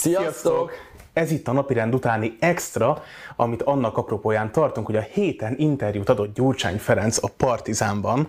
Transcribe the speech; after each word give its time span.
Sziasztok! 0.00 0.72
Ez 1.12 1.30
itt 1.30 1.48
a 1.48 1.52
napirend 1.52 1.94
utáni 1.94 2.36
extra, 2.38 3.02
amit 3.36 3.62
annak 3.62 3.96
apropóján 3.96 4.52
tartunk, 4.52 4.86
hogy 4.86 4.96
a 4.96 5.06
héten 5.12 5.54
interjút 5.58 6.08
adott 6.08 6.34
Gyurcsány 6.34 6.78
Ferenc 6.78 7.22
a 7.22 7.28
Partizánban, 7.36 8.28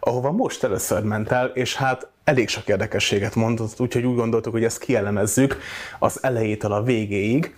ahova 0.00 0.32
most 0.32 0.64
először 0.64 1.02
ment 1.02 1.30
el, 1.30 1.46
és 1.46 1.76
hát 1.76 2.08
elég 2.24 2.48
sok 2.48 2.68
érdekességet 2.68 3.34
mondott, 3.34 3.80
úgyhogy 3.80 4.04
úgy 4.04 4.16
gondoltuk, 4.16 4.52
hogy 4.52 4.64
ezt 4.64 4.78
kielemezzük 4.78 5.58
az 5.98 6.22
elejétől 6.22 6.72
a 6.72 6.82
végéig. 6.82 7.54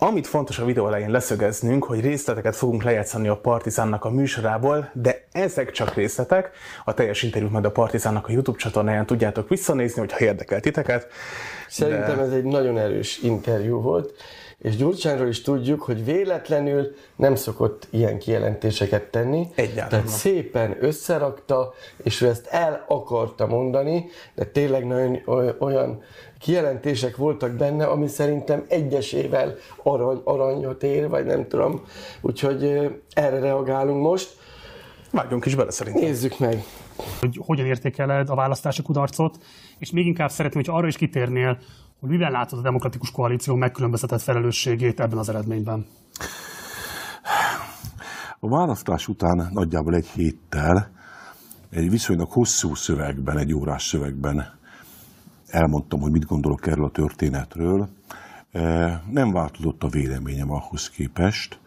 Amit 0.00 0.26
fontos 0.26 0.58
a 0.58 0.64
videó 0.64 0.86
elején 0.86 1.10
leszögeznünk, 1.10 1.84
hogy 1.84 2.00
részleteket 2.00 2.56
fogunk 2.56 2.82
lejátszani 2.82 3.28
a 3.28 3.36
Partizánnak 3.36 4.04
a 4.04 4.10
műsorából, 4.10 4.90
de 4.92 5.26
ezek 5.32 5.70
csak 5.70 5.94
részletek. 5.94 6.50
A 6.84 6.94
teljes 6.94 7.22
interjút 7.22 7.52
majd 7.52 7.64
a 7.64 7.70
Partizánnak 7.70 8.28
a 8.28 8.32
YouTube 8.32 8.58
csatornáján 8.58 9.06
tudjátok 9.06 9.48
visszanézni, 9.48 10.00
hogyha 10.00 10.24
érdekel 10.24 10.60
titeket. 10.60 11.06
Szerintem 11.68 12.16
de... 12.16 12.22
ez 12.22 12.32
egy 12.32 12.44
nagyon 12.44 12.78
erős 12.78 13.18
interjú 13.22 13.80
volt, 13.80 14.12
és 14.58 14.76
Gyurcsányról 14.76 15.28
is 15.28 15.42
tudjuk, 15.42 15.82
hogy 15.82 16.04
véletlenül 16.04 16.94
nem 17.16 17.34
szokott 17.34 17.86
ilyen 17.90 18.18
kijelentéseket 18.18 19.02
tenni. 19.02 19.46
Egyáltalán. 19.54 19.88
Tehát 19.88 20.08
szépen 20.08 20.76
összerakta, 20.80 21.72
és 22.02 22.20
ő 22.20 22.28
ezt 22.28 22.46
el 22.46 22.84
akarta 22.88 23.46
mondani, 23.46 24.08
de 24.34 24.44
tényleg 24.44 24.86
nagyon 24.86 25.18
olyan 25.58 26.02
kijelentések 26.38 27.16
voltak 27.16 27.52
benne, 27.52 27.84
ami 27.84 28.08
szerintem 28.08 28.64
egyesével 28.68 29.54
arany, 29.82 30.20
aranyat 30.24 30.82
ér, 30.82 31.08
vagy 31.08 31.24
nem 31.24 31.48
tudom. 31.48 31.82
Úgyhogy 32.20 32.64
erre 33.12 33.38
reagálunk 33.38 34.02
most. 34.02 34.36
Vágjunk 35.10 35.46
is 35.46 35.54
bele 35.54 35.70
szerintem. 35.70 36.02
Nézzük 36.02 36.38
meg. 36.38 36.64
Hogy 37.20 37.40
hogyan 37.46 37.66
értékeled 37.66 38.28
a 38.28 38.34
választási 38.34 38.82
kudarcot, 38.82 39.38
és 39.78 39.90
még 39.90 40.06
inkább 40.06 40.30
szeretném, 40.30 40.62
hogy 40.64 40.74
arra 40.74 40.86
is 40.86 40.96
kitérnél, 40.96 41.58
hogy 42.00 42.08
miben 42.08 42.30
látod 42.30 42.58
a 42.58 42.62
demokratikus 42.62 43.10
koalíció 43.10 43.54
megkülönböztetett 43.54 44.20
felelősségét 44.20 45.00
ebben 45.00 45.18
az 45.18 45.28
eredményben. 45.28 45.86
A 48.40 48.48
választás 48.48 49.08
után 49.08 49.48
nagyjából 49.52 49.94
egy 49.94 50.06
héttel 50.06 50.90
egy 51.70 51.90
viszonylag 51.90 52.30
hosszú 52.30 52.74
szövegben, 52.74 53.38
egy 53.38 53.54
órás 53.54 53.86
szövegben 53.86 54.57
elmondtam, 55.50 56.00
hogy 56.00 56.10
mit 56.10 56.24
gondolok 56.26 56.66
erről 56.66 56.84
a 56.84 56.90
történetről. 56.90 57.88
E, 58.52 59.02
nem 59.10 59.32
változott 59.32 59.82
a 59.82 59.88
véleményem 59.88 60.50
ahhoz 60.50 60.90
képest. 60.90 61.58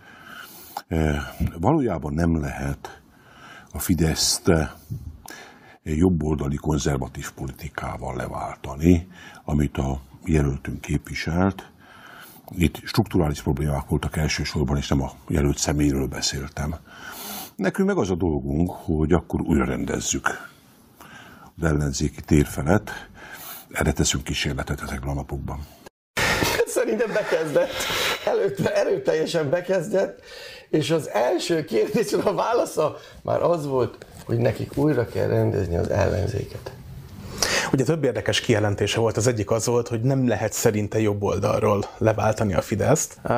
E, 0.87 1.21
valójában 1.59 2.13
nem 2.13 2.39
lehet 2.39 3.01
a 3.71 3.79
Fideszt 3.79 4.51
jobboldali 5.83 6.55
konzervatív 6.55 7.31
politikával 7.31 8.15
leváltani, 8.15 9.07
amit 9.43 9.77
a 9.77 10.01
jelöltünk 10.25 10.81
képviselt. 10.81 11.71
Itt 12.55 12.81
strukturális 12.85 13.41
problémák 13.41 13.87
voltak 13.87 14.17
elsősorban, 14.17 14.77
és 14.77 14.87
nem 14.87 15.01
a 15.01 15.11
jelölt 15.27 15.57
személyről 15.57 16.07
beszéltem. 16.07 16.75
Nekünk 17.55 17.87
meg 17.87 17.97
az 17.97 18.09
a 18.09 18.15
dolgunk, 18.15 18.71
hogy 18.71 19.13
akkor 19.13 19.41
újra 19.41 19.65
rendezzük 19.65 20.27
az 21.57 21.63
ellenzéki 21.63 22.21
tér 22.21 22.45
felett. 22.45 23.09
Erre 23.73 23.91
teszünk 23.91 24.23
kísérletet 24.23 24.81
ezekben 24.81 25.09
a 25.09 25.13
napokban. 25.13 25.59
Szerintem 26.65 27.13
bekezdett. 27.13 27.71
Előtte 28.25 28.75
erőteljesen 28.75 29.49
bekezdett, 29.49 30.19
és 30.69 30.91
az 30.91 31.09
első 31.09 31.63
kérdés, 31.65 32.13
a 32.13 32.33
válasza 32.33 32.97
már 33.21 33.41
az 33.41 33.65
volt, 33.67 34.05
hogy 34.25 34.37
nekik 34.37 34.77
újra 34.77 35.07
kell 35.07 35.27
rendezni 35.27 35.75
az 35.75 35.89
ellenzéket. 35.89 36.71
Ugye 37.73 37.83
több 37.83 38.03
érdekes 38.03 38.39
kijelentése 38.41 38.99
volt. 38.99 39.17
Az 39.17 39.27
egyik 39.27 39.51
az 39.51 39.65
volt, 39.65 39.87
hogy 39.87 40.01
nem 40.01 40.27
lehet 40.27 40.53
szerinte 40.53 40.99
jobb 40.99 41.23
oldalról 41.23 41.85
leváltani 41.97 42.53
a 42.53 42.61
Fideszt. 42.61 43.17
Uh, 43.23 43.31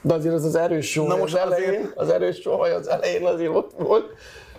De 0.00 0.14
azért 0.14 0.34
az 0.34 0.44
az 0.44 0.54
erős 0.54 0.90
sohaj 0.90 1.08
Na 1.08 1.16
most 1.22 1.34
az 1.34 1.40
elején, 1.40 1.68
azért... 1.68 1.96
az 1.96 2.08
erős 2.08 2.40
sohaj 2.40 2.72
az 2.72 2.88
elején 2.88 3.26
azért 3.26 3.54
ott 3.54 3.72
volt. 3.78 4.04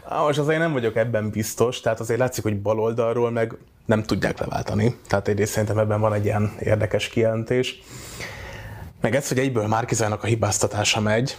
Most 0.09 0.39
azért 0.39 0.59
nem 0.59 0.73
vagyok 0.73 0.95
ebben 0.95 1.29
biztos, 1.29 1.79
tehát 1.79 1.99
azért 1.99 2.19
látszik, 2.19 2.43
hogy 2.43 2.61
baloldalról 2.61 3.31
meg 3.31 3.57
nem 3.85 4.03
tudják 4.03 4.39
leváltani. 4.39 4.95
Tehát 5.07 5.27
egyrészt 5.27 5.51
szerintem 5.51 5.77
ebben 5.77 5.99
van 5.99 6.13
egy 6.13 6.25
ilyen 6.25 6.55
érdekes 6.59 7.07
kijelentés. 7.07 7.81
Meg 9.01 9.15
ez, 9.15 9.27
hogy 9.27 9.39
egyből 9.39 9.67
Márkizának 9.67 10.23
a 10.23 10.27
hibáztatása 10.27 10.99
megy, 10.99 11.37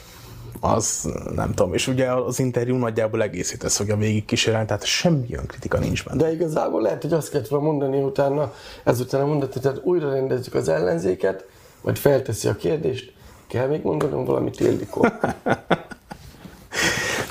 az 0.60 1.12
nem 1.34 1.54
tudom, 1.54 1.74
és 1.74 1.86
ugye 1.86 2.12
az 2.12 2.38
interjú 2.38 2.76
nagyjából 2.76 3.22
egészét 3.22 3.64
ezt 3.64 3.76
fogja 3.76 3.96
végig 3.96 4.24
kísérelni, 4.24 4.66
tehát 4.66 4.84
semmilyen 4.84 5.46
kritika 5.46 5.78
nincs 5.78 6.04
benne. 6.04 6.22
De 6.22 6.32
igazából 6.32 6.82
lehet, 6.82 7.02
hogy 7.02 7.12
azt 7.12 7.30
kellett 7.30 7.48
volna 7.48 7.66
mondani 7.66 8.02
utána, 8.02 8.52
ezután 8.84 9.20
a 9.20 9.26
mondat, 9.26 9.60
tehát 9.60 9.80
újra 9.82 10.12
rendezzük 10.12 10.54
az 10.54 10.68
ellenzéket, 10.68 11.44
majd 11.82 11.96
felteszi 11.96 12.48
a 12.48 12.56
kérdést, 12.56 13.12
kell 13.46 13.66
még 13.66 13.82
mondanom 13.82 14.24
valamit 14.24 14.60
Ildikó? 14.60 15.06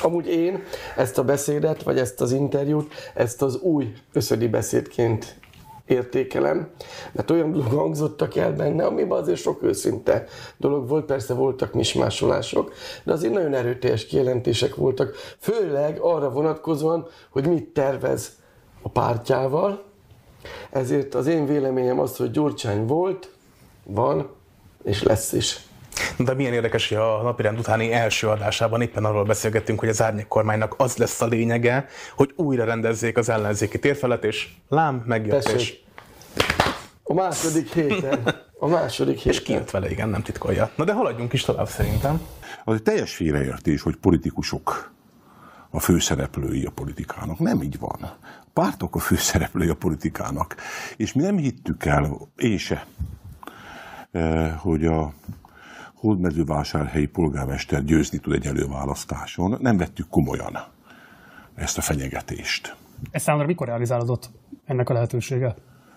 Amúgy 0.02 0.28
én 0.28 0.64
ezt 0.96 1.18
a 1.18 1.24
beszédet, 1.24 1.84
vagy 1.84 1.98
ezt 1.98 2.22
az 2.22 2.32
interjút, 2.32 2.94
ezt 3.14 3.42
az 3.42 3.56
új 3.56 3.94
összödi 4.14 4.48
beszédként 4.48 5.36
értékelem, 5.86 6.70
mert 7.12 7.32
olyan 7.32 7.52
dolog 7.52 7.72
hangzottak 7.72 8.36
el 8.36 8.54
benne, 8.54 8.86
amiben 8.86 9.18
azért 9.18 9.40
sok 9.40 9.64
őszinte 9.64 10.26
dolog 10.58 10.88
volt, 10.88 11.06
persze 11.06 11.34
voltak 11.34 11.74
mismásolások, 11.74 12.74
de 13.04 13.14
azért 13.14 13.34
nagyon 13.34 13.54
erőteljes 13.54 14.06
kijelentések 14.06 14.76
voltak, 14.76 15.16
főleg 15.40 16.00
arra 16.00 16.30
vonatkozóan, 16.30 17.08
hogy 17.30 17.48
mit 17.48 17.66
tervez 17.66 18.32
a 18.82 18.90
pártjával, 18.90 19.84
ezért 20.70 21.16
az 21.16 21.28
én 21.28 21.46
véleményem 21.46 22.00
az, 22.00 22.18
hogy 22.18 22.32
Gyurcsány 22.32 22.86
volt, 22.86 23.32
van, 23.84 24.30
és 24.84 25.04
lesz 25.04 25.34
is. 25.34 25.65
De 26.18 26.34
milyen 26.34 26.54
érdekes, 26.54 26.88
hogy 26.88 26.98
a 26.98 27.22
napirend 27.22 27.60
utáni 27.60 27.92
első 27.92 28.28
adásában 28.28 28.82
éppen 28.82 29.06
arról 29.06 29.24
beszélgettünk, 29.24 29.80
hogy 29.80 29.90
az 29.90 30.02
árnyék 30.02 30.28
kormánynak 30.28 30.76
az 30.78 30.98
lesz 30.98 31.22
a 31.22 31.26
lényege, 31.26 31.88
hogy 32.16 32.34
újra 32.36 32.64
rendezzék 32.64 33.18
az 33.18 33.30
ellenzéki 33.30 33.80
térfelet, 33.80 34.24
és 34.24 34.50
lám, 34.70 35.04
megjött, 35.06 35.44
Tessék. 35.44 35.60
és... 35.60 35.80
A 37.04 37.14
második 37.14 37.74
héten. 37.74 38.44
A 38.60 38.68
második 38.68 39.18
héten. 39.18 39.34
És 39.34 39.42
kijött 39.42 39.72
vele, 39.72 39.90
igen, 39.90 40.10
nem 40.10 40.22
titkolja. 40.22 40.70
Na 40.76 40.84
de 40.84 40.94
haladjunk 40.94 41.34
is 41.34 41.42
tovább 41.42 41.68
szerintem. 41.68 42.22
Az 42.64 42.74
egy 42.76 42.84
teljes 42.84 43.16
félreértés, 43.16 43.82
hogy 43.82 43.96
politikusok 43.96 44.94
a 45.70 45.80
főszereplői 45.80 46.66
a 46.66 46.72
politikának. 46.72 47.40
Nem 47.40 47.62
így 47.62 47.80
van. 47.80 48.00
A 48.02 48.18
pártok 48.54 48.96
a 48.96 49.00
főszereplői 49.00 49.70
a 49.70 49.76
politikának. 49.76 50.56
És 50.98 51.14
mi 51.14 51.22
nem 51.22 51.38
hittük 51.38 51.86
el, 51.86 52.18
én 52.38 52.58
se, 52.58 52.86
eh, 54.12 54.54
hogy 54.58 54.86
a 54.86 55.14
hódmezővásárhelyi 55.96 57.06
polgármester 57.06 57.84
győzni 57.84 58.18
tud 58.18 58.34
egy 58.34 58.46
előválasztáson. 58.46 59.58
Nem 59.60 59.78
vettük 59.78 60.10
komolyan 60.10 60.58
ezt 61.56 61.78
a 61.78 61.82
fenyegetést. 61.82 62.76
Ez 63.12 63.22
számomra 63.22 63.48
mikor 63.48 63.68
realizálódott 63.68 64.30
ennek 64.66 64.90
a 64.90 64.94
lehetősége? 64.94 65.56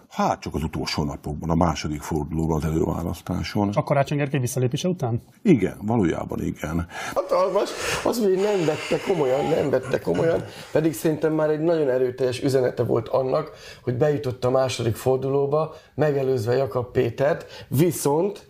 Hát 0.08 0.40
csak 0.40 0.54
az 0.54 0.62
utolsó 0.62 1.04
napokban, 1.04 1.50
a 1.50 1.54
második 1.54 2.00
fordulóban 2.00 2.56
az 2.56 2.64
előválasztáson. 2.64 3.70
Csak 3.70 3.84
Karácsony 3.84 4.18
Gergely 4.18 4.40
visszalépése 4.40 4.88
után? 4.88 5.22
Igen, 5.42 5.78
valójában 5.82 6.42
igen. 6.42 6.86
Hatalmas, 7.14 7.70
az, 8.04 8.18
hogy 8.18 8.34
nem 8.34 8.64
vette 8.66 9.00
komolyan, 9.06 9.44
nem 9.44 9.70
vette 9.70 9.98
komolyan, 10.00 10.44
pedig 10.72 10.94
szerintem 10.94 11.32
már 11.32 11.50
egy 11.50 11.60
nagyon 11.60 11.88
erőteljes 11.88 12.42
üzenete 12.42 12.82
volt 12.82 13.08
annak, 13.08 13.50
hogy 13.82 13.96
bejutott 13.96 14.44
a 14.44 14.50
második 14.50 14.96
fordulóba, 14.96 15.74
megelőzve 15.94 16.56
Jakab 16.56 16.90
Pétert, 16.92 17.66
viszont 17.68 18.48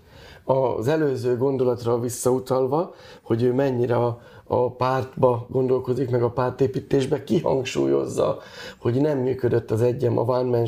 az 0.48 0.88
előző 0.88 1.36
gondolatra 1.36 2.00
visszautalva, 2.00 2.94
hogy 3.22 3.42
ő 3.42 3.52
mennyire 3.52 3.96
a, 3.96 4.20
a 4.44 4.70
pártba 4.70 5.46
gondolkozik, 5.50 6.10
meg 6.10 6.22
a 6.22 6.30
pártépítésbe, 6.30 7.24
kihangsúlyozza, 7.24 8.38
hogy 8.78 9.00
nem 9.00 9.18
működött 9.18 9.70
az 9.70 9.82
egyem 9.82 10.18
a 10.18 10.22
one 10.22 10.62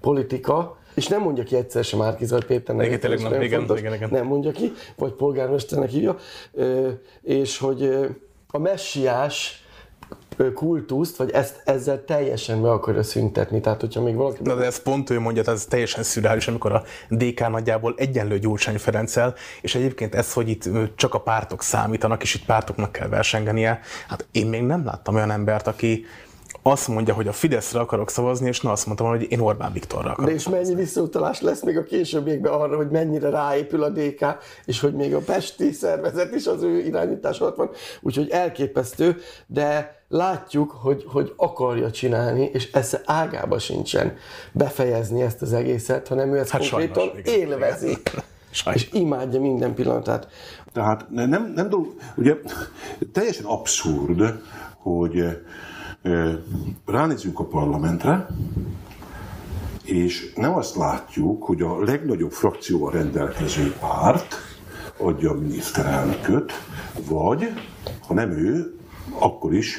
politika, 0.00 0.76
és 0.94 1.06
nem 1.06 1.22
mondja 1.22 1.44
ki 1.44 1.56
egyszer 1.56 1.84
sem 1.84 1.98
Márkizaj 1.98 2.44
Péternek. 2.46 2.86
Igen, 2.86 3.00
tényleg 3.00 3.22
nem, 3.22 3.42
igen, 3.42 3.76
igen, 3.76 3.94
igen. 3.94 4.08
Nem 4.10 4.26
mondja 4.26 4.50
ki, 4.50 4.72
vagy 4.96 5.12
polgármesternek 5.12 5.90
hívja, 5.90 6.16
és 7.22 7.58
hogy 7.58 8.08
a 8.48 8.58
messiás 8.58 9.59
kultuszt, 10.54 11.16
vagy 11.16 11.30
ezt 11.30 11.62
ezzel 11.64 12.04
teljesen 12.04 12.62
be 12.62 12.70
akarja 12.70 13.02
szüntetni. 13.02 13.60
Tehát, 13.60 13.80
hogyha 13.80 14.02
még 14.02 14.14
valaki... 14.14 14.38
Na, 14.42 14.54
de 14.54 14.64
ez 14.64 14.82
pont 14.82 15.10
ő 15.10 15.20
mondja, 15.20 15.42
ez 15.46 15.64
teljesen 15.64 16.02
szürreális, 16.02 16.48
amikor 16.48 16.72
a 16.72 16.82
DK 17.08 17.48
nagyjából 17.48 17.94
egyenlő 17.96 18.38
Gyurcsány 18.38 18.78
Ferenccel, 18.78 19.34
és 19.60 19.74
egyébként 19.74 20.14
ez, 20.14 20.32
hogy 20.32 20.48
itt 20.48 20.68
csak 20.94 21.14
a 21.14 21.20
pártok 21.20 21.62
számítanak, 21.62 22.22
és 22.22 22.34
itt 22.34 22.44
pártoknak 22.44 22.92
kell 22.92 23.08
versengenie, 23.08 23.80
hát 24.08 24.26
én 24.32 24.46
még 24.46 24.62
nem 24.62 24.84
láttam 24.84 25.14
olyan 25.14 25.30
embert, 25.30 25.66
aki 25.66 26.04
azt 26.62 26.88
mondja, 26.88 27.14
hogy 27.14 27.28
a 27.28 27.32
Fideszre 27.32 27.80
akarok 27.80 28.10
szavazni, 28.10 28.48
és 28.48 28.60
na 28.60 28.70
azt 28.70 28.86
mondtam, 28.86 29.08
hogy 29.08 29.26
én 29.30 29.40
Orbán 29.40 29.72
Viktorra 29.72 30.10
akarok. 30.10 30.30
De 30.30 30.36
és 30.36 30.48
mennyi 30.48 30.74
visszautalás 30.74 31.40
lesz 31.40 31.62
még 31.62 31.76
a 31.76 31.82
későbbiekben 31.82 32.52
arra, 32.52 32.76
hogy 32.76 32.88
mennyire 32.90 33.30
ráépül 33.30 33.82
a 33.82 33.88
DK, 33.88 34.26
és 34.64 34.80
hogy 34.80 34.94
még 34.94 35.14
a 35.14 35.18
Pesti 35.18 35.72
szervezet 35.72 36.34
is 36.34 36.46
az 36.46 36.62
ő 36.62 36.78
irányítás 36.78 37.38
alatt 37.38 37.56
van. 37.56 37.70
Úgyhogy 38.00 38.30
elképesztő, 38.30 39.16
de 39.46 40.02
látjuk, 40.08 40.70
hogy, 40.70 41.04
hogy 41.06 41.32
akarja 41.36 41.90
csinálni, 41.90 42.50
és 42.52 42.70
esze 42.72 43.00
ágába 43.04 43.58
sincsen 43.58 44.16
befejezni 44.52 45.22
ezt 45.22 45.42
az 45.42 45.52
egészet, 45.52 46.08
hanem 46.08 46.34
ő 46.34 46.38
ezt 46.38 46.50
hát 46.50 46.68
konkrétan 46.68 47.04
sajnos, 47.04 47.18
igen, 47.18 47.38
élvezi. 47.38 47.88
Igen. 48.62 48.74
És 48.74 48.88
imádja 48.92 49.40
minden 49.40 49.74
pillanatát. 49.74 50.28
Tehát 50.72 51.10
nem, 51.10 51.52
nem 51.54 51.68
dolog, 51.68 51.94
ugye 52.16 52.34
teljesen 53.12 53.44
abszurd, 53.44 54.40
hogy 54.76 55.24
ránézünk 56.86 57.38
a 57.38 57.44
parlamentre, 57.44 58.26
és 59.84 60.32
nem 60.34 60.54
azt 60.54 60.76
látjuk, 60.76 61.44
hogy 61.44 61.62
a 61.62 61.84
legnagyobb 61.84 62.32
frakcióval 62.32 62.92
rendelkező 62.92 63.74
párt 63.80 64.34
adja 64.96 65.30
a 65.30 65.34
miniszterelnököt, 65.34 66.52
vagy, 67.08 67.52
ha 68.06 68.14
nem 68.14 68.30
ő, 68.30 68.74
akkor 69.18 69.54
is 69.54 69.78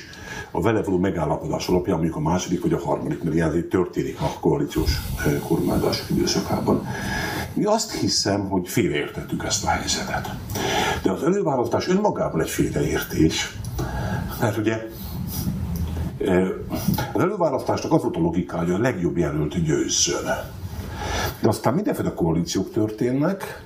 a 0.52 0.62
vele 0.62 0.84
való 0.84 0.98
megállapodás 0.98 1.68
alapján, 1.68 1.96
mondjuk 1.96 2.16
a 2.18 2.20
második 2.20 2.62
vagy 2.62 2.74
a 2.74 2.80
harmadik, 2.80 3.22
ilyen 3.34 3.70
történik 3.70 4.22
a 4.22 4.40
koalíciós 4.40 4.98
kormányzás 5.48 6.10
időszakában. 6.10 6.88
Mi 7.54 7.64
azt 7.64 7.94
hiszem, 7.94 8.50
hogy 8.50 8.68
félreértettük 8.68 9.44
ezt 9.44 9.66
a 9.66 9.68
helyzetet. 9.68 10.30
De 11.04 11.12
az 11.12 11.24
előválasztás 11.24 11.88
önmagában 11.88 12.42
egy 12.42 12.50
félreértés, 12.50 13.58
mert 14.40 14.58
ugye 14.58 14.90
az 17.14 17.22
előválasztásnak 17.22 17.94
az 17.94 18.02
volt 18.02 18.16
a 18.16 18.20
logikája, 18.20 18.64
hogy 18.64 18.74
a 18.74 18.80
legjobb 18.80 19.18
jelölt 19.18 19.64
győzzön. 19.64 20.26
De 21.42 21.48
aztán 21.48 21.74
mindenféle 21.74 22.14
koalíciók 22.14 22.72
történnek, 22.72 23.64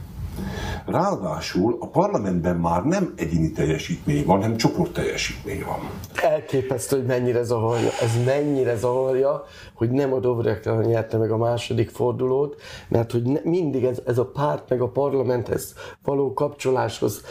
Ráadásul 0.85 1.77
a 1.79 1.87
parlamentben 1.87 2.55
már 2.55 2.83
nem 2.83 3.13
egyéni 3.15 3.51
teljesítmény 3.51 4.25
van, 4.25 4.41
hanem 4.41 4.57
csoport 4.57 4.93
teljesítmény 4.93 5.63
van. 5.65 5.89
Elképesztő, 6.31 6.97
hogy 6.97 7.05
mennyire 7.05 7.43
zavarja. 7.43 7.89
Ez 8.01 8.25
mennyire 8.25 8.75
zavarja, 8.75 9.43
hogy 9.73 9.89
nem 9.91 10.13
a 10.13 10.19
Dobrekra 10.19 10.81
nyerte 10.81 11.17
meg 11.17 11.31
a 11.31 11.37
második 11.37 11.89
fordulót, 11.89 12.61
mert 12.87 13.11
hogy 13.11 13.23
ne, 13.23 13.39
mindig 13.43 13.83
ez, 13.83 14.01
ez 14.05 14.17
a 14.17 14.25
párt 14.25 14.69
meg 14.69 14.81
a 14.81 14.87
parlamenthez 14.87 15.73
való 16.03 16.33
kapcsoláshoz 16.33 17.21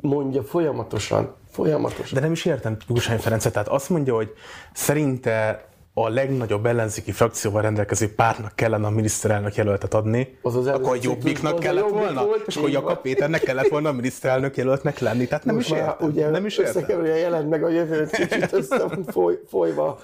mondja 0.00 0.42
folyamatosan, 0.42 1.34
folyamatosan. 1.50 2.14
De 2.14 2.20
nem 2.20 2.32
is 2.32 2.44
értem 2.44 2.76
Gyurcsány 2.86 3.18
Ferencet, 3.18 3.52
tehát 3.52 3.68
azt 3.68 3.88
mondja, 3.88 4.14
hogy 4.14 4.32
szerinte 4.72 5.64
a 5.94 6.08
legnagyobb 6.08 6.66
ellenzéki 6.66 7.12
frakcióval 7.12 7.62
rendelkező 7.62 8.14
pártnak 8.14 8.52
kellene 8.54 8.86
a 8.86 8.90
miniszterelnök 8.90 9.54
jelöltet 9.54 9.94
adni, 9.94 10.38
az 10.42 10.56
az 10.56 10.66
akkor 10.66 10.96
a 10.96 11.00
jobbiknak 11.02 11.58
kellett 11.58 11.84
jobbik 11.84 11.98
volna, 11.98 12.24
volt, 12.24 12.46
és 12.46 12.56
akkor 12.56 12.70
Jakab 12.70 13.00
Péternek 13.00 13.40
kellett 13.40 13.68
volna 13.68 13.88
a 13.88 13.92
miniszterelnök 13.92 14.56
jelöltnek 14.56 14.98
lenni. 14.98 15.26
Tehát 15.26 15.44
nem 15.44 15.54
Most 15.54 15.70
is 15.70 15.76
értem. 15.76 16.08
Ugye 16.08 16.30
nem 16.30 16.46
is 16.46 16.58
értem. 16.58 17.04
jelent 17.04 17.48
meg 17.48 17.62
a 17.64 17.68
jövő 17.68 18.06
kicsit 18.06 18.52
össze 18.52 18.88
foly, 19.06 19.40
folyva. 19.48 19.98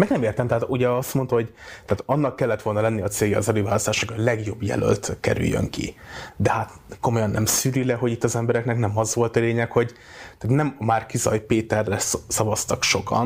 Meg 0.00 0.10
nem 0.10 0.22
értem, 0.22 0.46
tehát 0.46 0.64
ugye 0.68 0.88
azt 0.88 1.14
mondta, 1.14 1.34
hogy 1.34 1.52
tehát 1.84 2.02
annak 2.06 2.36
kellett 2.36 2.62
volna 2.62 2.80
lenni 2.80 3.00
a 3.00 3.08
célja 3.08 3.38
az 3.38 3.48
előválasztásnak, 3.48 4.10
hogy 4.10 4.20
a 4.20 4.24
legjobb 4.24 4.62
jelölt 4.62 5.16
kerüljön 5.20 5.70
ki. 5.70 5.94
De 6.36 6.50
hát 6.50 6.70
komolyan 7.00 7.30
nem 7.30 7.44
szűri 7.44 7.84
le, 7.84 7.94
hogy 7.94 8.10
itt 8.10 8.24
az 8.24 8.36
embereknek 8.36 8.78
nem 8.78 8.98
az 8.98 9.14
volt 9.14 9.36
a 9.36 9.40
lényeg, 9.40 9.70
hogy 9.72 9.92
tehát 10.38 10.56
nem 10.56 10.76
már 10.78 11.06
Kizaj 11.06 11.40
Péterre 11.40 11.98
szavaztak 12.28 12.82
sokan, 12.82 13.24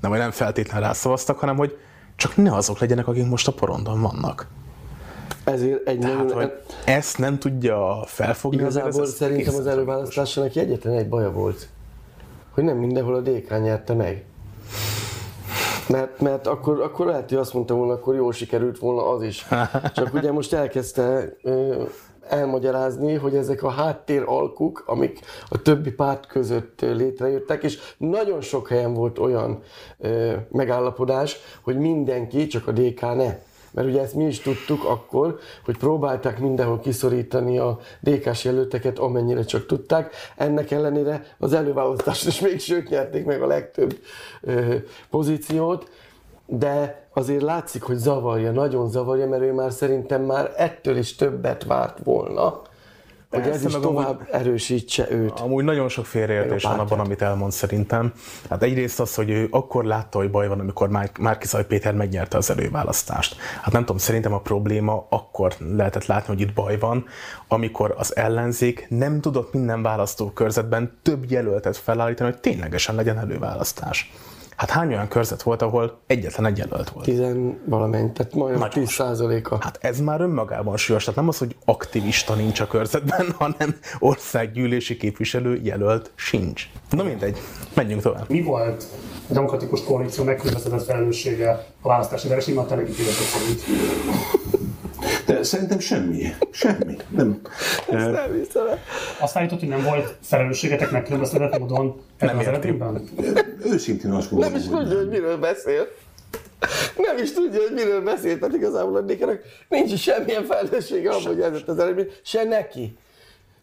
nem, 0.00 0.10
hogy 0.10 0.20
nem 0.20 0.30
feltétlenül 0.30 0.86
rászavaztak, 0.86 1.38
hanem 1.38 1.56
hogy 1.56 1.78
csak 2.16 2.36
ne 2.36 2.54
azok 2.54 2.78
legyenek, 2.78 3.06
akik 3.08 3.26
most 3.26 3.48
a 3.48 3.52
porondon 3.52 4.00
vannak. 4.00 4.46
Ezért 5.44 5.88
egy 5.88 5.98
Tehát, 5.98 6.16
nagyon... 6.16 6.34
hogy 6.36 6.52
ezt 6.84 7.18
nem 7.18 7.38
tudja 7.38 8.04
felfogni. 8.06 8.60
Igazából 8.60 9.02
az 9.02 9.14
szerintem 9.14 9.54
az 9.54 9.66
előválasztásának 9.66 10.56
egyetlen 10.56 10.94
egy 10.94 11.08
baja 11.08 11.30
volt, 11.30 11.68
hogy 12.50 12.64
nem 12.64 12.76
mindenhol 12.76 13.14
a 13.14 13.20
DK 13.20 13.48
nyerte 13.62 13.94
meg. 13.94 14.24
Mert, 15.88 16.20
mert 16.20 16.46
akkor, 16.46 16.80
akkor 16.80 17.06
lehet, 17.06 17.28
hogy 17.28 17.38
azt 17.38 17.54
mondtam 17.54 17.76
volna, 17.76 17.92
akkor 17.92 18.14
jól 18.14 18.32
sikerült 18.32 18.78
volna 18.78 19.08
az 19.08 19.22
is. 19.22 19.46
Csak 19.96 20.14
ugye 20.14 20.32
most 20.32 20.52
elkezdte 20.52 21.36
elmagyarázni, 22.28 23.14
hogy 23.14 23.34
ezek 23.34 23.62
a 23.62 23.70
háttér 23.70 24.22
alkuk, 24.26 24.82
amik 24.86 25.20
a 25.48 25.62
többi 25.62 25.90
párt 25.90 26.26
között 26.26 26.80
létrejöttek, 26.80 27.62
és 27.62 27.78
nagyon 27.96 28.40
sok 28.40 28.68
helyen 28.68 28.94
volt 28.94 29.18
olyan 29.18 29.62
ö, 29.98 30.32
megállapodás, 30.50 31.36
hogy 31.62 31.76
mindenki, 31.78 32.46
csak 32.46 32.66
a 32.66 32.72
DK 32.72 33.00
ne. 33.00 33.38
Mert 33.74 33.88
ugye 33.88 34.00
ezt 34.00 34.14
mi 34.14 34.24
is 34.24 34.40
tudtuk 34.40 34.84
akkor, 34.84 35.38
hogy 35.64 35.78
próbálták 35.78 36.38
mindenhol 36.38 36.80
kiszorítani 36.80 37.58
a 37.58 37.78
DK-s 38.00 38.44
jelölteket, 38.44 38.98
amennyire 38.98 39.44
csak 39.44 39.66
tudták. 39.66 40.14
Ennek 40.36 40.70
ellenére 40.70 41.24
az 41.38 41.52
előválasztáson 41.52 42.28
is 42.28 42.40
még 42.40 42.60
sőt 42.60 42.88
nyerték 42.88 43.24
meg 43.24 43.42
a 43.42 43.46
legtöbb 43.46 43.98
ö, 44.40 44.74
pozíciót 45.10 45.88
de 46.46 47.06
azért 47.12 47.42
látszik, 47.42 47.82
hogy 47.82 47.96
zavarja, 47.96 48.52
nagyon 48.52 48.90
zavarja, 48.90 49.28
mert 49.28 49.42
ő 49.42 49.52
már 49.52 49.72
szerintem 49.72 50.22
már 50.22 50.52
ettől 50.56 50.96
is 50.96 51.16
többet 51.16 51.64
várt 51.64 51.98
volna, 52.04 52.62
hogy 53.34 53.52
ez 53.52 53.64
is 53.64 53.72
tovább 53.72 54.08
amúgy, 54.08 54.26
erősítse 54.30 55.10
őt. 55.10 55.40
Amúgy 55.40 55.64
nagyon 55.64 55.88
sok 55.88 56.06
félreértés 56.06 56.62
van 56.62 56.78
abban, 56.78 57.00
amit 57.00 57.22
elmond 57.22 57.52
szerintem. 57.52 58.12
Hát 58.50 58.62
egyrészt 58.62 59.00
az, 59.00 59.14
hogy 59.14 59.30
ő 59.30 59.48
akkor 59.50 59.84
látta, 59.84 60.18
hogy 60.18 60.30
baj 60.30 60.48
van, 60.48 60.60
amikor 60.60 60.88
Márkizaj 61.18 61.66
Péter 61.66 61.94
megnyerte 61.94 62.36
az 62.36 62.50
előválasztást. 62.50 63.36
Hát 63.62 63.72
nem 63.72 63.82
tudom, 63.82 63.98
szerintem 63.98 64.32
a 64.32 64.40
probléma 64.40 65.06
akkor 65.08 65.54
lehetett 65.76 66.06
látni, 66.06 66.34
hogy 66.34 66.42
itt 66.42 66.54
baj 66.54 66.78
van, 66.78 67.06
amikor 67.48 67.94
az 67.98 68.16
ellenzék 68.16 68.86
nem 68.88 69.20
tudott 69.20 69.52
minden 69.52 69.82
választókörzetben 69.82 70.98
több 71.02 71.30
jelöltet 71.30 71.76
felállítani, 71.76 72.30
hogy 72.30 72.40
ténylegesen 72.40 72.94
legyen 72.94 73.18
előválasztás. 73.18 74.12
Hát 74.56 74.70
hány 74.70 74.88
olyan 74.88 75.08
körzet 75.08 75.42
volt, 75.42 75.62
ahol 75.62 76.00
egyetlen 76.06 76.46
egy 76.46 76.58
jelölt 76.58 76.90
volt? 76.90 77.04
Tizen 77.04 77.60
valamennyi, 77.66 78.12
tehát 78.12 78.34
majdnem 78.34 78.70
10 78.70 78.90
százaléka. 78.90 79.58
Hát 79.60 79.78
ez 79.80 80.00
már 80.00 80.20
önmagában 80.20 80.76
súlyos, 80.76 81.04
tehát 81.04 81.20
nem 81.20 81.28
az, 81.28 81.38
hogy 81.38 81.56
aktivista 81.64 82.34
nincs 82.34 82.60
a 82.60 82.66
körzetben, 82.66 83.30
hanem 83.38 83.76
országgyűlési 83.98 84.96
képviselő 84.96 85.60
jelölt 85.62 86.10
sincs. 86.14 86.68
Na 86.90 87.02
mindegy, 87.02 87.38
menjünk 87.74 88.02
tovább. 88.02 88.28
Mi 88.28 88.42
volt 88.42 88.84
a 89.28 89.32
demokratikus 89.32 89.84
koalíció 89.84 90.24
megkülönböztetett 90.24 90.84
felelőssége 90.84 91.66
a 91.80 91.88
választási 91.88 92.28
versenyben 92.28 92.64
a 92.64 92.68
telepítések 92.68 93.12
szerint? 93.12 93.62
De 95.26 95.42
szerintem 95.42 95.78
semmi. 95.78 96.34
Semmi. 96.50 96.96
Nem. 97.08 97.40
Ezt 97.90 98.10
nem 98.10 98.32
hiszem. 98.32 98.66
Azt 99.20 99.36
állított, 99.36 99.58
hogy 99.58 99.68
nem 99.68 99.82
volt 99.82 100.16
felelősségetek 100.22 100.90
megkülönböztetett 100.90 101.58
módon 101.58 102.00
ebben 102.18 102.38
az 102.38 102.46
eredményben? 102.46 103.08
Őszintén 103.64 104.10
azt 104.10 104.30
gondolom. 104.30 104.52
Nem 104.52 104.62
is 104.62 104.68
tudja, 104.68 104.96
hogy 104.96 105.08
miről 105.08 105.36
beszél. 105.36 105.86
Nem 106.96 107.18
is 107.18 107.32
tudja, 107.32 107.60
hogy 107.60 107.72
miről 107.74 108.02
beszél, 108.02 108.38
tehát 108.38 108.54
igazából 108.54 108.96
a 108.96 109.00
Nikerek 109.00 109.42
nincs 109.68 109.92
is 109.92 110.02
semmilyen 110.02 110.44
felelőssége 110.44 111.10
abban, 111.10 111.26
hogy 111.26 111.40
ez 111.40 111.52
az 111.66 111.78
eredmény, 111.78 112.10
se 112.22 112.44
neki. 112.44 112.96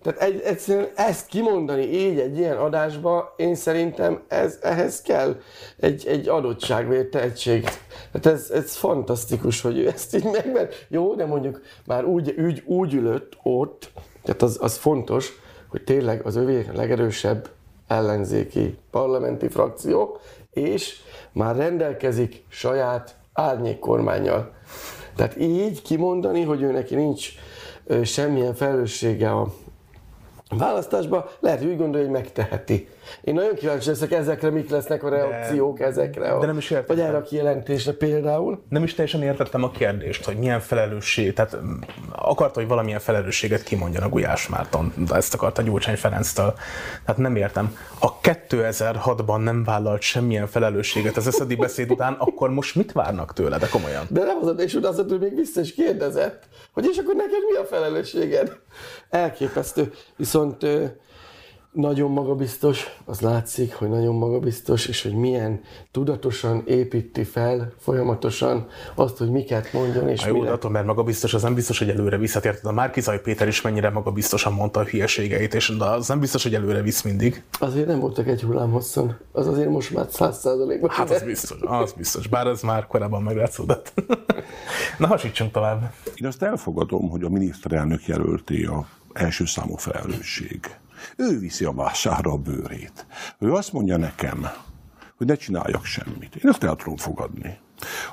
Tehát 0.01 0.21
egy, 0.21 0.41
egyszerűen 0.43 0.87
ezt 0.95 1.27
kimondani 1.27 1.83
így 1.83 2.19
egy 2.19 2.37
ilyen 2.37 2.57
adásba, 2.57 3.33
én 3.37 3.55
szerintem 3.55 4.21
ez, 4.27 4.59
ehhez 4.61 5.01
kell 5.01 5.35
egy, 5.79 6.07
egy 6.07 6.27
adottságvért 6.27 7.09
tehetség. 7.09 7.61
Tehát 8.11 8.39
ez, 8.39 8.49
ez 8.49 8.75
fantasztikus, 8.75 9.61
hogy 9.61 9.77
ő 9.77 9.87
ezt 9.87 10.15
így 10.15 10.29
megmer. 10.31 10.69
Jó, 10.87 11.15
de 11.15 11.25
mondjuk 11.25 11.61
már 11.85 12.05
úgy, 12.05 12.35
úgy, 12.37 12.63
úgy 12.65 12.93
ülött 12.93 13.37
ott, 13.43 13.91
tehát 14.23 14.41
az, 14.41 14.57
az 14.61 14.77
fontos, 14.77 15.39
hogy 15.67 15.83
tényleg 15.83 16.25
az 16.25 16.35
övé 16.35 16.65
legerősebb 16.73 17.49
ellenzéki 17.87 18.77
parlamenti 18.91 19.47
frakció, 19.47 20.19
és 20.51 20.99
már 21.31 21.55
rendelkezik 21.55 22.43
saját 22.49 23.15
árnyékkormányjal. 23.33 24.53
Tehát 25.15 25.39
így 25.39 25.81
kimondani, 25.81 26.43
hogy 26.43 26.61
ő 26.61 26.71
neki 26.71 26.95
nincs 26.95 27.29
semmilyen 28.03 28.53
felelőssége 28.53 29.31
a 29.31 29.53
választásba, 30.57 31.31
lehet, 31.39 31.59
hogy 31.59 31.67
úgy 31.67 31.77
gondolja, 31.77 32.05
hogy 32.07 32.15
megteheti. 32.15 32.87
Én 33.23 33.33
nagyon 33.33 33.55
kíváncsi 33.55 33.89
leszek 33.89 34.11
ezekre, 34.11 34.49
mik 34.49 34.69
lesznek 34.69 35.03
a 35.03 35.09
reakciók 35.09 35.77
de, 35.77 35.85
ezekre. 35.85 36.31
A, 36.31 36.39
de 36.39 36.45
nem 36.45 36.57
is 36.57 36.69
értettem. 36.69 36.95
Vagy 36.95 37.05
erre 37.05 37.17
a 37.17 37.21
kijelentésre 37.21 37.91
például. 37.91 38.63
Nem 38.69 38.83
is 38.83 38.93
teljesen 38.93 39.21
értettem 39.21 39.63
a 39.63 39.71
kérdést, 39.71 40.25
hogy 40.25 40.37
milyen 40.37 40.59
felelősség, 40.59 41.33
tehát 41.33 41.57
mm, 41.61 41.79
akarta, 42.15 42.59
hogy 42.59 42.69
valamilyen 42.69 42.99
felelősséget 42.99 43.63
kimondjon 43.63 44.03
a 44.03 44.09
Gulyás 44.09 44.47
Márton, 44.47 44.93
de 45.07 45.15
ezt 45.15 45.33
akarta 45.33 45.61
Gyurcsány 45.61 45.95
Ferenctől. 45.95 46.53
Tehát 47.05 47.21
nem 47.21 47.35
értem. 47.35 47.77
A 47.99 48.19
2006-ban 48.19 49.43
nem 49.43 49.63
vállalt 49.63 50.01
semmilyen 50.01 50.47
felelősséget 50.47 51.17
az 51.17 51.27
eszedi 51.27 51.55
beszéd 51.55 51.91
után, 51.91 52.13
akkor 52.13 52.49
most 52.49 52.75
mit 52.75 52.91
várnak 52.91 53.33
tőle, 53.33 53.57
de 53.57 53.67
komolyan? 53.67 54.05
De 54.09 54.23
nem 54.23 54.37
az, 54.41 54.53
és 54.57 54.77
az, 54.81 54.95
hogy 54.95 55.19
még 55.19 55.35
vissza 55.35 55.61
is 55.61 55.73
kérdezett, 55.73 56.43
hogy 56.73 56.87
és 56.91 56.97
akkor 56.97 57.15
neked 57.15 57.39
mi 57.51 57.57
a 57.57 57.65
felelősséged? 57.65 58.57
Elképesztő. 59.09 59.93
Viszont 60.15 60.65
nagyon 61.71 62.11
magabiztos, 62.11 62.97
az 63.05 63.19
látszik, 63.19 63.73
hogy 63.73 63.89
nagyon 63.89 64.15
magabiztos, 64.15 64.87
és 64.87 65.01
hogy 65.01 65.13
milyen 65.13 65.61
tudatosan 65.91 66.63
építi 66.65 67.23
fel 67.23 67.73
folyamatosan 67.79 68.67
azt, 68.95 69.17
hogy 69.17 69.29
miket 69.29 69.73
mondjon, 69.73 70.09
és 70.09 70.23
A 70.23 70.27
jó, 70.27 70.39
mire. 70.39 70.51
attól, 70.51 70.71
mert 70.71 70.85
magabiztos, 70.85 71.33
az 71.33 71.41
nem 71.41 71.53
biztos, 71.53 71.79
hogy 71.79 71.89
előre 71.89 72.17
visszatért. 72.17 72.65
A 72.65 72.71
Márkizaj 72.71 73.21
Péter 73.21 73.47
is 73.47 73.61
mennyire 73.61 73.89
magabiztosan 73.89 74.53
mondta 74.53 74.79
a 74.79 74.83
hülyeségeit, 74.83 75.53
és 75.53 75.73
de 75.77 75.85
az 75.85 76.07
nem 76.07 76.19
biztos, 76.19 76.43
hogy 76.43 76.55
előre 76.55 76.81
visz 76.81 77.01
mindig. 77.01 77.43
Azért 77.59 77.87
nem 77.87 77.99
voltak 77.99 78.27
egy 78.27 78.41
hullám 78.41 78.71
hosszon. 78.71 79.17
Az 79.31 79.47
azért 79.47 79.69
most 79.69 79.93
már 79.93 80.05
száz 80.09 80.39
százalékban. 80.39 80.89
Hát 80.89 81.09
az 81.09 81.23
biztos, 81.23 81.57
az 81.61 81.93
biztos. 81.93 82.27
Bár 82.27 82.47
ez 82.47 82.61
már 82.61 82.87
korábban 82.87 83.23
meglátszódott. 83.23 83.93
Na, 84.97 85.07
hasítsunk 85.07 85.51
tovább. 85.51 85.93
Én 86.15 86.27
azt 86.27 86.43
elfogadom, 86.43 87.09
hogy 87.09 87.23
a 87.23 87.29
miniszterelnök 87.29 88.05
jelölté 88.05 88.63
a 88.63 88.85
első 89.13 89.45
számú 89.45 89.75
felelősség. 89.75 90.59
Ő 91.15 91.39
viszi 91.39 91.65
a 91.65 91.71
vására 91.71 92.31
a 92.31 92.37
bőrét. 92.37 93.05
Ő 93.39 93.53
azt 93.53 93.73
mondja 93.73 93.97
nekem, 93.97 94.47
hogy 95.17 95.27
ne 95.27 95.35
csináljak 95.35 95.85
semmit. 95.85 96.35
Én 96.35 96.51
ezt 96.51 96.63
el 96.63 96.75
tudom 96.75 96.97
fogadni. 96.97 97.59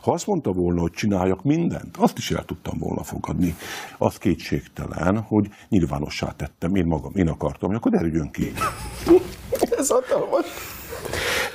Ha 0.03 0.13
azt 0.13 0.27
mondta 0.27 0.53
volna, 0.53 0.81
hogy 0.81 0.91
csináljak 0.91 1.45
mindent, 1.45 1.97
azt 1.97 2.19
is 2.19 2.31
el 2.31 2.45
tudtam 2.45 2.79
volna 2.79 3.03
fogadni. 3.03 3.57
Az 3.99 4.17
kétségtelen, 4.17 5.21
hogy 5.21 5.49
nyilvánossá 5.69 6.33
tettem, 6.33 6.75
én 6.75 6.87
magam, 6.87 7.13
én 7.15 7.29
akartam, 7.29 7.75
akkor 7.75 7.91
derüljön 7.91 8.31
ki. 8.31 8.53
Ez 9.79 9.89
hatalmas. 9.89 10.47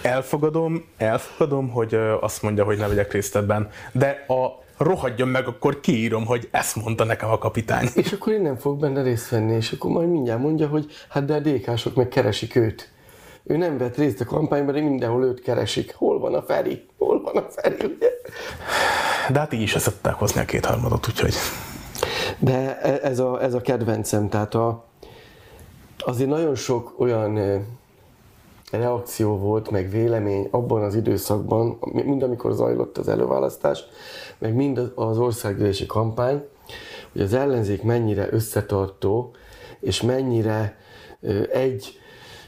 Elfogadom, 0.01 0.83
elfogadom, 0.97 1.69
hogy 1.69 1.95
azt 2.21 2.41
mondja, 2.41 2.63
hogy 2.63 2.77
ne 2.77 2.87
vegyek 2.87 3.11
részt 3.11 3.35
ebben, 3.35 3.69
de 3.91 4.25
a 4.27 4.62
rohadjon 4.77 5.27
meg, 5.27 5.47
akkor 5.47 5.79
kiírom, 5.79 6.25
hogy 6.25 6.47
ezt 6.51 6.75
mondta 6.75 7.03
nekem 7.03 7.29
a 7.29 7.37
kapitány. 7.37 7.87
És 7.95 8.11
akkor 8.11 8.33
én 8.33 8.41
nem 8.41 8.55
fog 8.55 8.79
benne 8.79 9.01
részt 9.01 9.29
venni, 9.29 9.55
és 9.55 9.71
akkor 9.71 9.91
majd 9.91 10.09
mindjárt 10.09 10.41
mondja, 10.41 10.67
hogy 10.67 10.85
hát 11.09 11.25
de 11.25 11.33
a 11.33 11.39
DK-sok 11.39 11.95
meg 11.95 12.07
keresik 12.07 12.55
őt. 12.55 12.91
Ő 13.43 13.57
nem 13.57 13.77
vett 13.77 13.97
részt 13.97 14.21
a 14.21 14.25
kampányban, 14.25 14.73
de 14.73 14.81
mindenhol 14.81 15.23
őt 15.23 15.41
keresik. 15.41 15.93
Hol 15.95 16.19
van 16.19 16.33
a 16.33 16.41
Feri? 16.41 16.85
Hol 16.97 17.21
van 17.21 17.35
a 17.35 17.45
Feri, 17.49 17.85
ugye? 17.85 18.09
De 19.29 19.39
hát 19.39 19.53
így 19.53 19.61
is 19.61 19.71
tudták 19.71 20.13
hozni 20.13 20.41
a 20.41 20.45
kétharmadot, 20.45 21.07
úgyhogy 21.07 21.33
De 22.39 22.79
e- 22.81 22.99
ez 23.03 23.19
a, 23.19 23.41
ez 23.41 23.53
a 23.53 23.61
kedvencem, 23.61 24.29
tehát 24.29 24.55
a, 24.55 24.85
azért 25.97 26.29
nagyon 26.29 26.55
sok 26.55 26.93
olyan 26.97 27.35
ö, 27.35 27.57
reakció 28.77 29.37
volt, 29.37 29.69
meg 29.69 29.89
vélemény 29.89 30.47
abban 30.51 30.83
az 30.83 30.95
időszakban, 30.95 31.77
mind 31.91 32.23
amikor 32.23 32.53
zajlott 32.53 32.97
az 32.97 33.07
előválasztás, 33.07 33.83
meg 34.37 34.53
mind 34.55 34.91
az- 34.95 35.17
országgyűlési 35.17 35.85
kampány, 35.85 36.43
hogy 37.11 37.21
az 37.21 37.33
ellenzék 37.33 37.83
mennyire 37.83 38.27
összetartó, 38.31 39.31
és 39.79 40.01
mennyire 40.01 40.77
egy 41.51 41.97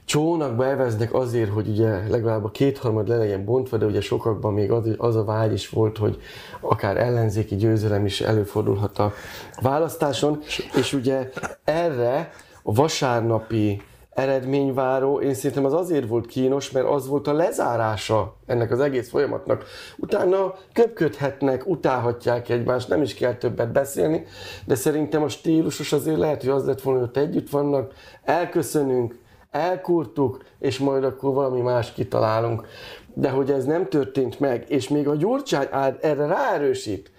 csónakba 0.05 0.65
eveznek 0.65 1.13
azért, 1.13 1.49
hogy 1.49 1.67
ugye 1.67 2.07
legalább 2.07 2.43
a 2.43 2.51
kétharmad 2.51 3.07
le 3.07 3.17
legyen 3.17 3.45
bontva, 3.45 3.77
de 3.77 3.85
ugye 3.85 4.01
sokakban 4.01 4.53
még 4.53 4.71
az, 4.71 4.89
az 4.97 5.15
a 5.15 5.23
vágy 5.23 5.53
is 5.53 5.69
volt, 5.69 5.97
hogy 5.97 6.21
akár 6.59 6.97
ellenzéki 6.97 7.55
győzelem 7.55 8.05
is 8.05 8.21
előfordulhat 8.21 8.99
a 8.99 9.13
választáson, 9.61 10.39
és 10.75 10.93
ugye 10.93 11.29
erre 11.63 12.31
a 12.63 12.73
vasárnapi 12.73 13.81
eredményváró, 14.15 15.19
én 15.19 15.33
szerintem 15.33 15.65
az 15.65 15.73
azért 15.73 16.07
volt 16.07 16.25
kínos, 16.25 16.71
mert 16.71 16.87
az 16.87 17.07
volt 17.07 17.27
a 17.27 17.33
lezárása 17.33 18.35
ennek 18.45 18.71
az 18.71 18.79
egész 18.79 19.09
folyamatnak. 19.09 19.63
Utána 19.97 20.53
köpködhetnek, 20.73 21.67
utálhatják 21.67 22.49
egymást, 22.49 22.89
nem 22.89 23.01
is 23.01 23.13
kell 23.13 23.33
többet 23.33 23.71
beszélni, 23.71 24.25
de 24.65 24.75
szerintem 24.75 25.23
a 25.23 25.29
stílusos 25.29 25.93
azért 25.93 26.17
lehet, 26.17 26.41
hogy 26.41 26.49
az 26.49 26.65
lett 26.65 26.81
volna, 26.81 26.99
hogy 26.99 27.07
ott 27.07 27.17
együtt 27.17 27.49
vannak, 27.49 27.93
elköszönünk, 28.23 29.17
elkurtuk, 29.51 30.43
és 30.59 30.79
majd 30.79 31.03
akkor 31.03 31.33
valami 31.33 31.61
más 31.61 31.91
kitalálunk. 31.93 32.67
De 33.13 33.29
hogy 33.29 33.51
ez 33.51 33.65
nem 33.65 33.87
történt 33.87 34.39
meg, 34.39 34.65
és 34.67 34.89
még 34.89 35.07
a 35.07 35.15
Gyurcsány 35.15 35.67
erre 36.01 36.25
ráerősít, 36.25 37.11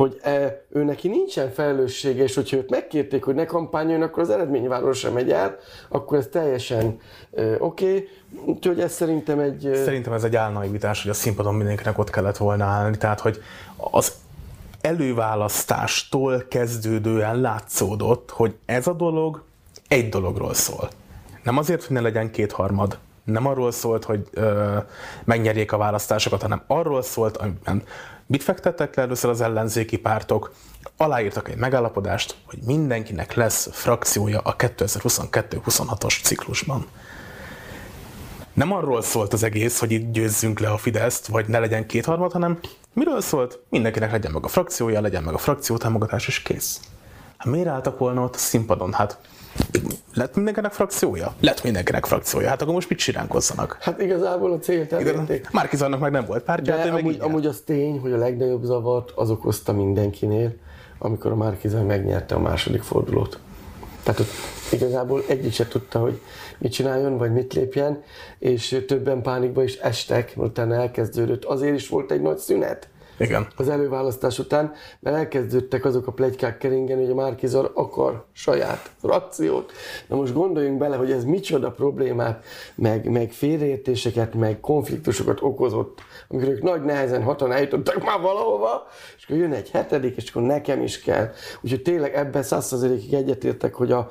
hogy 0.00 0.18
e, 0.22 0.62
ő 0.68 0.84
neki 0.84 1.08
nincsen 1.08 1.50
felelőssége, 1.50 2.22
és 2.22 2.34
hogyha 2.34 2.56
őt 2.56 2.70
megkérték, 2.70 3.24
hogy 3.24 3.34
ne 3.34 3.44
kampányoljon, 3.44 4.02
akkor 4.02 4.22
az 4.22 4.30
eredményváról 4.30 4.92
sem 4.92 5.12
megy 5.12 5.30
el, 5.30 5.56
akkor 5.88 6.18
ez 6.18 6.26
teljesen 6.30 7.00
e, 7.36 7.42
oké. 7.58 7.58
Okay. 7.58 8.08
Úgyhogy 8.44 8.80
ez 8.80 8.92
szerintem 8.92 9.38
egy... 9.38 9.66
e, 9.66 9.74
Szerintem 9.74 10.12
ez 10.12 10.24
egy 10.24 10.36
álnaivitás, 10.36 11.02
hogy 11.02 11.10
a 11.10 11.14
színpadon 11.14 11.54
mindenkinek 11.54 11.98
ott 11.98 12.10
kellett 12.10 12.36
volna 12.36 12.64
állni, 12.64 12.96
tehát 12.96 13.20
hogy 13.20 13.42
az 13.76 14.12
előválasztástól 14.80 16.44
kezdődően 16.48 17.40
látszódott, 17.40 18.30
hogy 18.30 18.54
ez 18.64 18.86
a 18.86 18.92
dolog 18.92 19.42
egy 19.88 20.08
dologról 20.08 20.54
szól. 20.54 20.88
Nem 21.42 21.58
azért, 21.58 21.84
hogy 21.84 21.96
ne 21.96 22.02
legyen 22.02 22.30
kétharmad, 22.30 22.98
nem 23.24 23.46
arról 23.46 23.72
szólt, 23.72 24.04
hogy 24.04 24.28
ö, 24.30 24.76
megnyerjék 25.24 25.72
a 25.72 25.76
választásokat, 25.76 26.42
hanem 26.42 26.62
arról 26.66 27.02
szólt, 27.02 27.36
amiben 27.36 27.82
mit 28.30 28.42
fektettek 28.42 28.96
le 28.96 29.02
először 29.02 29.30
az 29.30 29.40
ellenzéki 29.40 29.96
pártok, 29.96 30.54
aláírtak 30.96 31.48
egy 31.48 31.56
megállapodást, 31.56 32.36
hogy 32.44 32.58
mindenkinek 32.66 33.34
lesz 33.34 33.68
frakciója 33.72 34.38
a 34.38 34.56
2022-26-os 34.56 36.22
ciklusban 36.22 36.86
nem 38.52 38.72
arról 38.72 39.02
szólt 39.02 39.32
az 39.32 39.42
egész, 39.42 39.78
hogy 39.78 39.90
itt 39.90 40.12
győzzünk 40.12 40.58
le 40.58 40.70
a 40.70 40.76
Fideszt, 40.76 41.26
vagy 41.26 41.48
ne 41.48 41.58
legyen 41.58 41.86
kétharmad, 41.86 42.32
hanem 42.32 42.58
miről 42.92 43.20
szólt? 43.20 43.60
Mindenkinek 43.68 44.10
legyen 44.10 44.32
meg 44.32 44.44
a 44.44 44.48
frakciója, 44.48 45.00
legyen 45.00 45.22
meg 45.22 45.34
a 45.34 45.38
frakció 45.38 45.76
támogatás, 45.76 46.26
és 46.26 46.42
kész. 46.42 46.80
Hát 47.36 47.52
miért 47.52 47.68
álltak 47.68 47.98
volna 47.98 48.22
ott 48.22 48.34
a 48.34 48.38
színpadon? 48.38 48.92
Hát 48.92 49.18
lett 50.14 50.34
mindenkinek 50.34 50.72
frakciója? 50.72 51.34
Lett 51.40 51.62
mindenkinek 51.62 52.06
frakciója. 52.06 52.48
Hát 52.48 52.62
akkor 52.62 52.74
most 52.74 52.88
mit 52.88 52.98
siránkozzanak? 52.98 53.78
Hát 53.80 54.00
igazából 54.00 54.52
a 54.52 54.58
célt 54.58 54.92
elérték. 54.92 55.50
Márkizannak 55.50 56.00
meg 56.00 56.10
nem 56.10 56.24
volt 56.24 56.42
pártja, 56.42 56.72
hát 56.72 56.82
De 56.82 56.88
ő 56.88 56.92
meg 56.92 57.02
amúgy, 57.02 57.16
amúgy 57.20 57.46
az 57.46 57.62
tény, 57.64 57.98
hogy 57.98 58.12
a 58.12 58.16
legnagyobb 58.16 58.62
zavart 58.62 59.10
az 59.14 59.30
okozta 59.30 59.72
mindenkinél, 59.72 60.52
amikor 60.98 61.30
a 61.30 61.36
Márkizaj 61.36 61.82
megnyerte 61.82 62.34
a 62.34 62.38
második 62.40 62.82
fordulót. 62.82 63.38
Tehát 64.02 64.20
ott 64.20 64.30
igazából 64.72 65.22
egyik 65.28 65.52
se 65.52 65.68
tudta, 65.68 65.98
hogy 65.98 66.20
mit 66.58 66.72
csináljon, 66.72 67.18
vagy 67.18 67.32
mit 67.32 67.54
lépjen, 67.54 68.02
és 68.38 68.84
többen 68.86 69.22
pánikba 69.22 69.62
is 69.62 69.76
estek, 69.76 70.32
utána 70.36 70.74
elkezdődött. 70.74 71.44
Azért 71.44 71.74
is 71.74 71.88
volt 71.88 72.10
egy 72.10 72.20
nagy 72.20 72.38
szünet 72.38 72.88
Igen. 73.20 73.46
az 73.56 73.68
előválasztás 73.68 74.38
után, 74.38 74.72
mert 75.00 75.16
elkezdődtek 75.16 75.84
azok 75.84 76.06
a 76.06 76.12
plegykák 76.12 76.58
keringeni, 76.58 77.00
hogy 77.00 77.10
a 77.10 77.14
Márkizar 77.14 77.70
akar 77.74 78.24
saját 78.32 78.90
frakciót. 79.00 79.72
Na 80.06 80.16
most 80.16 80.32
gondoljunk 80.32 80.78
bele, 80.78 80.96
hogy 80.96 81.10
ez 81.10 81.24
micsoda 81.24 81.70
problémát, 81.70 82.44
meg, 82.74 83.10
meg 83.10 83.30
félreértéseket, 83.32 84.34
meg 84.34 84.60
konfliktusokat 84.60 85.38
okozott, 85.42 85.98
amikor 86.28 86.48
ők 86.48 86.62
nagy 86.62 86.82
nehezen 86.82 87.22
hatan 87.22 87.52
eljutottak 87.52 88.04
már 88.04 88.20
valahova, 88.20 88.86
és 89.16 89.24
akkor 89.24 89.36
jön 89.36 89.52
egy 89.52 89.70
hetedik, 89.70 90.16
és 90.16 90.30
akkor 90.30 90.42
nekem 90.42 90.82
is 90.82 91.00
kell. 91.00 91.30
Úgyhogy 91.60 91.82
tényleg 91.82 92.14
ebben 92.14 92.42
százszerzelékig 92.42 93.14
egyetértek, 93.14 93.74
hogy 93.74 93.92
a, 93.92 94.08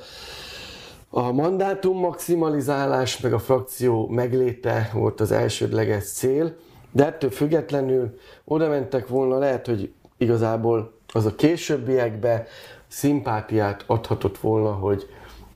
a 1.09 1.31
mandátum 1.31 1.99
maximalizálás, 1.99 3.19
meg 3.19 3.33
a 3.33 3.39
frakció 3.39 4.07
megléte 4.07 4.89
volt 4.93 5.19
az 5.19 5.31
elsődleges 5.31 6.11
cél, 6.11 6.55
de 6.91 7.05
ettől 7.05 7.29
függetlenül 7.29 8.19
oda 8.43 8.69
mentek 8.69 9.07
volna, 9.07 9.37
lehet, 9.37 9.65
hogy 9.65 9.93
igazából 10.17 10.93
az 11.13 11.25
a 11.25 11.35
későbbiekbe 11.35 12.47
szimpátiát 12.87 13.83
adhatott 13.87 14.37
volna, 14.37 14.71
hogy 14.71 15.07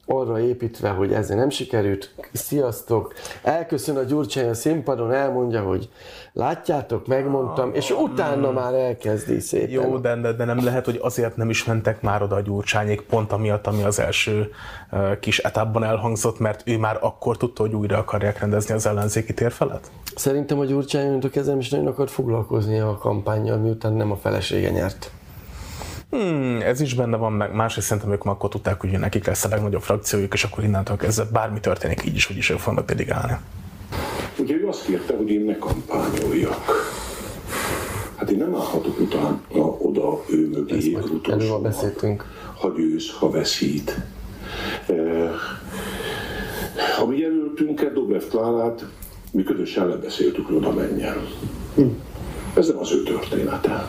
arra 0.06 0.40
építve, 0.40 0.90
hogy 0.90 1.14
ezzel 1.14 1.38
nem 1.38 1.50
sikerült, 1.50 2.14
sziasztok, 2.32 3.14
elköszön 3.44 3.98
a 3.98 4.04
Gyurcsány 4.04 4.50
a 4.50 4.54
színpadon, 4.54 5.12
elmondja, 5.12 5.62
hogy 5.62 5.90
látjátok, 6.34 7.08
megmondtam, 7.08 7.74
és 7.74 7.92
utána 7.92 8.52
már 8.52 8.74
elkezdi 8.74 9.40
szépen. 9.40 9.70
Jó, 9.70 9.98
de, 9.98 10.16
de, 10.16 10.46
nem 10.46 10.64
lehet, 10.64 10.86
hogy 10.86 11.00
azért 11.02 11.36
nem 11.36 11.50
is 11.50 11.66
mentek 11.66 12.02
már 12.02 12.22
oda 12.22 12.36
a 12.36 12.42
gyurcsányék, 12.42 13.02
pont 13.02 13.32
amiatt, 13.32 13.68
ami 13.68 13.84
az 13.84 14.00
első 14.00 14.50
uh, 14.92 15.20
kis 15.20 15.40
etapban 15.40 15.84
elhangzott, 15.84 16.40
mert 16.40 16.62
ő 16.66 16.78
már 16.78 16.98
akkor 17.02 17.38
tudta, 17.38 17.62
hogy 17.62 17.74
újra 17.74 17.98
akarják 17.98 18.40
rendezni 18.40 18.74
az 18.74 18.86
ellenzéki 18.86 19.34
térfelet? 19.34 19.92
Szerintem 20.16 20.60
a 20.60 20.66
Gyurcsány 20.66 21.06
onnantól 21.06 21.30
kezdve 21.30 21.58
is 21.58 21.70
nagyon 21.70 21.88
akart 21.88 22.12
foglalkozni 22.12 22.80
a 22.80 22.98
kampányjal, 22.98 23.58
miután 23.58 23.94
nem 23.94 24.12
a 24.12 24.16
felesége 24.16 24.70
nyert. 24.70 25.12
Hmm, 26.14 26.62
ez 26.62 26.82
is 26.82 26.94
benne 26.94 27.18
van, 27.18 27.34
meg 27.34 27.54
másrészt 27.54 27.88
szerintem 27.88 28.12
ők 28.12 28.24
már 28.24 28.34
akkor 28.34 28.50
tudták, 28.50 28.82
hogy 28.82 28.90
nekik 28.90 29.26
lesz 29.26 29.46
a 29.46 29.50
legnagyobb 29.50 29.82
frakciójuk, 29.82 30.34
és 30.34 30.44
akkor 30.44 30.64
innentől 30.64 30.98
kezdve 30.98 31.26
bármi 31.32 31.60
történik, 31.60 32.06
így 32.06 32.16
is, 32.16 32.26
hogy 32.26 32.38
is 32.38 32.50
ők 32.50 32.58
fognak 32.58 32.86
pedig 32.86 33.12
állni. 33.12 33.38
Ugye 34.38 34.56
ő 34.56 34.68
azt 34.68 34.86
kérte, 34.86 35.16
hogy 35.16 35.30
én 35.30 35.46
ne 35.46 35.58
kampányoljak. 35.58 36.92
Hát 38.16 38.30
én 38.30 38.38
nem 38.38 38.56
állhatok 38.56 39.00
utána 39.00 39.42
oda 39.80 40.24
ő 40.30 40.50
mögé 40.50 40.94
az 40.94 41.10
utolsó. 41.10 41.60
beszéltünk. 41.60 42.26
Ha 42.60 42.74
győz, 42.78 43.12
ha 43.12 43.30
veszít. 43.30 44.00
E, 44.88 44.94
ha 46.98 47.06
mi 47.06 47.18
jelöltünket, 47.18 47.94
Dobrev 47.94 48.24
Klárát, 48.30 48.86
mi 49.32 49.44
közösen 49.44 49.88
lebeszéltük, 49.88 50.46
hogy 50.46 50.56
oda 50.56 50.72
menjen. 50.72 51.18
Ez 52.56 52.68
nem 52.68 52.78
az 52.78 52.92
ő 52.92 53.04
története. 53.04 53.88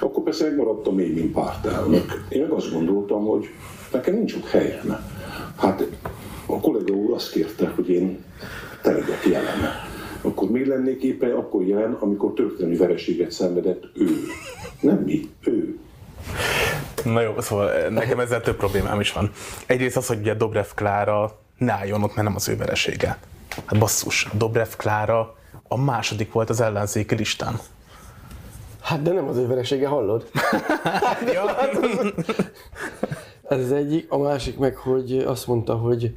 Akkor 0.00 0.22
persze 0.22 0.44
megmaradtam 0.44 0.98
én, 0.98 1.12
mint 1.12 1.32
pártelnök. 1.32 2.24
Én 2.28 2.40
meg 2.40 2.50
azt 2.50 2.72
gondoltam, 2.72 3.24
hogy 3.24 3.48
nekem 3.92 4.14
nincs 4.14 4.34
ott 4.34 4.48
helyem. 4.48 5.04
Hát 5.56 5.86
a 6.46 6.60
kollega 6.60 6.92
úr 6.92 7.14
azt 7.14 7.30
kérte, 7.30 7.72
hogy 7.74 7.88
én 7.88 8.24
te 8.82 8.90
legyek 8.90 9.26
jelen. 9.30 9.88
Akkor 10.22 10.50
mi 10.50 10.66
lennék 10.66 11.02
éppen 11.02 11.30
akkor 11.30 11.62
jelen, 11.62 11.92
amikor 12.00 12.32
történelmi 12.32 12.76
vereséget 12.76 13.30
szenvedett 13.30 13.82
ő. 13.94 14.08
Nem 14.80 14.96
mi, 14.96 15.30
ő. 15.44 15.78
Na 17.04 17.20
jó, 17.20 17.40
szóval 17.40 17.88
nekem 17.88 18.20
ezzel 18.20 18.40
több 18.40 18.56
problémám 18.56 19.00
is 19.00 19.12
van. 19.12 19.30
Egyrészt 19.66 19.96
az, 19.96 20.06
hogy 20.06 20.18
ugye 20.18 20.34
Dobrev 20.34 20.66
Klára 20.74 21.38
ne 21.58 21.72
álljon 21.72 22.02
ott, 22.02 22.14
mert 22.14 22.26
nem 22.26 22.36
az 22.36 22.48
ő 22.48 22.56
veresége. 22.56 23.18
Hát 23.66 23.78
basszus, 23.78 24.28
Dobrev 24.32 24.68
Klára 24.76 25.34
a 25.68 25.76
második 25.76 26.32
volt 26.32 26.50
az 26.50 26.60
ellenzéki 26.60 27.14
listán. 27.14 27.60
Hát 28.90 29.02
de 29.02 29.12
nem 29.12 29.28
az 29.28 29.36
ő 29.36 29.46
veresége, 29.46 29.86
hallod? 29.88 30.26
Ja. 31.32 31.56
Ez 33.48 33.58
az 33.58 33.72
egyik, 33.72 34.06
a 34.08 34.18
másik 34.18 34.58
meg, 34.58 34.76
hogy 34.76 35.18
azt 35.26 35.46
mondta, 35.46 35.74
hogy 35.74 36.14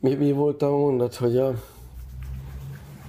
mi, 0.00 0.14
mi 0.14 0.32
volt 0.32 0.62
a 0.62 0.70
mondat, 0.70 1.14
hogy 1.14 1.36
a 1.36 1.52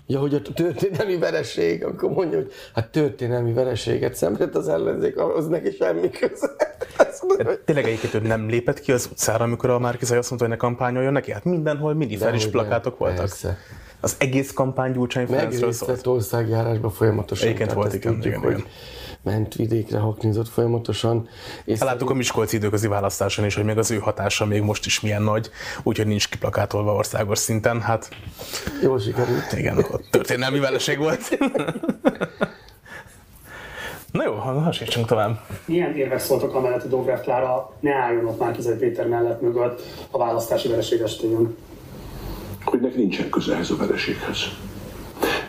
Ja, 0.07 0.19
hogy 0.19 0.33
a 0.33 0.41
történelmi 0.41 1.17
vereség, 1.17 1.83
akkor 1.83 2.09
mondja, 2.09 2.38
hogy 2.38 2.51
hát 2.74 2.91
történelmi 2.91 3.53
vereséget 3.53 4.15
szenvedett 4.15 4.55
az 4.55 4.67
ellenzék, 4.67 5.17
az 5.17 5.47
neki 5.47 5.71
semmi 5.71 6.09
köze. 6.09 6.55
Hogy 7.19 7.59
Tényleg 7.65 7.85
egyébként 7.85 8.13
ő 8.13 8.19
nem 8.19 8.50
lépett 8.50 8.79
ki 8.79 8.91
az 8.91 9.07
utcára, 9.12 9.43
amikor 9.43 9.69
a 9.69 9.79
Márkizai 9.79 10.17
azt 10.17 10.29
mondta, 10.29 10.47
hogy 10.47 10.57
ne 10.57 10.62
kampányoljon 10.62 11.13
neki? 11.13 11.31
Hát 11.31 11.43
mindenhol 11.43 11.93
nem, 11.93 12.51
plakátok 12.51 12.97
voltak. 12.97 13.17
persze. 13.17 13.57
Az 14.05 14.15
egész 14.17 14.53
kampány 14.53 14.91
Gyurcsány 14.91 15.25
Ferencről 15.25 15.71
szólt. 15.71 15.91
vett 15.91 16.07
országjárásban 16.07 16.91
folyamatosan. 16.91 17.47
Egyébként 17.47 17.74
volt, 17.74 17.93
igen, 17.93 18.13
tudjuk, 18.13 18.35
igen, 18.35 18.50
igen. 18.50 18.65
ment 19.21 19.55
vidékre, 19.55 19.97
haknizott 19.97 20.47
folyamatosan. 20.47 21.27
És 21.63 21.79
Láttuk 21.79 22.09
a 22.09 22.13
Miskolci 22.13 22.55
időközi 22.55 22.88
választáson 22.88 23.45
is, 23.45 23.55
hogy 23.55 23.63
még 23.63 23.77
az 23.77 23.91
ő 23.91 23.97
hatása 23.97 24.45
még 24.45 24.62
most 24.62 24.85
is 24.85 25.00
milyen 25.00 25.21
nagy, 25.21 25.50
úgyhogy 25.83 26.07
nincs 26.07 26.29
kiplakátolva 26.29 26.93
országos 26.93 27.38
szinten. 27.38 27.81
Hát 27.81 28.09
jól 28.81 29.00
sikerült. 29.00 29.53
igen, 29.53 29.77
ott 29.77 30.07
történelmi 30.12 30.59
vereség 30.59 30.97
volt. 30.97 31.38
Na 34.12 34.24
jó, 34.24 34.33
hasítsunk 34.33 35.07
tovább. 35.07 35.39
Milyen 35.65 35.95
érvek 35.95 36.19
szóltak 36.19 36.55
amellett, 36.55 36.81
hogy 36.81 36.89
Dobrev 36.89 37.19
Klára 37.19 37.74
ne 37.79 37.93
álljon 37.93 38.25
ott 38.25 38.39
Márkizai 38.39 38.75
Péter 38.75 39.07
mellett 39.07 39.41
mögött 39.41 39.81
a 40.12 40.17
választási 40.17 40.67
vereség 40.67 41.01
estéjén? 41.01 41.55
Hogy 42.65 42.79
neki 42.79 42.98
nincsen 42.98 43.29
köze 43.29 43.53
ehhez 43.53 43.69
a 43.69 43.75
vereséghez. 43.75 44.38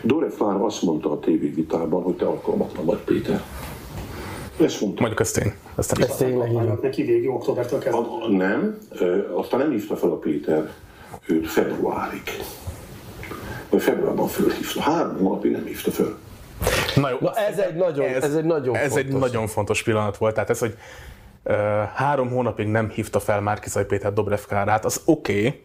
Dore 0.01 0.29
Fár 0.29 0.55
azt 0.61 0.81
mondta 0.81 1.11
a 1.11 1.19
tévévitában, 1.19 2.03
hogy 2.03 2.15
te 2.15 2.25
alkalmatlan 2.25 2.85
vagy, 2.85 2.97
Péter. 2.97 3.41
Ezt 4.61 4.81
mondta. 4.81 5.01
Mondjuk 5.01 5.19
ez 5.21 5.31
tény. 5.31 5.53
Ezt 5.77 5.95
nem 5.95 6.03
is. 6.03 6.09
Ez 6.09 6.17
tényleg 6.17 6.47
így 6.47 6.53
van. 6.53 6.53
Kampányok 6.53 6.81
neki 6.81 7.03
végig 7.03 7.29
októbertől 7.29 7.79
kezdve. 7.79 8.01
Nem, 8.29 8.77
aztán 9.33 9.59
nem 9.59 9.71
hívta 9.71 9.95
fel 9.95 10.09
a 10.09 10.15
Péter 10.15 10.69
őt 11.25 11.47
februárig. 11.47 12.21
Vagy 13.69 13.81
februárban 13.81 14.27
fölhívta. 14.27 14.81
Három 14.81 15.17
hónapig 15.17 15.51
nem 15.51 15.65
hívta 15.65 15.91
föl. 15.91 16.17
Na 16.95 17.09
jó, 17.09 17.17
Na 17.19 17.33
ez 17.33 17.57
egy 17.57 17.75
nagyon, 17.75 18.05
ez, 18.05 18.35
egy 18.35 18.45
nagyon 18.45 18.75
ez 18.75 18.81
fontos. 18.81 18.99
egy 18.99 19.19
nagyon 19.19 19.47
fontos 19.47 19.83
pillanat 19.83 20.17
volt. 20.17 20.33
Tehát 20.33 20.49
ez, 20.49 20.59
hogy 20.59 20.77
uh, 21.43 21.55
három 21.95 22.29
hónapig 22.29 22.67
nem 22.67 22.89
hívta 22.89 23.19
fel 23.19 23.41
Márkizaj 23.41 23.85
Péter 23.85 24.13
Dobrev 24.13 24.39
Klárát, 24.47 24.85
az 24.85 25.01
oké, 25.05 25.37
okay, 25.37 25.61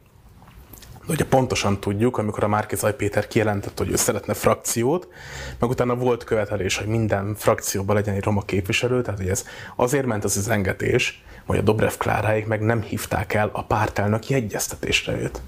de 1.06 1.12
ugye 1.12 1.25
pontosan 1.25 1.80
tudjuk, 1.80 2.18
amikor 2.18 2.44
a 2.44 2.49
Márkizaj 2.49 2.97
Péter 2.97 3.26
kijelentette, 3.26 3.85
hogy 3.85 3.92
ő 3.92 3.97
szeretne 3.97 4.35
frakciót, 4.35 5.09
meg 5.59 5.71
utána 5.71 5.94
volt 5.94 6.25
követelés, 6.25 6.76
hogy 6.76 6.87
minden 6.87 7.35
frakcióban 7.35 7.97
legyen 7.97 8.14
egy 8.14 8.25
roma 8.25 8.42
képviselő, 8.42 9.02
tehát 9.02 9.21
hogy 9.21 9.28
ez 9.28 9.44
azért 9.76 10.06
ment 10.06 10.25
az 10.25 10.37
üzengetés, 10.37 11.25
hogy 11.47 11.59
a 11.59 11.62
Dobrev 11.62 11.92
Kláráig 11.99 12.47
meg 12.47 12.61
nem 12.61 12.82
hívták 12.82 13.35
el 13.35 13.50
a 13.52 13.64
pártelnöki 13.64 14.35
egyeztetésre 14.35 15.12
őt. 15.12 15.40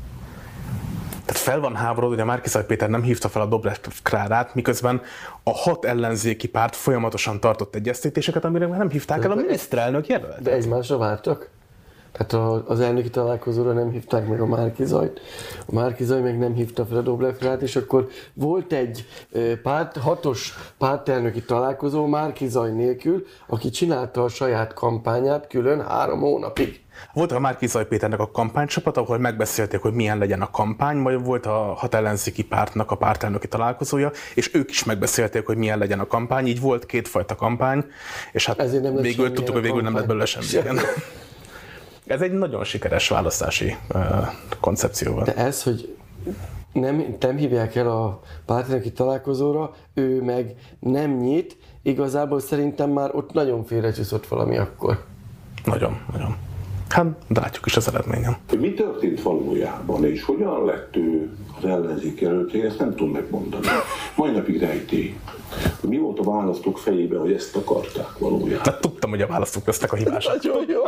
Tehát 1.24 1.42
fel 1.42 1.60
van 1.60 1.74
háborodva, 1.74 2.14
hogy 2.14 2.24
a 2.24 2.24
Márkizaj 2.24 2.64
Péter 2.64 2.88
nem 2.88 3.02
hívta 3.02 3.28
fel 3.28 3.42
a 3.42 3.46
Dobrev 3.46 3.76
Klárát, 4.02 4.54
miközben 4.54 5.02
a 5.42 5.50
hat 5.50 5.84
ellenzéki 5.84 6.48
párt 6.48 6.76
folyamatosan 6.76 7.40
tartott 7.40 7.74
egyeztetéseket, 7.74 8.44
amire 8.44 8.66
nem 8.66 8.90
hívták 8.90 9.24
el 9.24 9.30
a 9.30 9.34
miniszterelnök 9.34 10.06
jelölt. 10.06 10.42
De 10.42 10.52
egymásra 10.52 10.98
vártak? 10.98 11.50
Tehát 12.16 12.62
az 12.68 12.80
elnöki 12.80 13.10
találkozóra 13.10 13.72
nem 13.72 13.90
hívták 13.90 14.28
meg 14.28 14.40
a 14.40 14.46
Márkizajt, 14.46 15.20
a 15.66 15.74
Márkizaj 15.74 16.20
meg 16.20 16.38
nem 16.38 16.54
hívta 16.54 16.86
fel 16.86 16.96
a 16.96 17.00
Dobrevkrát, 17.00 17.62
és 17.62 17.76
akkor 17.76 18.08
volt 18.34 18.72
egy 18.72 19.06
párt, 19.62 19.96
hatos 19.96 20.54
pártelnöki 20.78 21.42
találkozó 21.42 22.06
Márkizaj 22.06 22.70
nélkül, 22.70 23.24
aki 23.46 23.70
csinálta 23.70 24.24
a 24.24 24.28
saját 24.28 24.72
kampányát 24.72 25.46
külön 25.46 25.86
három 25.86 26.20
hónapig. 26.20 26.80
Volt 27.12 27.32
a 27.32 27.38
Márkizaj 27.38 27.86
Péternek 27.86 28.20
a 28.20 28.30
kampánycsapat, 28.30 28.96
ahol 28.96 29.18
megbeszélték, 29.18 29.80
hogy 29.80 29.92
milyen 29.92 30.18
legyen 30.18 30.40
a 30.40 30.50
kampány, 30.50 30.96
majd 30.96 31.24
volt 31.24 31.46
a 31.46 31.74
hat 31.76 31.94
ellenzéki 31.94 32.44
pártnak 32.44 32.90
a 32.90 32.96
pártelnöki 32.96 33.48
találkozója, 33.48 34.10
és 34.34 34.54
ők 34.54 34.70
is 34.70 34.84
megbeszélték, 34.84 35.46
hogy 35.46 35.56
milyen 35.56 35.78
legyen 35.78 36.00
a 36.00 36.06
kampány, 36.06 36.46
így 36.46 36.60
volt 36.60 36.86
kétfajta 36.86 37.34
kampány, 37.34 37.84
és 38.32 38.46
hát 38.46 38.58
Ezért 38.58 38.82
nem 38.82 38.96
végül 38.96 39.32
tudtuk, 39.32 39.54
hogy 39.54 39.62
végül 39.62 39.82
nem 39.82 39.94
lett 39.94 40.06
belőle 40.06 40.24
semmi. 40.24 40.78
Ez 42.06 42.20
egy 42.20 42.32
nagyon 42.32 42.64
sikeres 42.64 43.08
választási 43.08 43.76
uh, 43.94 44.02
koncepció 44.60 45.12
volt. 45.12 45.26
De 45.26 45.34
ez, 45.34 45.62
hogy 45.62 45.96
nem, 46.72 47.16
nem 47.20 47.36
hívják 47.36 47.74
el 47.74 47.90
a 47.90 48.20
pártelnöki 48.46 48.92
találkozóra, 48.92 49.74
ő 49.94 50.22
meg 50.22 50.54
nem 50.80 51.10
nyit, 51.10 51.56
igazából 51.82 52.40
szerintem 52.40 52.90
már 52.90 53.14
ott 53.14 53.32
nagyon 53.32 53.64
félrecsúszott 53.64 54.26
valami 54.26 54.56
akkor. 54.56 55.04
Nagyon, 55.64 56.00
nagyon. 56.12 56.36
Hát, 56.88 57.06
de 57.28 57.40
látjuk 57.40 57.66
is 57.66 57.76
az 57.76 57.88
eredményen. 57.88 58.36
Mi 58.58 58.72
történt 58.72 59.22
valójában, 59.22 60.04
és 60.04 60.22
hogyan 60.22 60.64
lett 60.64 60.96
ő 60.96 61.36
az 61.58 61.64
ellenzék 61.64 62.20
jelölt, 62.20 62.52
én 62.52 62.64
ezt 62.64 62.78
nem 62.78 62.90
tudom 62.94 63.10
megmondani. 63.10 63.66
Mai 64.16 64.30
napig 64.30 64.60
rejtély. 64.60 65.18
Hogy 65.80 65.88
mi 65.88 65.98
volt 65.98 66.18
a 66.18 66.22
választók 66.22 66.78
fejében, 66.78 67.20
hogy 67.20 67.32
ezt 67.32 67.56
akarták 67.56 68.18
valójában. 68.18 68.64
Hát 68.64 68.80
tudtam, 68.80 69.10
hogy 69.10 69.20
a 69.22 69.26
választók 69.26 69.66
lesznek 69.66 69.92
a 69.92 69.96
hibások. 69.96 70.32
Nagyon 70.32 70.64
jó. 70.68 70.82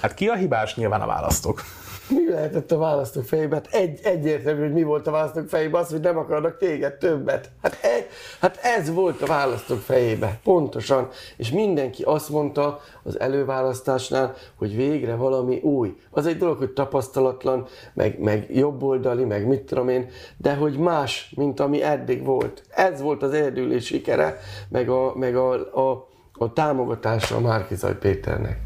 Hát 0.00 0.14
ki 0.14 0.26
a 0.26 0.34
hibás? 0.34 0.74
Nyilván 0.74 1.00
a 1.00 1.06
választók. 1.06 1.62
Mi 2.08 2.28
lehetett 2.30 2.72
a 2.72 2.78
választók 2.78 3.24
fejében? 3.24 3.62
Hát 3.62 3.74
egy, 3.74 4.00
egyértelmű, 4.02 4.60
hogy 4.60 4.72
mi 4.72 4.82
volt 4.82 5.06
a 5.06 5.10
választók 5.10 5.48
fejében, 5.48 5.80
az, 5.80 5.90
hogy 5.90 6.00
nem 6.00 6.18
akarnak 6.18 6.56
téged 6.56 6.94
többet. 6.94 7.50
Hát, 7.62 7.78
e, 7.82 8.06
hát 8.40 8.58
ez 8.62 8.92
volt 8.92 9.22
a 9.22 9.26
választók 9.26 9.78
fejében, 9.78 10.38
pontosan. 10.42 11.08
És 11.36 11.50
mindenki 11.50 12.02
azt 12.02 12.28
mondta 12.28 12.80
az 13.02 13.20
előválasztásnál, 13.20 14.34
hogy 14.56 14.76
végre 14.76 15.14
valami 15.14 15.58
új. 15.58 15.96
Az 16.10 16.26
egy 16.26 16.36
dolog, 16.36 16.58
hogy 16.58 16.70
tapasztalatlan, 16.70 17.66
meg, 17.94 18.18
meg 18.18 18.46
jobboldali, 18.50 19.24
meg 19.24 19.46
mit 19.46 19.62
tudom 19.62 19.88
én, 19.88 20.10
de 20.36 20.54
hogy 20.54 20.78
más, 20.78 21.32
mint 21.36 21.60
ami 21.60 21.82
eddig 21.82 22.24
volt. 22.24 22.62
Ez 22.70 23.00
volt 23.00 23.22
az 23.22 23.32
erdülés 23.32 23.84
sikere, 23.84 24.38
meg 24.68 24.88
a, 24.88 25.12
meg 25.14 25.36
a, 25.36 25.52
a, 25.90 26.08
a 26.32 26.52
támogatása 26.52 27.36
a 27.36 27.40
Márkizaj 27.40 27.98
Péternek. 27.98 28.60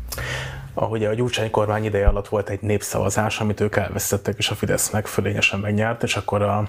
Ahogy 0.75 1.05
a 1.05 1.15
Gyurcsány 1.15 1.51
kormány 1.51 1.85
ideje 1.85 2.07
alatt 2.07 2.29
volt 2.29 2.49
egy 2.49 2.61
népszavazás, 2.61 3.41
amit 3.41 3.61
ők 3.61 3.77
elvesztettek, 3.77 4.39
és 4.39 4.51
a 4.51 4.55
Fidesz 4.55 4.91
meg 4.91 5.07
fölényesen 5.07 5.61
megnyert, 5.61 6.03
és 6.03 6.17
akkor 6.17 6.43
a, 6.43 6.69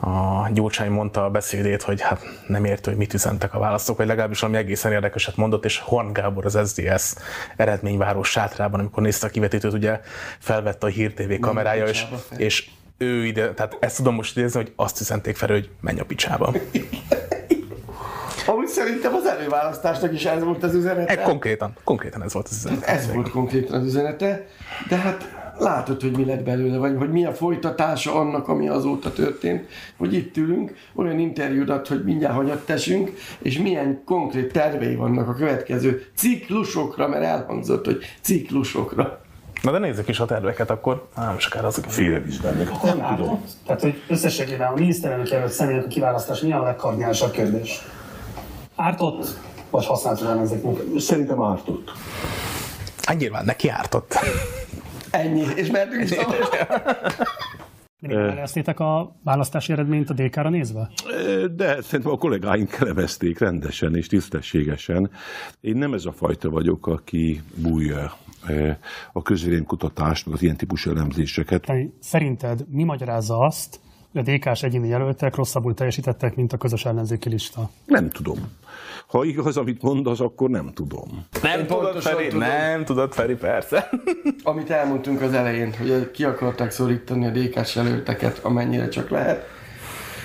a 0.00 0.48
Gyurcsány 0.52 0.90
mondta 0.90 1.24
a 1.24 1.30
beszédét, 1.30 1.82
hogy 1.82 2.00
hát 2.00 2.20
nem 2.46 2.64
értő, 2.64 2.90
hogy 2.90 2.98
mit 2.98 3.14
üzentek 3.14 3.54
a 3.54 3.58
választók, 3.58 3.96
vagy 3.96 4.06
legalábbis 4.06 4.40
valami 4.40 4.58
egészen 4.58 4.92
érdekeset 4.92 5.36
mondott, 5.36 5.64
és 5.64 5.78
Horn 5.78 6.12
Gábor 6.12 6.44
az 6.44 6.58
SDS 6.70 7.14
eredményváró 7.56 8.22
sátrában, 8.22 8.80
amikor 8.80 9.02
nézte 9.02 9.26
a 9.26 9.30
kivetítőt, 9.30 9.72
ugye 9.72 10.00
felvette 10.38 10.86
a 10.86 10.90
Hír 10.90 11.14
TV 11.14 11.32
kamerája, 11.40 11.86
és, 11.86 12.06
és 12.36 12.68
ő 12.98 13.24
ide, 13.24 13.54
tehát 13.54 13.76
ezt 13.80 13.96
tudom 13.96 14.14
most 14.14 14.36
idézni, 14.36 14.60
hogy 14.60 14.72
azt 14.76 15.00
üzenték 15.00 15.36
fel, 15.36 15.48
hogy 15.48 15.70
menj 15.80 16.00
a 16.00 16.04
picsába. 16.04 16.52
Amúgy 18.66 18.78
szerintem 18.78 19.14
az 19.14 19.26
előválasztásnak 19.26 20.12
is 20.12 20.24
ez 20.24 20.42
volt 20.42 20.62
az 20.62 20.74
üzenete. 20.74 21.20
E, 21.20 21.22
konkrétan, 21.22 21.72
konkrétan 21.84 22.22
ez 22.22 22.32
volt 22.32 22.48
az 22.50 22.56
üzenet. 22.56 22.84
Ez 22.84 23.12
volt 23.12 23.30
konkrétan 23.30 23.80
az 23.80 23.86
üzenete, 23.86 24.46
de 24.88 24.96
hát 24.96 25.34
látod, 25.58 26.00
hogy 26.00 26.16
mi 26.16 26.24
lett 26.24 26.42
belőle, 26.42 26.76
vagy 26.76 26.96
hogy 26.98 27.10
mi 27.10 27.24
a 27.24 27.32
folytatása 27.32 28.14
annak, 28.14 28.48
ami 28.48 28.68
azóta 28.68 29.12
történt, 29.12 29.68
hogy 29.96 30.14
itt 30.14 30.36
ülünk, 30.36 30.74
olyan 30.94 31.18
interjút 31.18 31.70
ad, 31.70 31.86
hogy 31.86 32.04
mindjárt 32.04 32.34
hanyat 32.34 32.64
tessünk, 32.64 33.12
és 33.38 33.58
milyen 33.58 34.02
konkrét 34.04 34.52
tervei 34.52 34.94
vannak 34.94 35.28
a 35.28 35.34
következő 35.34 36.06
ciklusokra, 36.16 37.08
mert 37.08 37.24
elhangzott, 37.24 37.84
hogy 37.84 38.04
ciklusokra. 38.20 39.20
Na 39.62 39.70
de 39.70 39.78
nézzük 39.78 40.08
is 40.08 40.20
a 40.20 40.24
terveket 40.24 40.70
akkor. 40.70 41.08
Nem 41.16 41.38
sokára 41.38 41.66
azok. 41.66 41.84
Félrevízben 41.84 42.54
meg. 42.56 42.68
Hát 42.68 42.96
Nem 42.96 43.16
tudom. 43.16 43.44
Tehát, 43.66 43.80
hogy 43.80 44.02
összességében 44.08 44.68
a 44.68 44.74
miniszterelnök 44.74 45.30
jelölt 45.30 45.52
személynek 45.52 45.84
a 45.84 45.88
kiválasztás 45.88 46.40
mi 46.40 46.52
a 46.52 46.62
legkardinálsabb 46.62 47.30
kérdés? 47.30 47.82
Ártott, 48.76 49.38
vagy 49.70 49.86
használt 49.86 50.22
ellenzéknek? 50.22 50.76
Szerintem 50.98 51.42
ártott. 51.42 51.92
Hát 53.02 53.18
nyilván 53.18 53.44
neki 53.44 53.68
ártott. 53.68 54.14
Ennyi, 55.10 55.44
és 55.54 55.70
mentünk 55.70 56.02
is 56.02 56.10
még 58.00 58.16
elemeztétek 58.16 58.80
a 58.80 59.16
választási 59.24 59.72
eredményt 59.72 60.10
a 60.10 60.14
DK-ra 60.14 60.48
nézve? 60.48 60.90
De 61.54 61.80
szerintem 61.82 62.12
a 62.12 62.16
kollégáink 62.16 62.72
elemezték 62.80 63.38
rendesen 63.38 63.96
és 63.96 64.06
tisztességesen. 64.06 65.10
Én 65.60 65.76
nem 65.76 65.92
ez 65.92 66.04
a 66.04 66.12
fajta 66.12 66.50
vagyok, 66.50 66.86
aki 66.86 67.42
bújja 67.54 68.12
a 69.12 69.22
közvéleménykutatást, 69.22 70.26
meg 70.26 70.34
az 70.34 70.42
ilyen 70.42 70.56
típusú 70.56 70.90
elemzéseket. 70.90 71.72
Szerinted 72.00 72.64
mi 72.68 72.84
magyarázza 72.84 73.38
azt, 73.38 73.80
a 74.18 74.22
DK-s 74.22 74.62
egyéni 74.62 74.88
jelöltek 74.88 75.34
rosszabbul 75.34 75.74
teljesítettek, 75.74 76.34
mint 76.36 76.52
a 76.52 76.56
közös 76.56 76.84
ellenzéki 76.84 77.28
lista? 77.28 77.70
Nem 77.84 78.10
tudom. 78.10 78.38
Ha 79.06 79.24
igaz, 79.24 79.56
amit 79.56 79.82
mondasz, 79.82 80.20
akkor 80.20 80.50
nem 80.50 80.70
tudom. 80.74 81.26
Nem 81.42 81.58
Én 81.58 81.66
tudod, 81.66 82.02
Feri, 82.02 82.24
tudom. 82.24 82.38
nem 82.38 82.84
tudod, 82.84 83.12
Feri, 83.12 83.34
persze. 83.34 83.90
Amit 84.42 84.70
elmondtunk 84.70 85.20
az 85.20 85.32
elején, 85.32 85.74
hogy 85.78 86.10
ki 86.10 86.24
akarták 86.24 86.70
szorítani 86.70 87.26
a 87.26 87.30
DK-s 87.30 87.74
jelölteket, 87.74 88.38
amennyire 88.38 88.88
csak 88.88 89.10
lehet. 89.10 89.46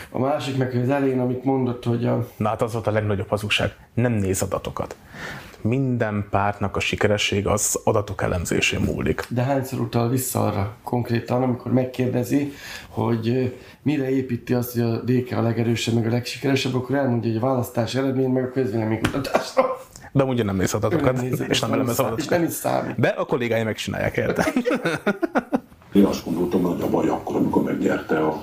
A 0.10 0.20
másik 0.20 0.58
meg 0.58 0.76
az 0.84 0.90
elején, 0.90 1.20
amit 1.20 1.44
mondott, 1.44 1.84
hogy 1.84 2.06
a... 2.06 2.28
Na 2.38 2.48
hát 2.48 2.62
az 2.62 2.74
volt 2.74 2.88
a 2.88 2.92
legnagyobb 2.92 3.28
hazugság. 3.28 3.76
Nem 3.94 4.12
néz 4.12 4.42
adatokat 4.42 4.96
minden 5.64 6.28
pártnak 6.30 6.76
a 6.76 6.80
sikeresség 6.80 7.48
az 7.48 7.80
adatok 7.84 8.22
elemzésén 8.22 8.80
múlik. 8.80 9.26
De 9.30 9.42
hányszor 9.42 9.80
utal 9.80 10.10
vissza 10.10 10.46
arra 10.46 10.76
konkrétan, 10.84 11.44
amikor 11.44 11.72
megkérdezi, 11.72 12.52
hogy 12.90 13.56
mire 13.82 14.10
építi 14.10 14.54
azt, 14.54 14.72
hogy 14.74 14.82
a 14.82 15.02
DK 15.04 15.32
a 15.38 15.42
legerősebb, 15.42 15.94
meg 15.96 16.06
a 16.06 16.10
legsikeresebb, 16.10 16.76
akkor 16.76 16.96
elmondja, 16.96 17.32
hogy 17.32 17.42
a 17.42 17.46
választás 17.46 17.96
eredmény, 17.96 18.30
meg 18.30 18.44
a 18.44 18.52
közvéleménykutatásra. 18.52 19.80
De 20.12 20.24
ugye 20.24 20.44
nem 20.44 20.56
néz 20.56 20.74
adatokat, 20.74 21.16
nem 21.16 21.26
és 21.50 21.60
nem 21.60 21.74
elemez 21.74 22.00
adatokat. 22.00 22.20
És 22.20 22.28
nem 22.28 22.44
is 22.44 22.52
számít. 22.52 23.00
De 23.00 23.08
a 23.08 23.26
kollégái 23.26 23.64
megcsinálják 23.64 24.18
érte. 24.18 24.48
Én 25.94 26.04
azt 26.04 26.26
gondoltam, 26.26 26.64
hogy 26.64 26.82
a 26.82 26.90
baj 26.90 27.08
akkor, 27.08 27.36
amikor 27.36 27.64
megnyerte 27.64 28.18
a 28.18 28.42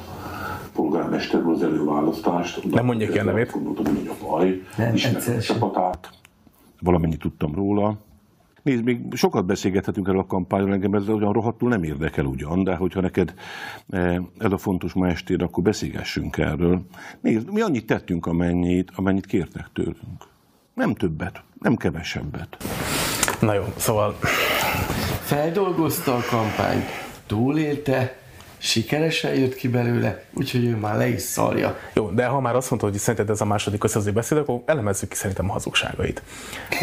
polgármester 0.75 1.41
az 1.47 1.63
előválasztást. 1.63 2.65
Nem 2.71 2.85
mondja 2.85 3.09
ki 3.09 3.19
a 3.19 3.25
nevét. 3.25 3.51
Gondoltam, 3.51 3.95
hogy 3.95 4.11
a 4.21 4.27
baj, 4.27 4.63
nem, 4.77 4.95
a 5.37 5.41
csapatát, 5.41 6.11
valamennyit 6.81 7.19
tudtam 7.19 7.55
róla. 7.55 7.97
Nézd, 8.63 8.85
még 8.85 9.01
sokat 9.13 9.47
beszélgethetünk 9.47 10.09
erről 10.09 10.21
a 10.21 10.27
kampányról, 10.27 10.73
engem 10.73 10.95
ez 10.95 11.09
olyan 11.09 11.33
rohadtul 11.33 11.69
nem 11.69 11.83
érdekel 11.83 12.25
ugyan, 12.25 12.65
de 12.65 12.75
hogyha 12.75 13.01
neked 13.01 13.35
eh, 13.89 14.17
ez 14.39 14.53
a 14.53 14.59
fontos 14.59 14.93
ma 14.93 15.09
estér, 15.09 15.43
akkor 15.43 15.63
beszélgessünk 15.63 16.37
erről. 16.37 16.83
Nézd, 17.21 17.53
mi 17.53 17.61
annyit 17.61 17.87
tettünk, 17.87 18.27
amennyit, 18.27 18.91
amennyit 18.95 19.27
kértek 19.27 19.69
tőlünk. 19.73 20.27
Nem 20.75 20.95
többet, 20.95 21.43
nem 21.61 21.77
kevesebbet. 21.77 22.57
Na 23.41 23.55
jó, 23.55 23.65
szóval... 23.77 24.17
Feldolgozta 25.21 26.15
a 26.15 26.23
kampányt, 26.31 26.85
túlélte, 27.27 28.17
sikeresen 28.59 29.35
jött 29.35 29.55
ki 29.55 29.69
belőle, 29.69 30.25
úgyhogy 30.33 30.65
ő 30.65 30.77
már 30.77 30.97
le 30.97 31.09
is 31.09 31.23
szarja. 31.23 31.79
Jó, 31.95 32.11
de 32.11 32.27
ha 32.27 32.41
már 32.41 32.57
azt 32.57 32.71
mondta, 32.71 32.89
hogy 32.89 32.99
szerinted 32.99 33.31
ez 33.31 33.41
a 33.41 33.45
második 33.45 33.85
összező 33.85 34.13
beszéd, 34.13 34.39
akkor 34.39 34.63
elemezzük 34.67 35.09
ki 35.09 35.17
szerintem 35.17 35.51
a 35.51 35.53
hazugságait. 35.53 36.23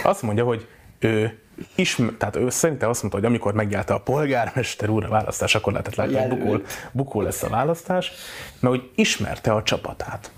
Azt 0.04 0.22
mondja, 0.22 0.44
hogy 0.44 0.68
ő 1.00 1.40
ismer, 1.76 2.14
tehát 2.18 2.36
ő 2.36 2.50
szerintem 2.50 2.90
azt 2.90 3.02
mondta, 3.02 3.20
hogy 3.20 3.28
amikor 3.30 3.54
megjárta 3.54 3.94
a 3.94 4.00
polgármester 4.00 4.90
úr 4.90 5.04
a 5.04 5.10
választás, 5.10 5.56
akkor 5.56 5.72
lehetett 5.72 5.96
látni, 5.96 6.16
hogy 6.16 6.38
bukó, 6.38 6.62
bukó 6.92 7.22
lesz 7.22 7.44
a 7.44 7.50
választás, 7.50 8.12
mert 8.60 8.76
hogy 8.76 8.90
ismerte 8.96 9.54
a 9.54 9.64
csapatát. 9.64 10.32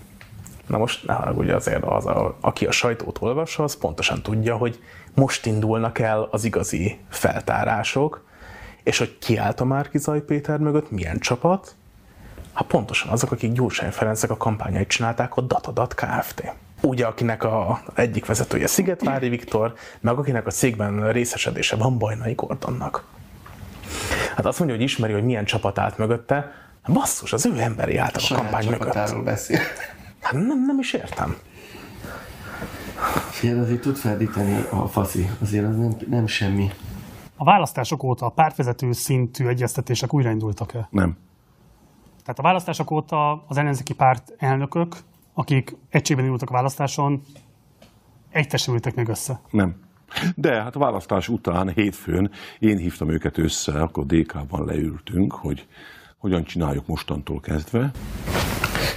Na 0.66 0.78
most 0.78 1.06
ne 1.06 1.12
haragudj 1.12 1.50
azért, 1.50 1.84
az, 1.84 2.06
a, 2.06 2.36
aki 2.40 2.66
a 2.66 2.70
sajtót 2.70 3.18
olvassa, 3.20 3.62
az 3.62 3.76
pontosan 3.76 4.22
tudja, 4.22 4.56
hogy 4.56 4.78
most 5.14 5.46
indulnak 5.46 5.98
el 5.98 6.28
az 6.30 6.44
igazi 6.44 6.98
feltárások, 7.08 8.26
és 8.88 8.98
hogy 8.98 9.18
ki 9.18 9.36
állt 9.36 9.60
a 9.60 9.64
Márkizai 9.64 10.20
Péter 10.20 10.58
mögött, 10.58 10.90
milyen 10.90 11.18
csapat? 11.18 11.74
Hát 12.52 12.66
pontosan 12.66 13.10
azok, 13.10 13.32
akik 13.32 13.52
Gyurcsány 13.52 13.90
Ferencek 13.90 14.30
a 14.30 14.36
kampányait 14.36 14.88
csinálták, 14.88 15.36
a 15.36 15.40
Datadat 15.40 15.94
Kft. 15.94 16.52
Ugye, 16.80 17.06
akinek 17.06 17.44
a 17.44 17.82
egyik 17.94 18.26
vezetője 18.26 18.66
Szigetvári 18.66 19.28
Viktor, 19.28 19.74
meg 20.00 20.18
akinek 20.18 20.46
a 20.46 20.50
cégben 20.50 21.12
részesedése 21.12 21.76
van 21.76 21.98
Bajnai 21.98 22.32
Gordonnak. 22.34 23.04
Hát 24.36 24.46
azt 24.46 24.58
mondja, 24.58 24.76
hogy 24.76 24.84
ismeri, 24.84 25.12
hogy 25.12 25.24
milyen 25.24 25.44
csapat 25.44 25.78
állt 25.78 25.98
mögötte, 25.98 26.52
basszus, 26.86 27.32
az 27.32 27.46
ő 27.46 27.58
emberi 27.58 27.96
állt 27.96 28.16
a, 28.16 28.34
kampány 28.34 28.68
mögött. 28.68 29.22
beszél. 29.24 29.60
Hát 30.20 30.32
nem, 30.32 30.64
nem 30.66 30.78
is 30.78 30.92
értem. 30.92 31.36
Figyelj, 33.30 33.60
azért 33.60 33.80
tud 33.80 33.96
feldíteni 33.96 34.64
a 34.70 34.88
faszi, 34.88 35.30
azért 35.42 35.64
az 35.64 35.76
nem, 35.76 35.96
nem 36.08 36.26
semmi. 36.26 36.70
A 37.40 37.44
választások 37.44 38.02
óta 38.02 38.26
a 38.26 38.28
pártvezető 38.28 38.92
szintű 38.92 39.46
egyeztetések 39.46 40.14
újraindultak-e? 40.14 40.88
Nem. 40.90 41.16
Tehát 42.22 42.38
a 42.38 42.42
választások 42.42 42.90
óta 42.90 43.44
az 43.46 43.56
ellenzéki 43.56 43.94
párt 43.94 44.34
elnökök, 44.38 44.96
akik 45.34 45.76
egységben 45.90 46.24
indultak 46.24 46.50
a 46.50 46.52
választáson, 46.52 47.22
egytesültek 48.30 48.94
meg 48.94 49.08
össze? 49.08 49.40
Nem. 49.50 49.76
De 50.34 50.62
hát 50.62 50.76
a 50.76 50.78
választás 50.78 51.28
után, 51.28 51.68
hétfőn 51.68 52.30
én 52.58 52.76
hívtam 52.76 53.08
őket 53.08 53.38
össze, 53.38 53.82
akkor 53.82 54.06
DK-ban 54.06 54.64
leültünk, 54.64 55.32
hogy 55.32 55.66
hogyan 56.18 56.44
csináljuk 56.44 56.86
mostantól 56.86 57.40
kezdve. 57.40 57.90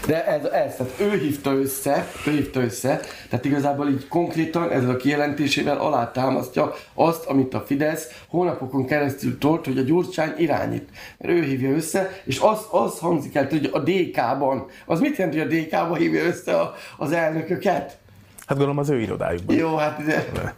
De 0.06 0.26
ez, 0.26 0.44
ez, 0.44 0.76
tehát 0.76 1.00
ő 1.00 1.18
hívta 1.18 1.54
össze, 1.54 2.08
ő 2.28 2.32
hívta 2.32 2.62
össze, 2.62 3.00
tehát 3.30 3.46
igazából 3.46 3.90
így 3.90 4.08
konkrétan 4.08 4.72
ezzel 4.72 4.90
a 4.90 4.96
kijelentésével 4.96 5.78
alátámasztja 5.78 6.74
azt, 6.94 7.26
amit 7.26 7.54
a 7.54 7.64
Fidesz 7.66 8.24
hónapokon 8.28 8.86
keresztül 8.86 9.38
tolt, 9.38 9.66
hogy 9.66 9.78
a 9.78 9.82
Gyurcsány 9.82 10.34
irányít. 10.38 10.90
Mert 11.18 11.34
ő 11.34 11.44
hívja 11.44 11.70
össze, 11.70 12.22
és 12.24 12.40
az, 12.40 12.60
az 12.72 13.00
hangzik 13.00 13.36
el, 13.36 13.48
hogy 13.50 13.70
a 13.74 13.80
DK-ban, 13.80 14.66
az 14.86 15.00
mit 15.00 15.18
jelent, 15.18 15.38
hogy 15.38 15.48
a 15.48 15.56
DK-ban 15.56 15.98
hívja 15.98 16.24
össze 16.24 16.60
a, 16.60 16.74
az 16.98 17.12
elnököket? 17.12 18.01
Hát 18.52 18.60
gondolom 18.60 18.82
az 18.82 18.90
ő 18.90 19.00
irodájukban. 19.00 19.56
Jó, 19.56 19.76
hát 19.76 20.06
de... 20.06 20.54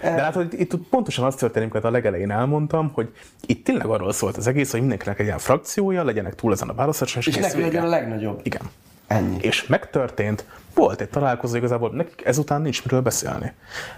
De 0.00 0.22
hát, 0.22 0.34
hogy 0.34 0.60
itt 0.60 0.76
pontosan 0.76 1.24
azt 1.24 1.38
történik, 1.38 1.72
amit 1.72 1.84
a 1.84 1.90
legelején 1.90 2.30
elmondtam, 2.30 2.90
hogy 2.94 3.08
itt 3.46 3.64
tényleg 3.64 3.86
arról 3.86 4.12
szólt 4.12 4.36
az 4.36 4.46
egész, 4.46 4.70
hogy 4.70 4.80
mindenkinek 4.80 5.18
egy 5.18 5.26
ilyen 5.26 5.38
frakciója, 5.38 6.04
legyenek 6.04 6.34
túl 6.34 6.52
ezen 6.52 6.68
a 6.68 6.74
választáson, 6.74 7.22
és, 7.26 7.26
és 7.26 7.52
legyen 7.52 7.84
a 7.84 7.88
legnagyobb. 7.88 8.40
Igen. 8.42 8.62
Ennyi. 9.06 9.36
És 9.40 9.66
megtörtént, 9.66 10.44
volt 10.74 11.00
egy 11.00 11.08
találkozó, 11.08 11.56
igazából 11.56 11.90
nekik 11.90 12.24
ezután 12.24 12.62
nincs 12.62 12.84
miről 12.84 13.00
beszélni. 13.00 13.52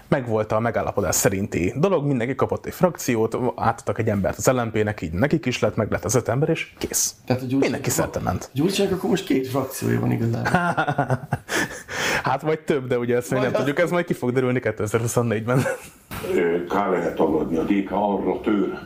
Megvolt 0.07 0.51
a 0.51 0.59
megállapodás 0.59 1.15
szerinti 1.15 1.73
dolog, 1.77 2.05
mindenki 2.05 2.35
kapott 2.35 2.65
egy 2.65 2.73
frakciót, 2.73 3.37
átadtak 3.55 3.99
egy 3.99 4.07
embert 4.07 4.37
az 4.37 4.47
LMP-nek, 4.47 5.01
így 5.01 5.11
nekik 5.11 5.45
is 5.45 5.59
lett, 5.59 5.75
meg 5.75 5.91
lett 5.91 6.05
az 6.05 6.15
öt 6.15 6.27
ember, 6.27 6.49
és 6.49 6.73
kész. 6.77 7.15
Tehát 7.25 7.41
a 7.41 7.45
mindenki 7.49 7.89
szerte 7.89 8.19
ment. 8.19 8.49
Gyurcsának 8.53 8.91
akkor 8.91 9.09
most 9.09 9.25
két 9.25 9.47
frakciója 9.47 9.99
van 9.99 10.11
igazából. 10.11 10.51
hát 12.23 12.41
vagy 12.41 12.59
több, 12.59 12.87
de 12.87 12.97
ugye 12.97 13.15
ezt 13.15 13.31
még 13.31 13.41
nem 13.41 13.51
tudjuk, 13.51 13.79
ez 13.79 13.91
majd 13.91 14.05
ki 14.05 14.13
fog 14.13 14.31
derülni 14.31 14.59
2024-ben. 14.63 15.63
Kár 16.69 16.89
lehet 16.89 17.15
tagadni, 17.15 17.57
a 17.57 17.63
DK 17.63 17.91
arra 17.91 18.39
tör, 18.41 18.79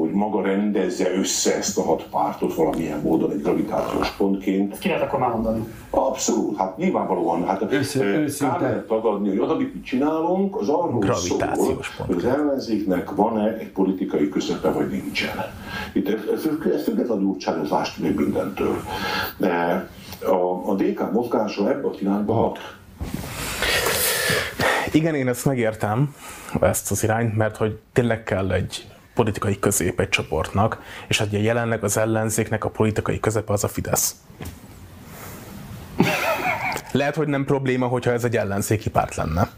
hogy 0.00 0.10
maga 0.10 0.42
rendezze 0.42 1.14
össze 1.14 1.56
ezt 1.56 1.78
a 1.78 1.82
hat 1.82 2.06
pártot 2.10 2.54
valamilyen 2.54 3.00
módon 3.00 3.30
egy 3.30 3.42
gravitációs 3.42 4.10
pontként. 4.10 4.72
Ezt 4.72 4.80
ki 4.80 4.88
lehet 4.88 5.02
akkor 5.02 5.18
már 5.18 5.30
mondani? 5.30 5.64
Abszolút, 5.90 6.56
hát 6.56 6.76
nyilvánvalóan. 6.76 7.46
Hát 7.46 7.72
Össze, 7.72 8.24
kár 8.38 8.60
lehet 8.60 8.86
tagadni, 8.86 9.28
hogy 9.28 9.38
az, 9.38 9.50
amit 9.50 9.74
mi 9.74 9.80
csinálunk, 9.80 10.56
az 10.56 10.68
arról 10.68 11.14
szól, 11.14 11.82
hogy 11.96 12.16
az 12.16 12.24
ellenzéknek 12.24 13.10
van-e 13.14 13.56
egy 13.56 13.70
politikai 13.70 14.28
közepe, 14.28 14.70
vagy 14.70 14.90
nincsen. 14.90 15.36
Itt 15.92 16.08
ez, 16.08 16.20
ez, 16.34 16.48
ez 16.74 16.82
függetlenül 16.82 17.24
útságozást 17.24 17.98
még 17.98 18.14
mindentől. 18.14 18.76
De 19.36 19.88
a, 20.24 20.70
a 20.70 20.74
DK 20.74 21.12
mozgása 21.12 21.70
ebbe 21.70 21.88
a 21.88 21.92
irányba 22.00 22.32
hat. 22.32 22.58
Igen, 24.92 25.14
én 25.14 25.28
ezt 25.28 25.44
megértem, 25.44 26.14
ezt 26.60 26.90
az 26.90 27.02
irányt, 27.02 27.36
mert 27.36 27.56
hogy 27.56 27.78
tényleg 27.92 28.22
kell 28.22 28.52
egy 28.52 28.86
politikai 29.16 29.58
közép 29.58 30.00
egy 30.00 30.08
csoportnak, 30.08 30.82
és 31.08 31.18
hát 31.18 31.28
jelenleg 31.30 31.84
az 31.84 31.96
ellenzéknek 31.96 32.64
a 32.64 32.70
politikai 32.70 33.20
közepe 33.20 33.52
az 33.52 33.64
a 33.64 33.68
Fidesz. 33.68 34.14
Lehet, 36.92 37.14
hogy 37.14 37.28
nem 37.28 37.44
probléma, 37.44 37.86
hogyha 37.86 38.10
ez 38.10 38.24
egy 38.24 38.36
ellenzéki 38.36 38.90
párt 38.90 39.14
lenne. 39.14 39.50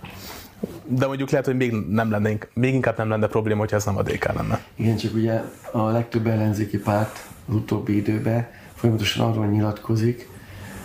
De 0.86 1.06
mondjuk 1.06 1.30
lehet, 1.30 1.46
hogy 1.46 1.56
még, 1.56 1.72
nem 1.72 2.10
lenne, 2.10 2.30
még 2.52 2.74
inkább 2.74 2.96
nem 2.96 3.08
lenne 3.08 3.26
probléma, 3.26 3.58
hogyha 3.58 3.76
ez 3.76 3.84
nem 3.84 3.96
a 3.96 4.02
DK 4.02 4.32
lenne. 4.32 4.64
Igen, 4.74 4.96
csak 4.96 5.14
ugye 5.14 5.42
a 5.72 5.88
legtöbb 5.88 6.26
ellenzéki 6.26 6.78
párt 6.78 7.26
az 7.48 7.54
utóbbi 7.54 7.96
időben 7.96 8.48
folyamatosan 8.74 9.30
arról 9.30 9.46
nyilatkozik, 9.46 10.28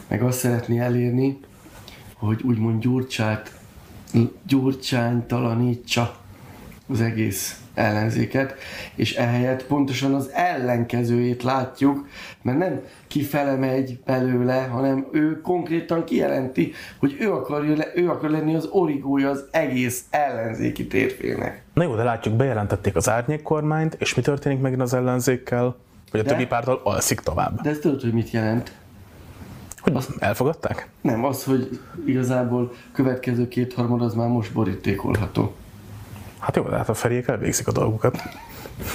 meg 0.07 0.23
azt 0.23 0.37
szeretné 0.37 0.79
elérni, 0.79 1.39
hogy 2.13 2.41
úgymond 2.43 2.81
gyurcsát, 2.81 3.59
gyurcsánytalanítsa 4.47 6.15
az 6.87 7.01
egész 7.01 7.62
ellenzéket, 7.73 8.55
és 8.95 9.15
ehelyett 9.15 9.65
pontosan 9.65 10.13
az 10.13 10.29
ellenkezőjét 10.33 11.43
látjuk, 11.43 12.07
mert 12.41 12.57
nem 12.57 12.81
kifele 13.07 13.55
megy 13.55 13.99
belőle, 14.05 14.61
hanem 14.61 15.07
ő 15.11 15.41
konkrétan 15.41 16.03
kijelenti, 16.03 16.71
hogy 16.97 17.15
ő, 17.19 17.31
akarja, 17.31 17.85
ő 17.95 18.09
akar 18.09 18.29
lenni 18.29 18.55
az 18.55 18.67
origója 18.71 19.29
az 19.29 19.43
egész 19.51 20.03
ellenzéki 20.09 20.87
térfélnek. 20.87 21.63
Na 21.73 21.83
jó, 21.83 21.95
de 21.95 22.03
látjuk, 22.03 22.35
bejelentették 22.35 22.95
az 22.95 23.09
árnyék 23.09 23.41
kormányt, 23.41 23.95
és 23.99 24.15
mi 24.15 24.21
történik 24.21 24.59
megint 24.59 24.81
az 24.81 24.93
ellenzékkel? 24.93 25.75
Vagy 26.11 26.21
a 26.21 26.23
De- 26.23 26.29
többi 26.29 26.45
párttal 26.45 26.81
alszik 26.83 27.19
tovább. 27.19 27.61
De 27.61 27.69
ezt 27.69 27.81
tudod, 27.81 28.01
hogy 28.01 28.13
mit 28.13 28.31
jelent? 28.31 28.71
Hogy 29.77 30.05
elfogadták? 30.19 30.89
Nem, 31.01 31.25
az, 31.25 31.43
hogy 31.43 31.79
igazából 32.05 32.73
következő 32.93 33.47
kétharmad 33.47 34.01
az 34.01 34.13
már 34.13 34.27
most 34.27 34.53
borítékolható. 34.53 35.53
Hát 36.43 36.55
jó, 36.55 36.63
de 36.63 36.75
hát 36.75 36.89
a 36.89 36.93
feriek 36.93 37.27
elvégzik 37.27 37.67
a 37.67 37.71
dolgukat. 37.71 38.17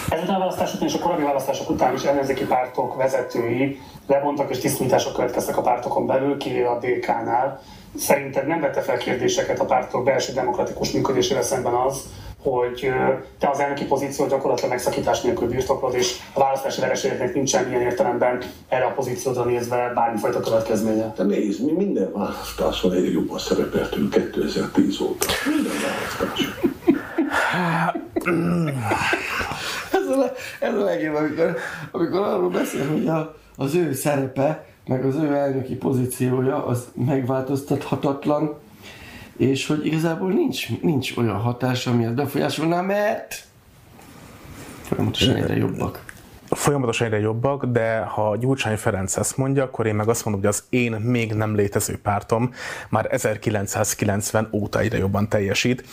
Ezen 0.08 0.34
a 0.34 0.38
választás 0.38 0.74
után 0.74 0.88
és 0.88 0.94
a 0.94 0.98
korábbi 0.98 1.22
választások 1.22 1.70
után 1.70 1.94
is 1.94 2.02
ellenzéki 2.02 2.44
pártok 2.44 2.96
vezetői 2.96 3.80
lebontak 4.06 4.50
és 4.50 4.58
tisztítások 4.58 5.12
következtek 5.12 5.56
a 5.56 5.61
pártokon 5.61 6.06
belül, 6.06 6.37
kivéve 6.37 6.68
a 6.68 6.78
DK-nál. 6.78 7.61
Szerinted 7.96 8.46
nem 8.46 8.61
vette 8.61 8.80
fel 8.80 8.96
kérdéseket 8.96 9.61
a 9.61 9.64
pártok 9.64 10.04
belső 10.04 10.32
demokratikus 10.32 10.92
működésével 10.92 11.42
szemben 11.42 11.72
az, 11.72 12.02
hogy 12.42 12.92
te 13.38 13.48
az 13.48 13.58
elnöki 13.58 13.84
pozíciót 13.84 14.28
gyakorlatilag 14.28 14.70
megszakítás 14.70 15.20
nélkül 15.20 15.48
birtoklod, 15.48 15.94
és 15.94 16.16
a 16.32 16.40
választási 16.40 16.80
vereségeknek 16.80 17.34
nincsen 17.34 17.68
ilyen 17.68 17.80
értelemben 17.80 18.42
erre 18.68 18.84
a 18.84 18.92
pozíciódra 18.92 19.44
nézve 19.44 19.92
bármifajta 19.94 20.40
következménye. 20.40 21.12
De 21.16 21.22
nézd, 21.22 21.64
mi 21.64 21.72
minden 21.72 22.12
választáson 22.12 22.92
egyre 22.92 23.11
jobban 23.11 23.38
szerepeltünk 23.38 24.11
2010 24.11 25.00
óta. 25.00 25.26
Minden 25.46 25.72
választáson. 25.82 26.76
Ez 29.92 30.06
a, 30.08 30.32
ez 30.61 30.74
a 30.74 30.84
legjobb, 30.84 31.14
amikor, 31.14 31.56
amikor 31.90 32.20
arról 32.20 32.50
beszél, 32.50 32.88
hogy 32.88 33.06
a, 33.06 33.37
az 33.56 33.74
ő 33.74 33.92
szerepe, 33.92 34.66
meg 34.87 35.04
az 35.04 35.16
ő 35.16 35.34
elnöki 35.34 35.74
pozíciója 35.74 36.66
az 36.66 36.88
megváltoztathatatlan, 36.94 38.54
és 39.37 39.66
hogy 39.66 39.87
igazából 39.87 40.32
nincs, 40.32 40.80
nincs 40.80 41.16
olyan 41.16 41.37
hatás, 41.37 41.87
ami 41.87 42.04
ezt 42.04 42.14
befolyásolná, 42.14 42.80
mert 42.80 43.44
folyamatosan 44.82 45.37
egyre 45.37 45.56
jobbak. 45.56 46.08
Folyamatosan 46.50 47.06
egyre 47.06 47.18
jobbak, 47.18 47.64
de 47.64 47.98
ha 47.98 48.37
Gyurcsány 48.37 48.76
Ferenc 48.76 49.16
ezt 49.16 49.37
mondja, 49.37 49.62
akkor 49.62 49.87
én 49.87 49.94
meg 49.94 50.08
azt 50.08 50.24
mondom, 50.24 50.42
hogy 50.42 50.52
az 50.52 50.64
én 50.68 50.92
még 50.92 51.32
nem 51.32 51.54
létező 51.54 51.98
pártom 52.00 52.52
már 52.88 53.06
1990 53.11 54.48
óta 54.52 54.78
egyre 54.78 54.98
jobban 54.98 55.28
teljesít. 55.28 55.87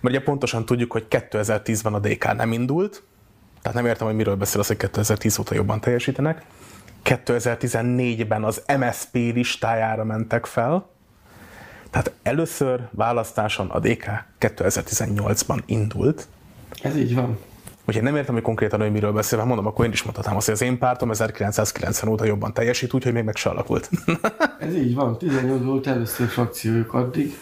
Mert 0.00 0.14
ugye 0.14 0.24
pontosan 0.24 0.64
tudjuk, 0.64 0.92
hogy 0.92 1.06
2010-ben 1.10 1.94
a 1.94 1.98
DK 1.98 2.36
nem 2.36 2.52
indult, 2.52 3.02
tehát 3.62 3.76
nem 3.76 3.86
értem, 3.86 4.06
hogy 4.06 4.16
miről 4.16 4.36
beszél 4.36 4.60
az, 4.60 4.66
hogy 4.66 4.76
2010 4.76 5.38
óta 5.38 5.54
jobban 5.54 5.80
teljesítenek. 5.80 6.42
2014-ben 7.04 8.44
az 8.44 8.62
MSP 8.78 9.14
listájára 9.14 10.04
mentek 10.04 10.46
fel, 10.46 10.88
tehát 11.90 12.12
először 12.22 12.80
választáson 12.90 13.68
a 13.68 13.78
DK 13.78 14.10
2018-ban 14.40 15.58
indult, 15.66 16.28
Ez 16.82 16.96
így 16.96 17.14
van. 17.14 17.38
Úgyhogy 17.90 18.04
nem 18.04 18.16
értem, 18.16 18.34
hogy 18.34 18.42
konkrétan 18.42 18.80
hogy 18.80 18.92
miről 18.92 19.12
beszél, 19.12 19.44
mondom, 19.44 19.66
akkor 19.66 19.84
én 19.84 19.92
is 19.92 20.02
mondhatnám 20.02 20.36
azt, 20.36 20.46
hogy 20.46 20.54
az 20.54 20.62
én 20.62 20.78
pártom 20.78 21.10
1990 21.10 22.12
óta 22.12 22.24
jobban 22.24 22.52
teljesít, 22.52 22.92
úgyhogy 22.92 23.12
még 23.12 23.24
meg 23.24 23.36
se 23.36 23.50
alakult. 23.50 23.90
Ez 24.58 24.74
így 24.74 24.94
van. 24.94 25.18
18 25.18 25.64
volt 25.64 25.86
először 25.86 26.28
frakciójuk 26.28 26.94
addig. 26.94 27.38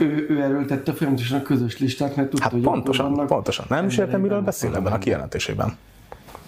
Ő, 0.00 0.26
ő 0.28 0.42
erőltette 0.42 0.92
folyamatosan 0.92 1.38
a 1.38 1.42
közös 1.42 1.78
listát, 1.78 2.16
mert 2.16 2.28
tudta, 2.28 2.42
Hát 2.42 2.52
hogy 2.52 2.60
pontosan, 2.60 3.10
vannak 3.10 3.26
pontosan. 3.26 3.66
Nem 3.68 3.86
is 3.86 3.98
értem, 3.98 4.20
miről 4.20 4.40
beszél 4.40 4.74
ebben 4.74 4.92
a 4.92 4.98
kijelentésében. 4.98 5.76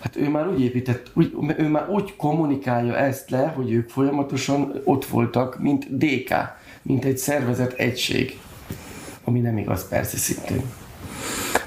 Hát 0.00 0.16
ő 0.16 0.28
már 0.28 0.48
úgy 0.48 0.60
épített, 0.60 1.10
úgy, 1.14 1.36
ő 1.56 1.68
már 1.68 1.88
úgy 1.88 2.16
kommunikálja 2.16 2.96
ezt 2.96 3.30
le, 3.30 3.52
hogy 3.56 3.72
ők 3.72 3.88
folyamatosan 3.90 4.80
ott 4.84 5.04
voltak, 5.04 5.58
mint 5.58 5.96
DK, 5.96 6.34
mint 6.82 7.04
egy 7.04 7.18
szervezet 7.18 7.72
egység. 7.72 8.38
Ami 9.24 9.40
nem 9.40 9.58
igaz 9.58 9.88
persze 9.88 10.16
szintén. 10.16 10.62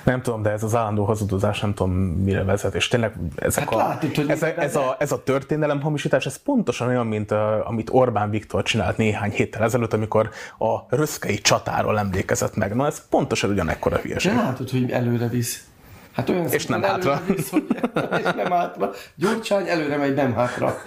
Nem 0.03 0.21
tudom, 0.21 0.41
de 0.41 0.49
ez 0.49 0.63
az 0.63 0.75
állandó 0.75 1.03
hazudozás 1.03 1.59
nem 1.59 1.73
tudom 1.73 1.91
mire 2.01 2.43
vezet, 2.43 2.75
és 2.75 2.87
tényleg 2.87 3.13
ezek 3.35 3.63
Hát 3.63 3.73
a, 3.73 3.77
látod, 3.77 4.15
hogy 4.15 4.29
ez, 4.29 4.43
ez, 4.43 4.75
a, 4.75 4.95
ez 4.99 5.11
a 5.11 5.23
történelem 5.23 5.81
hamisítás, 5.81 6.25
ez 6.25 6.35
pontosan 6.35 6.87
olyan, 6.87 7.07
mint 7.07 7.31
a, 7.31 7.67
amit 7.67 7.89
Orbán 7.91 8.29
Viktor 8.29 8.63
csinált 8.63 8.97
néhány 8.97 9.31
héttel 9.31 9.63
ezelőtt, 9.63 9.93
amikor 9.93 10.29
a 10.57 10.95
röszkei 10.95 11.37
csatáról 11.37 11.99
emlékezett 11.99 12.55
meg. 12.55 12.75
Na 12.75 12.85
ez 12.85 13.07
pontosan 13.09 13.49
ugyanekkora 13.49 13.97
hülyeség. 13.97 14.31
De 14.31 14.37
látod, 14.37 14.69
hogy 14.69 14.91
előre 14.91 15.27
visz. 15.27 15.65
Hát 16.11 16.29
olyan 16.29 16.47
És 16.47 16.65
nem 16.65 16.81
hátra. 16.81 17.21
Visz, 17.27 17.49
hogy, 17.49 17.67
és 18.23 18.31
nem 18.35 18.51
hátra. 18.51 18.91
Gyurcsány 19.15 19.67
előre 19.67 19.97
megy, 19.97 20.13
nem 20.13 20.33
hátra. 20.33 20.77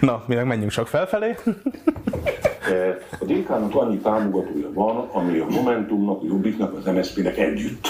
Na, 0.00 0.22
mi 0.26 0.34
meg 0.34 0.46
menjünk 0.46 0.70
csak 0.70 0.86
felfelé. 0.88 1.34
Eh, 2.70 2.96
A 3.20 3.24
DK-nak 3.24 3.74
annyi 3.74 3.96
támogatója 3.98 4.72
van, 4.72 5.08
ami 5.12 5.38
a 5.38 5.46
Momentumnak, 5.48 6.22
a 6.22 6.24
Jobbiknak, 6.26 6.76
az 6.76 6.84
MSZP-nek 6.84 7.36
együtt. 7.38 7.88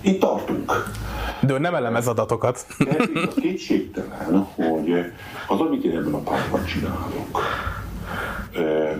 Itt 0.00 0.20
tartunk. 0.20 0.72
De 1.40 1.52
ő 1.54 1.58
nem 1.58 1.74
elemez 1.74 2.06
adatokat. 2.06 2.66
De 2.78 2.96
az 3.28 3.34
kétségtelen, 3.40 4.46
hogy 4.54 5.12
az, 5.48 5.60
amit 5.60 5.84
én 5.84 5.96
ebben 5.96 6.14
a 6.14 6.18
pártban 6.18 6.64
csinálok, 6.64 7.40
eh, 8.54 8.96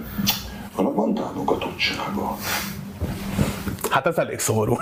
annak 0.74 0.94
van 0.94 1.14
támogatottsága. 1.14 2.36
Hát 3.90 4.06
ez 4.06 4.18
elég 4.18 4.38
szomorú. 4.38 4.76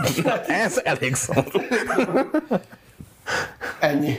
ez 0.47 0.81
elég 0.85 1.15
szomorú. 1.15 1.61
Ennyi. 3.81 4.15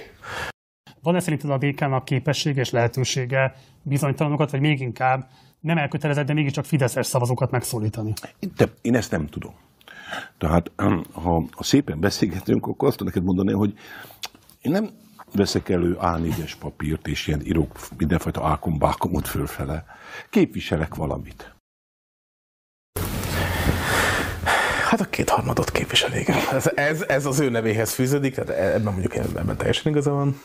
Van-e 1.08 1.20
szerinted 1.20 1.50
a 1.50 1.58
DK-nak 1.58 2.06
képessége 2.06 2.62
és 2.62 2.70
lehetősége 2.70 3.56
bizonytalanokat, 3.82 4.52
vagy 4.52 4.60
még 4.60 4.80
inkább 4.80 5.30
nem 5.60 5.78
elkötelezett, 5.78 6.26
de 6.26 6.34
mégiscsak 6.34 6.66
Fideszes 6.66 7.06
szavazókat 7.06 7.52
megszólítani? 7.52 8.14
De 8.56 8.66
én 8.82 8.96
ezt 8.96 9.12
nem 9.12 9.28
tudom. 9.28 9.54
Tehát 10.38 10.72
ha, 11.12 11.44
ha 11.52 11.64
szépen 11.64 12.00
beszélgetünk, 12.00 12.68
akkor 12.68 12.88
azt 12.88 12.98
tudom 12.98 13.14
neked 13.14 13.28
mondani, 13.28 13.58
hogy 13.58 13.74
én 14.62 14.72
nem 14.72 14.90
veszek 15.34 15.70
elő 15.70 15.98
A4-es 16.02 16.52
papírt, 16.60 17.08
és 17.08 17.28
ilyen 17.28 17.46
írok 17.46 17.80
mindenfajta 17.98 18.48
ákombákomot 18.48 19.28
fölfele. 19.28 19.86
Képviselek 20.30 20.96
valamit. 20.96 21.56
Hát 24.90 25.02
a 25.02 25.06
kétharmadot 25.06 25.72
képvisel, 25.72 26.14
igen. 26.14 26.38
Ez, 26.52 26.72
ez, 26.76 27.02
ez 27.02 27.26
az 27.26 27.40
ő 27.40 27.50
nevéhez 27.50 27.94
fűződik, 27.94 28.36
tehát 28.36 28.74
ebben 28.74 28.94
mondjuk 28.94 29.16
ebben 29.16 29.58
teljesen 29.58 29.92
igaza 29.92 30.12
van. 30.12 30.40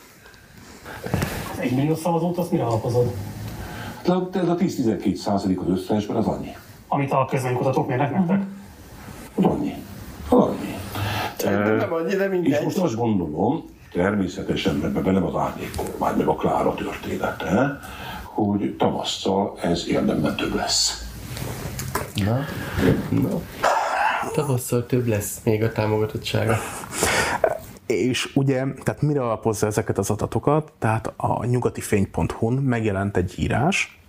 Egy 1.59 1.71
millió 1.75 1.95
szavazót 1.95 2.37
azt 2.37 2.51
mire 2.51 2.63
alapozod? 2.63 3.11
De 4.05 4.39
ez 4.39 4.47
a 4.49 4.55
10-12 4.55 5.15
százalék 5.15 5.59
az 5.59 5.67
összesben, 5.69 6.15
az 6.15 6.25
annyi. 6.25 6.55
Amit 6.87 7.11
a 7.11 7.27
közvénykutatók 7.29 7.87
mérnek 7.87 8.11
nektek? 8.11 8.41
Az 9.35 9.43
annyi. 9.43 9.73
Az 10.29 10.37
annyi. 10.37 10.75
Szerintem 11.37 11.75
nem 11.75 11.93
annyi, 11.93 12.15
de 12.15 12.23
És 12.23 12.29
mindegy. 12.29 12.63
most 12.63 12.77
azt 12.77 12.95
gondolom, 12.95 13.63
természetesen 13.91 14.75
ebben 14.83 15.03
benne 15.03 15.25
az 15.25 15.35
árnyékkormány, 15.35 16.15
meg 16.17 16.27
a 16.27 16.35
Klára 16.35 16.73
története, 16.75 17.79
hogy 18.23 18.75
tavasszal 18.77 19.57
ez 19.61 19.87
érdemben 19.87 20.35
több 20.35 20.55
lesz. 20.55 21.07
Na, 22.15 22.39
na. 23.09 23.41
Tavasszal 24.33 24.85
több 24.85 25.07
lesz 25.07 25.39
még 25.43 25.63
a 25.63 25.71
támogatottsága. 25.71 26.55
És 27.93 28.31
ugye, 28.35 28.63
tehát 28.83 29.01
mire 29.01 29.21
alapozza 29.21 29.67
ezeket 29.67 29.97
az 29.97 30.09
adatokat? 30.09 30.71
Tehát 30.79 31.13
a 31.17 31.45
nyugatifény.hu-n 31.45 32.53
megjelent 32.53 33.17
egy 33.17 33.33
írás, 33.37 33.99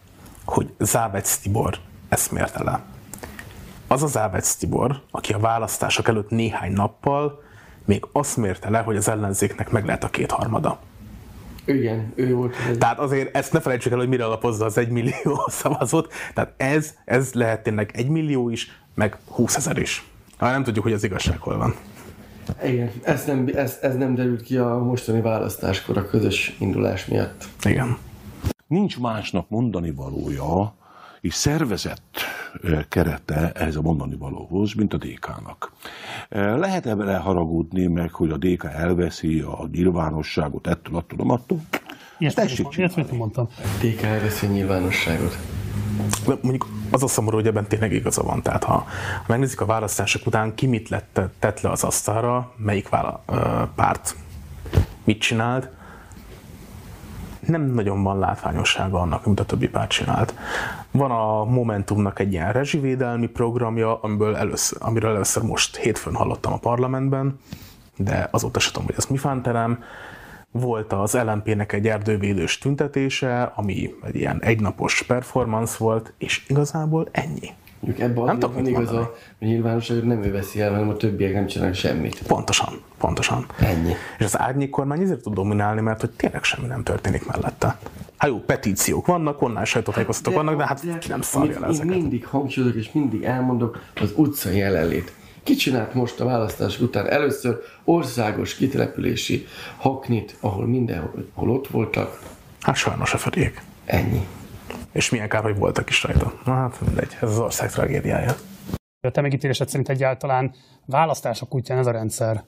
hogy 0.45 0.73
Závec 0.79 1.37
Tibor 1.37 1.79
ezt 2.09 2.33
mérte 2.33 2.63
le. 2.63 2.83
Az 3.87 4.03
a 4.03 4.07
Závec 4.07 4.55
Tibor, 4.55 5.01
aki 5.11 5.33
a 5.33 5.39
választások 5.39 6.09
előtt 6.09 6.31
néhány 6.31 6.73
nappal 6.73 7.43
még 7.85 8.07
azt 8.13 8.37
mérte 8.37 8.71
le, 8.71 8.79
hogy 8.79 8.97
az 8.97 9.09
ellenzéknek 9.09 9.71
meg 9.71 9.85
lehet 9.85 10.05
a 10.05 10.09
kétharmada. 10.09 10.79
Igen, 11.65 12.13
ő 12.15 12.35
volt 12.35 12.55
az 12.57 12.71
egy. 12.71 12.79
Tehát 12.79 12.99
azért 12.99 13.37
ezt 13.37 13.53
ne 13.53 13.61
felejtsük 13.61 13.93
el, 13.93 13.99
hogy 13.99 14.09
mire 14.09 14.25
alapozza 14.25 14.65
az 14.65 14.79
egy 14.79 14.89
millió 14.89 15.47
szavazót. 15.61 16.13
Tehát 16.35 16.55
ez, 16.57 16.95
ez 17.05 17.33
lehet 17.33 17.63
tényleg 17.63 17.91
egy 17.95 18.09
millió 18.09 18.51
is, 18.51 18.81
meg 18.95 19.19
20 19.27 19.57
ezer 19.57 19.79
is. 19.79 20.09
Ha 20.39 20.51
nem 20.51 20.65
tudjuk, 20.65 20.85
hogy 20.85 20.93
az 20.93 21.05
igazság 21.05 21.39
hol 21.39 21.57
van. 21.57 21.75
Igen, 22.65 22.91
ez 23.03 23.25
nem, 23.25 23.51
ez, 23.55 23.79
ez 23.83 23.97
nem 23.97 24.15
derült 24.15 24.43
ki 24.43 24.57
a 24.57 24.79
mostani 24.79 25.21
választáskor 25.21 25.97
a 25.97 26.07
közös 26.07 26.57
indulás 26.59 27.07
miatt. 27.07 27.45
Igen. 27.63 27.97
Nincs 28.67 28.99
másnak 28.99 29.49
mondani 29.49 29.91
valója, 29.91 30.75
és 31.21 31.35
szervezett 31.35 32.21
kerete 32.89 33.53
ehhez 33.55 33.77
a 33.77 33.83
mondani 33.83 34.17
valóhoz, 34.17 34.73
mint 34.73 34.95
a 34.95 34.97
DK-nak. 34.97 35.73
Ö, 36.29 36.59
Lehet-e 36.59 36.95
vele 36.95 37.17
haragudni 37.17 37.87
meg, 37.87 38.13
hogy 38.13 38.31
a 38.31 38.37
DK 38.37 38.65
elveszi 38.65 39.41
a 39.41 39.69
nyilvánosságot 39.73 40.67
ettől, 40.67 40.97
attól, 40.97 41.31
attól? 41.31 41.61
Ilyesmit, 42.19 42.77
ilyesmit 42.77 43.13
mondtam. 43.13 43.49
DK 43.81 44.03
elveszi 44.03 44.47
a 44.47 44.51
nyilvánosságot. 44.51 45.37
De 46.27 46.39
mondjuk 46.41 46.67
az 46.91 47.03
a 47.03 47.07
szomorú, 47.07 47.37
hogy 47.37 47.47
ebben 47.47 47.67
tényleg 47.67 47.93
igaza 47.93 48.23
van. 48.23 48.43
Tehát 48.43 48.65
ha, 48.65 48.87
megnézzük 49.27 49.61
a 49.61 49.67
választások 49.67 50.27
után, 50.27 50.55
ki 50.55 50.67
mit 50.67 50.89
lett, 50.89 51.21
tett 51.39 51.61
le 51.61 51.71
az 51.71 51.85
asztalra, 51.85 52.53
melyik 52.57 52.89
vála, 52.89 53.23
ö, 53.27 53.63
párt 53.75 54.17
mit 55.05 55.21
csinált, 55.21 55.69
nem 57.47 57.63
nagyon 57.63 58.03
van 58.03 58.19
látványossága 58.19 59.01
annak, 59.01 59.27
amit 59.27 59.41
a 59.41 59.45
többi 59.45 59.69
párt 59.69 59.91
csinált. 59.91 60.35
Van 60.91 61.11
a 61.11 61.45
Momentumnak 61.45 62.19
egy 62.19 62.33
ilyen 62.33 62.53
rezsivédelmi 62.53 63.27
programja, 63.27 64.01
amiből 64.01 64.37
először, 64.37 64.79
amiről 64.81 65.15
először 65.15 65.43
most 65.43 65.77
hétfőn 65.77 66.15
hallottam 66.15 66.53
a 66.53 66.59
parlamentben, 66.59 67.39
de 67.97 68.29
azóta 68.31 68.61
sem 68.61 68.73
tudom, 68.73 68.87
hogy 68.87 68.97
ez 68.99 69.07
mi 69.07 69.17
fánterem. 69.17 69.83
Volt 70.61 70.93
az 70.93 71.15
LMP-nek 71.15 71.73
egy 71.73 71.89
erdővédős 71.89 72.59
tüntetése, 72.59 73.53
ami 73.55 73.95
egy 74.03 74.15
ilyen 74.15 74.43
egynapos 74.43 75.03
performance 75.03 75.77
volt, 75.79 76.13
és 76.19 76.45
igazából 76.49 77.09
ennyi. 77.11 77.51
Mondjuk 77.81 78.09
ebben 78.11 78.25
Nem 78.25 78.39
van 78.39 78.51
mit 78.51 78.67
igaza, 78.67 78.93
mondani. 79.41 79.87
hogy 79.87 80.05
nem 80.05 80.23
ő 80.23 80.33
veszi 80.33 80.61
el, 80.61 80.71
hanem 80.71 80.89
a 80.89 80.97
többiek 80.97 81.33
nem 81.33 81.47
csinálnak 81.47 81.77
semmit. 81.77 82.23
Pontosan, 82.27 82.81
pontosan. 82.99 83.47
Ennyi. 83.59 83.93
És 84.19 84.25
az 84.25 84.39
árnyék 84.39 84.71
kormány 84.71 85.01
ezért 85.01 85.23
tud 85.23 85.35
dominálni, 85.35 85.81
mert 85.81 86.01
hogy 86.01 86.11
tényleg 86.11 86.43
semmi 86.43 86.67
nem 86.67 86.83
történik 86.83 87.27
mellette. 87.27 87.79
Hát 88.17 88.31
jó, 88.31 88.39
petíciók 88.39 89.07
vannak, 89.07 89.43
onnan 89.43 89.65
sajtótájékoztatók 89.65 90.35
vannak, 90.35 90.57
de 90.57 90.67
hát 90.67 90.81
ki 91.01 91.09
nem 91.09 91.21
szarja 91.21 91.61
le 91.61 91.67
ezeket. 91.67 91.95
mindig 91.97 92.27
hangsúlyozok 92.27 92.77
és 92.77 92.93
mindig 92.93 93.23
elmondok, 93.23 93.83
az 94.01 94.13
utcai 94.17 94.57
jelenlét. 94.57 95.13
Ki 95.45 95.55
csinált 95.55 95.95
most 95.95 96.21
a 96.21 96.25
választás 96.25 96.81
után 96.81 97.09
először 97.11 97.61
országos 97.85 98.55
kitelepülési 98.55 99.47
haknit, 99.77 100.37
ahol 100.41 100.67
mindenhol 100.67 101.27
ahol 101.35 101.51
ott 101.51 101.67
voltak? 101.67 102.21
Hát 102.61 102.77
sajnos 102.77 103.15
a 103.15 103.19
fedék. 103.19 103.63
Ennyi. 103.85 104.27
És 104.93 105.11
milyen 105.11 105.29
kár, 105.29 105.43
hogy 105.43 105.57
voltak 105.57 105.89
is 105.89 106.03
rajta. 106.03 106.33
Na 106.45 106.53
hát 106.53 106.81
mindegy, 106.81 107.17
ez 107.21 107.31
az 107.31 107.39
ország 107.39 107.71
tragédiája. 107.71 108.35
A 109.01 109.11
te 109.11 109.21
megítélésed 109.21 109.69
szerint 109.69 109.89
egyáltalán 109.89 110.55
választások 110.87 111.55
útján 111.55 111.79
ez 111.79 111.87
a 111.87 111.91
rendszer 111.91 112.45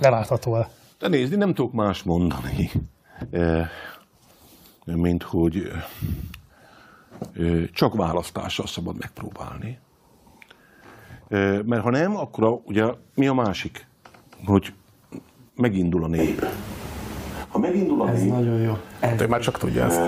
leváltható-e? 0.00 0.68
De 0.98 1.08
nézd, 1.08 1.32
én 1.32 1.38
nem 1.38 1.54
tudok 1.54 1.72
más 1.72 2.02
mondani, 2.02 2.70
mint 4.84 5.22
hogy 5.22 5.72
csak 7.72 7.94
választással 7.94 8.66
szabad 8.66 8.96
megpróbálni. 8.98 9.78
Mert 11.64 11.82
ha 11.82 11.90
nem, 11.90 12.16
akkor 12.16 12.44
a, 12.44 12.60
ugye 12.64 12.84
mi 13.14 13.26
a 13.26 13.34
másik? 13.34 13.86
Hogy 14.46 14.72
megindul 15.56 16.04
a 16.04 16.06
nép. 16.06 16.46
Ha 17.48 17.58
megindul 17.58 18.02
a 18.02 18.08
Ez 18.08 18.20
nép, 18.20 18.30
nagyon 18.30 18.60
jó. 18.60 18.78
Ez 19.00 19.20
Ő 19.20 19.26
már 19.26 19.40
csak 19.40 19.58
tudja 19.58 19.84
ezt. 19.84 20.00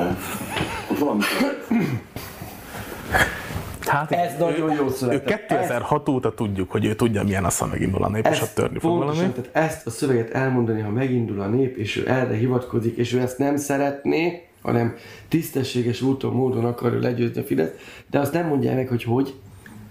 Hát 3.87 4.12
Ez 4.12 4.38
nagyon 4.38 4.74
jó 4.74 4.85
ő 4.85 4.90
szöveg. 4.90 5.24
2006 5.24 6.09
óta 6.09 6.35
tudjuk, 6.35 6.70
hogy 6.70 6.85
ő 6.85 6.94
tudja, 6.94 7.22
milyen 7.22 7.44
a 7.44 7.50
szem 7.50 7.68
megindul 7.68 8.05
a 8.05 8.09
nép, 8.09 8.26
és 8.26 8.42
ott 8.42 8.55
törni 8.55 8.79
fog 8.79 8.98
valami. 8.98 9.18
tehát 9.18 9.50
ezt 9.52 9.87
a 9.87 9.90
szöveget 9.90 10.31
elmondani, 10.31 10.81
ha 10.81 10.90
megindul 10.90 11.40
a 11.40 11.46
nép, 11.46 11.76
és 11.76 11.96
ő 11.96 12.09
erre 12.09 12.35
hivatkozik, 12.35 12.96
és 12.96 13.12
ő 13.12 13.20
ezt 13.20 13.38
nem 13.38 13.57
szeretné, 13.57 14.46
hanem 14.62 14.94
tisztességes 15.29 16.02
úton, 16.02 16.33
módon 16.33 16.64
akarja 16.64 17.00
legyőzni 17.00 17.40
a 17.40 17.44
Fidesz, 17.44 17.70
de 18.11 18.18
azt 18.18 18.33
nem 18.33 18.46
mondja 18.46 18.74
meg, 18.74 18.88
hogy 18.88 19.02
hogy, 19.02 19.35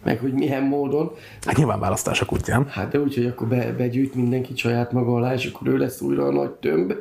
meg 0.05 0.19
hogy 0.19 0.33
milyen 0.33 0.63
módon. 0.63 1.11
Hát 1.41 1.57
nyilván 1.57 1.79
választások 1.79 2.31
útján. 2.31 2.67
Hát 2.67 2.91
de 2.91 2.99
úgy, 2.99 3.15
hogy 3.15 3.25
akkor 3.25 3.47
be, 3.47 3.71
begyűjt 3.71 4.15
mindenkit 4.15 4.57
saját 4.57 4.91
maga 4.91 5.13
alá, 5.13 5.33
és 5.33 5.51
akkor 5.53 5.67
ő 5.67 5.77
lesz 5.77 6.01
újra 6.01 6.25
a 6.25 6.31
nagy 6.31 6.51
tömb, 6.51 6.93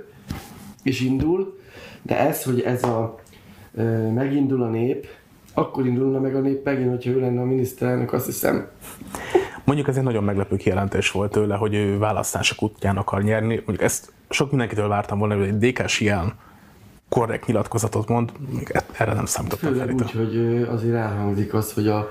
és 0.83 1.01
indul. 1.01 1.59
De 2.03 2.19
ez, 2.19 2.43
hogy 2.43 2.61
ez 2.61 2.83
a 2.83 3.19
ö, 3.75 4.11
megindul 4.11 4.63
a 4.63 4.69
nép, 4.69 5.07
akkor 5.55 5.87
indulna 5.87 6.21
meg 6.21 6.35
a 6.35 6.41
nép 6.41 6.65
megint, 6.65 6.89
hogyha 6.89 7.11
ő 7.11 7.21
lenne 7.21 7.41
a 7.41 7.45
miniszterelnök, 7.45 8.13
azt 8.13 8.27
hiszem. 8.27 8.67
Mondjuk 9.65 9.89
ez 9.89 9.97
egy 9.97 10.03
nagyon 10.03 10.25
meglepő 10.25 10.57
kijelentés 10.57 11.11
volt 11.11 11.31
tőle, 11.31 11.55
hogy 11.55 11.75
ő 11.75 11.99
választások 11.99 12.63
útján 12.63 12.97
akar 12.97 13.23
nyerni. 13.23 13.55
Mondjuk 13.55 13.83
ezt 13.83 14.13
sok 14.29 14.51
mindenkitől 14.51 14.89
vártam 14.89 15.19
volna, 15.19 15.37
hogy 15.37 15.49
egy 15.49 15.59
DK-s 15.59 16.01
ilyen 16.01 16.33
korrekt 17.09 17.47
nyilatkozatot 17.47 18.09
mond, 18.09 18.33
még 18.55 18.71
e- 18.73 18.85
erre 18.99 19.13
nem 19.13 19.27
számítottam 19.27 19.73
Főleg 19.73 19.95
úgy, 19.95 20.11
hogy 20.11 20.63
azért 20.71 20.95
elhangzik 20.95 21.55
az, 21.55 21.73
hogy 21.73 21.89
a 21.89 22.09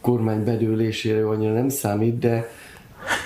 kormány 0.00 0.44
bedőlésére 0.44 1.26
annyira 1.26 1.52
nem 1.52 1.68
számít, 1.68 2.18
de 2.18 2.48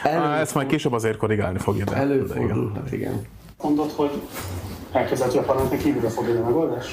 elő, 0.03 0.19
Á, 0.19 0.41
ezt 0.41 0.55
majd 0.55 0.67
később 0.67 0.93
azért 0.93 1.17
korrigálni 1.17 1.59
fogja, 1.59 1.85
de, 1.85 1.91
de 1.91 1.97
igen. 1.97 2.11
előfordulhat, 2.11 2.93
igen. 2.93 3.27
Mondod, 3.63 3.91
hogy 3.91 4.11
elképzelhető, 4.93 5.39
hogy 5.39 5.49
a 5.49 5.53
parlamenten 5.53 5.79
kívülre 5.79 6.09
fog 6.09 6.27
jönni 6.27 6.41
a 6.41 6.45
megoldás? 6.45 6.87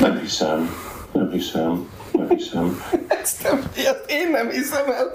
Nem 0.00 0.18
hiszem, 0.18 0.68
nem 1.12 1.30
hiszem, 1.30 1.88
nem 2.12 2.28
hiszem. 2.28 2.82
Ezt, 3.22 3.42
nem, 3.42 3.58
ezt 3.76 4.04
én 4.06 4.30
nem 4.30 4.48
hiszem 4.48 4.86
el. 4.86 5.10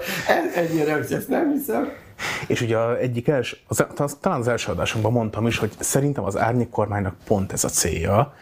Ez 0.54 0.70
ennyi 0.70 0.84
reakció, 0.84 1.16
ezt 1.16 1.28
nem 1.28 1.52
hiszem. 1.52 1.88
És 2.46 2.60
ugye 2.60 2.76
a 2.76 2.98
egyik 2.98 3.28
első, 3.28 3.56
az, 3.66 3.86
az, 3.96 4.16
talán 4.20 4.40
az 4.40 4.48
első 4.48 4.70
adásunkban 4.72 5.12
mondtam 5.12 5.46
is, 5.46 5.58
hogy 5.58 5.72
szerintem 5.78 6.24
az 6.24 6.36
árnyék 6.36 6.68
kormánynak 6.68 7.14
pont 7.26 7.52
ez 7.52 7.64
a 7.64 7.68
célja, 7.68 8.34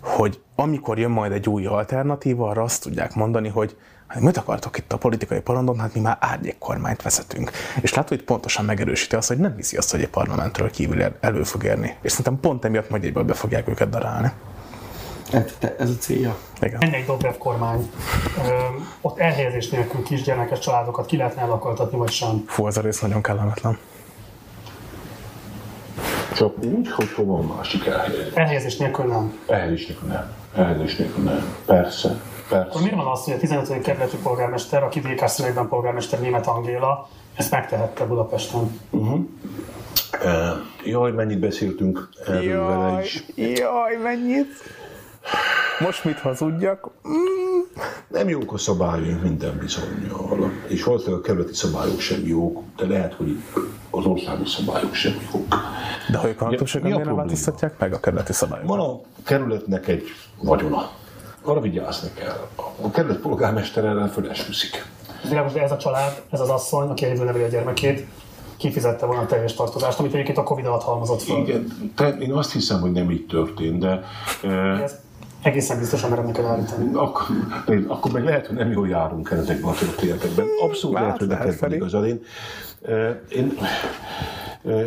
hogy 0.00 0.40
amikor 0.54 0.98
jön 0.98 1.10
majd 1.10 1.32
egy 1.32 1.48
új 1.48 1.66
alternatíva, 1.66 2.48
arra 2.48 2.62
azt 2.62 2.82
tudják 2.82 3.14
mondani, 3.14 3.48
hogy 3.48 3.76
hát 4.06 4.20
mit 4.20 4.36
akartok 4.36 4.78
itt 4.78 4.92
a 4.92 4.96
politikai 4.96 5.40
parandon, 5.40 5.78
hát 5.78 5.94
mi 5.94 6.00
már 6.00 6.16
árnyék 6.20 6.58
kormányt 6.58 7.02
vezetünk. 7.02 7.50
És 7.80 7.94
látod, 7.94 8.08
hogy 8.08 8.18
itt 8.18 8.24
pontosan 8.24 8.64
megerősíti 8.64 9.16
azt, 9.16 9.28
hogy 9.28 9.38
nem 9.38 9.54
hiszi 9.56 9.76
azt, 9.76 9.90
hogy 9.90 10.00
egy 10.00 10.08
parlamentről 10.08 10.70
kívül 10.70 11.02
el- 11.02 11.16
elő 11.20 11.42
fog 11.42 11.64
érni. 11.64 11.96
És 12.02 12.10
szerintem 12.10 12.40
pont 12.40 12.64
emiatt 12.64 12.90
majd 12.90 13.04
egyből 13.04 13.22
be 13.24 13.34
fogják 13.34 13.68
őket 13.68 13.88
darálni. 13.88 14.30
Ez, 15.32 15.42
te- 15.58 15.76
ez 15.78 15.90
a 15.90 15.96
célja. 15.98 16.36
Igen. 16.60 16.78
Lenne 16.80 16.96
egy 16.96 17.04
Dobrev 17.04 17.34
kormány, 17.38 17.90
ö, 18.44 18.50
ott 19.00 19.18
elhelyezés 19.18 19.68
nélkül 19.68 20.02
kisgyermekes 20.02 20.58
családokat 20.58 21.06
ki 21.06 21.16
lehetne 21.16 21.42
elakoltatni, 21.42 21.98
vagy 21.98 22.10
sem. 22.10 22.44
Fú, 22.46 22.66
ez 22.66 22.76
a 22.76 22.80
rész 22.80 23.00
nagyon 23.00 23.22
kellemetlen. 23.22 23.78
Csak 26.34 26.64
úgy, 26.64 26.90
hogy 26.90 27.12
hol 27.12 27.24
van 27.24 27.44
másik 27.56 27.86
elhelyezés. 27.86 28.32
Elhelyezés 28.34 28.76
nélkül 28.76 29.04
nem. 29.04 29.38
Elhelyezés 29.48 29.86
nélkül 29.86 30.08
nem. 30.08 30.32
Elhelyezés 30.54 30.96
nélkül 30.96 31.24
nem. 31.24 31.54
Persze, 31.66 32.20
Akkor 32.48 32.64
persze. 32.64 32.80
miért 32.80 32.96
van 32.96 33.06
az, 33.06 33.24
hogy 33.24 33.32
a 33.34 33.38
15. 33.38 33.80
kerületi 33.80 34.16
polgármester, 34.16 34.82
aki 34.82 35.00
DK 35.00 35.28
szövegben 35.28 35.68
polgármester 35.68 36.20
német 36.20 36.46
Angéla, 36.46 37.08
ezt 37.34 37.50
megtehette 37.50 38.04
Budapesten? 38.04 38.80
Eh, 40.22 40.52
Jaj, 40.84 41.12
mennyit 41.12 41.38
beszéltünk 41.38 42.08
erről 42.26 42.66
vele 42.66 43.02
is. 43.02 43.24
jaj, 43.36 43.96
mennyit? 44.02 44.46
Most 45.78 46.04
mit 46.04 46.18
hazudjak? 46.18 46.90
Nem 48.08 48.28
jók 48.28 48.52
a 48.52 48.58
szabályaink 48.58 49.22
minden 49.22 49.58
bizonyal, 49.58 50.50
és 50.68 50.84
valószínűleg 50.84 51.20
a 51.20 51.22
kerületi 51.22 51.54
szabályok 51.54 52.00
sem 52.00 52.26
jók, 52.26 52.62
de 52.76 52.86
lehet, 52.86 53.14
hogy 53.14 53.42
az 53.90 54.04
országos 54.04 54.50
szabályok 54.50 54.94
sem 54.94 55.12
jók. 55.32 55.54
De 56.10 56.18
ha 56.18 56.28
ők 56.28 56.40
a 56.40 56.48
többségen 56.48 56.90
miért 56.90 57.04
nem 57.04 57.14
változtatják 57.14 57.78
meg 57.78 57.92
a 57.92 58.00
kerületi 58.00 58.32
szabályokat? 58.32 58.76
Van 58.76 58.80
a 58.88 59.00
kerületnek 59.24 59.88
egy 59.88 60.04
vagyona. 60.42 60.90
Arra 61.46 61.60
vigyázni 61.60 62.08
kell. 62.14 62.46
A 62.80 62.90
kerület 62.90 63.18
polgármester 63.18 63.84
ellen 63.84 64.08
fölesküszik. 64.08 64.86
Ez 65.22 65.28
világos, 65.28 65.52
de 65.52 65.62
ez 65.62 65.72
a 65.72 65.76
család, 65.76 66.22
ez 66.30 66.40
az 66.40 66.48
asszony, 66.48 66.88
aki 66.88 67.04
egyedül 67.04 67.24
neveli 67.24 67.44
a 67.44 67.48
gyermekét, 67.48 68.06
kifizette 68.56 69.06
volna 69.06 69.22
a 69.22 69.26
teljes 69.26 69.54
tartozást, 69.54 69.98
amit 69.98 70.12
egyébként 70.14 70.38
a 70.38 70.42
Covid 70.42 70.66
alatt 70.66 70.82
halmozott 70.82 71.22
fel. 71.22 71.36
Igen, 71.36 71.92
te, 71.94 72.08
én 72.08 72.32
azt 72.32 72.52
hiszem, 72.52 72.80
hogy 72.80 72.92
nem 72.92 73.10
így 73.10 73.26
történt, 73.26 73.78
de 73.78 74.02
eh, 74.42 74.82
Ez 74.82 74.94
egészen 75.42 75.78
biztosan 75.78 76.10
merem 76.10 76.26
neked 76.26 76.44
állítani. 76.44 76.94
Akkor, 76.94 77.26
nézd, 77.66 77.84
akkor 77.88 78.12
meg 78.12 78.24
lehet, 78.24 78.46
hogy 78.46 78.56
nem 78.56 78.70
jól 78.70 78.88
járunk 78.88 79.30
ezekben 79.30 79.70
a 79.70 79.74
történetekben. 79.74 80.46
Abszolút 80.60 80.96
Hát, 80.96 81.04
lehet, 81.04 81.18
hogy 81.18 81.28
lehet, 81.28 81.46
neked 81.46 81.72
igazad. 81.72 82.06
Én, 82.06 82.22
én 83.28 83.52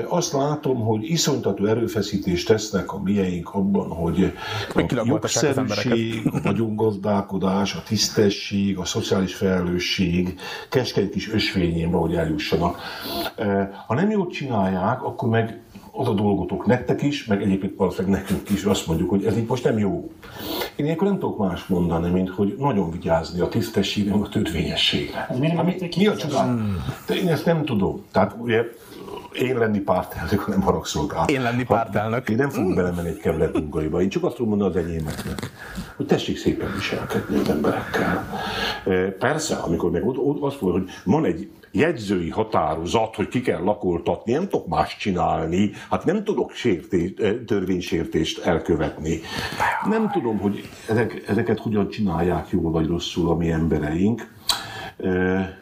azt 0.08 0.34
látom, 0.34 0.80
hogy 0.80 1.04
iszonytató 1.04 1.65
erőfeszítést 1.65 2.47
tesznek 2.47 2.93
a 2.93 3.02
mieink 3.02 3.49
abban, 3.54 3.89
hogy 3.89 4.34
a 4.75 5.02
jogszerűség, 5.04 6.30
a 6.32 6.39
vagyongazdálkodás, 6.43 7.75
a 7.75 7.84
tisztesség, 7.88 8.78
a 8.78 8.86
szociális 8.86 9.36
felelősség 9.36 10.39
keskeny 10.69 11.10
kis 11.10 11.32
ösvényén 11.32 11.91
valahogy 11.91 12.15
eljussanak. 12.15 12.80
Ha 13.88 13.93
nem 13.93 14.10
jól 14.10 14.28
csinálják, 14.28 15.04
akkor 15.04 15.30
meg 15.30 15.60
az 15.99 16.07
a 16.07 16.13
dolgotok 16.13 16.65
nektek 16.65 17.01
is, 17.01 17.25
meg 17.25 17.41
egyébként 17.41 17.73
valószínűleg 17.77 18.21
nekünk 18.21 18.49
is 18.49 18.63
azt 18.63 18.88
mondjuk, 18.88 19.09
hogy 19.09 19.25
ez 19.25 19.38
így 19.38 19.47
most 19.47 19.63
nem 19.63 19.77
jó. 19.77 20.12
Én 20.75 20.85
ilyenkor 20.85 21.07
nem 21.07 21.19
tudok 21.19 21.38
más 21.38 21.65
mondani, 21.65 22.09
mint 22.09 22.29
hogy 22.29 22.55
nagyon 22.59 22.91
vigyázni 22.91 23.39
a 23.39 23.47
tisztességre, 23.47 24.13
a 24.13 24.29
törvényességre. 24.29 25.27
Ez 25.29 25.38
miért 25.38 25.55
nem 25.55 25.65
mi, 25.97 26.07
a 26.07 26.15
csodál? 26.15 26.59
De 27.07 27.15
én 27.15 27.27
ezt 27.27 27.45
nem 27.45 27.65
tudom. 27.65 28.05
Tehát 28.12 28.35
ugye 28.38 28.63
én 29.33 29.57
lenni 29.57 29.79
pártelnök, 29.79 30.47
nem 30.47 30.62
haragszol 30.62 31.07
rá. 31.13 31.23
Én 31.25 31.41
lenni 31.41 31.63
pártelnök. 31.63 32.29
Én 32.29 32.35
nem 32.35 32.49
fogok 32.49 32.75
belemenni 32.75 33.07
egy 33.07 33.17
kerület 33.17 33.53
munkaiba. 33.53 34.01
Én 34.01 34.09
csak 34.09 34.23
azt 34.23 34.35
tudom 34.35 34.49
mondani 34.49 34.77
az 34.77 34.85
enyémeknek, 34.85 35.51
hogy 35.95 36.05
tessék 36.05 36.38
szépen 36.38 36.71
viselkedni 36.75 37.38
az 37.39 37.49
emberekkel. 37.49 38.39
Persze, 39.19 39.55
amikor 39.55 39.91
meg 39.91 40.07
ott, 40.07 40.17
ott 40.17 40.41
azt 40.41 40.62
mondod, 40.62 40.81
hogy 40.81 40.91
van 41.03 41.25
egy 41.25 41.49
jegyzői 41.71 42.29
határozat, 42.29 43.15
hogy 43.15 43.27
ki 43.27 43.41
kell 43.41 43.63
lakoltatni, 43.63 44.32
nem 44.32 44.47
tudok 44.49 44.67
más 44.67 44.97
csinálni, 44.97 45.71
hát 45.89 46.05
nem 46.05 46.23
tudok 46.23 46.51
sértés, 46.51 47.12
eh, 47.17 47.34
törvénysértést 47.45 48.39
elkövetni. 48.45 49.19
Nem 49.89 50.10
tudom, 50.12 50.38
hogy 50.39 50.69
ezek, 50.89 51.23
ezeket 51.27 51.60
hogyan 51.60 51.89
csinálják 51.89 52.47
jól 52.49 52.71
vagy 52.71 52.88
rosszul 52.88 53.29
a 53.29 53.36
mi 53.36 53.51
embereink. 53.51 54.27
E, 55.03 55.58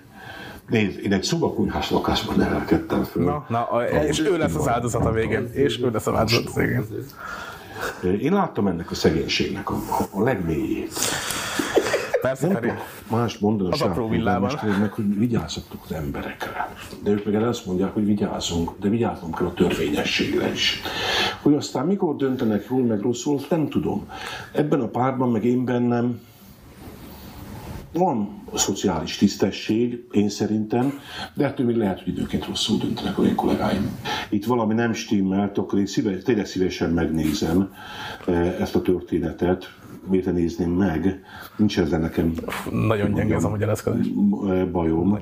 Nézd, 0.69 0.99
én 1.03 1.13
egy 1.13 1.23
szobakonyhás 1.23 1.91
lakásban 1.91 2.35
nevelkedtem 2.37 3.03
föl. 3.03 3.23
Na, 3.23 3.45
na, 3.49 3.63
a- 3.63 3.83
és 3.85 4.19
ő 4.19 4.37
lesz 4.37 4.55
az 4.55 4.67
áldozat 4.67 5.05
a 5.05 5.11
végén. 5.11 5.49
És 5.53 5.79
ő 5.81 5.89
lesz 5.91 6.07
az 6.07 6.13
áldozat 6.15 6.47
a 6.47 6.59
végén. 6.59 6.85
Én 8.21 8.33
láttam 8.33 8.67
ennek 8.67 8.91
a 8.91 8.95
szegénységnek 8.95 9.69
a, 9.69 9.75
a 10.11 10.23
legmélyét. 10.23 10.91
Persze, 12.21 12.47
Feri. 12.47 12.71
más 13.11 13.37
mondani 13.37 13.81
a 13.81 14.05
meg, 14.79 14.91
hogy 14.91 15.17
vigyázzatok 15.17 15.83
az 15.83 15.91
emberekre. 15.91 16.75
De 17.03 17.11
ők 17.11 17.25
meg 17.25 17.35
azt 17.43 17.65
mondják, 17.65 17.93
hogy 17.93 18.05
vigyázzunk, 18.05 18.71
de 18.79 18.89
vigyázzunk 18.89 19.35
kell 19.35 19.47
a 19.47 19.53
törvényességre 19.53 20.51
is. 20.51 20.81
Hogy 21.41 21.53
aztán 21.53 21.85
mikor 21.85 22.15
döntenek 22.15 22.65
jól 22.69 22.83
meg 22.83 23.01
rosszul, 23.01 23.35
azt 23.35 23.49
nem 23.49 23.69
tudom. 23.69 24.09
Ebben 24.51 24.81
a 24.81 24.87
párban, 24.87 25.31
meg 25.31 25.45
én 25.45 25.65
bennem, 25.65 26.19
van 27.93 28.41
a 28.51 28.57
szociális 28.57 29.17
tisztesség, 29.17 30.07
én 30.11 30.29
szerintem, 30.29 30.99
de 31.33 31.45
ettől 31.45 31.65
még 31.65 31.75
lehet, 31.75 31.99
hogy 32.03 32.07
időnként 32.07 32.45
rosszul 32.45 32.77
döntenek 32.77 33.17
a 33.17 33.23
én 33.23 33.35
kollégáim. 33.35 33.99
Itt 34.29 34.45
valami 34.45 34.73
nem 34.73 34.93
stimmelt, 34.93 35.57
akkor 35.57 35.79
én 35.79 35.85
szíves, 35.85 36.23
tényleg 36.23 36.45
szívesen 36.45 36.89
megnézem 36.89 37.73
eh, 38.27 38.61
ezt 38.61 38.75
a 38.75 38.81
történetet, 38.81 39.73
miért 40.09 40.33
nézném 40.33 40.71
meg, 40.71 41.23
nincs 41.55 41.79
ezzel 41.79 41.99
nekem 41.99 42.33
Nagyon 42.71 43.13
gyenge 43.13 43.35
ez 43.35 43.43
a 43.43 43.49
magyarázkodás. 43.49 44.05
eh, 44.47 44.65
bajom. 44.65 45.19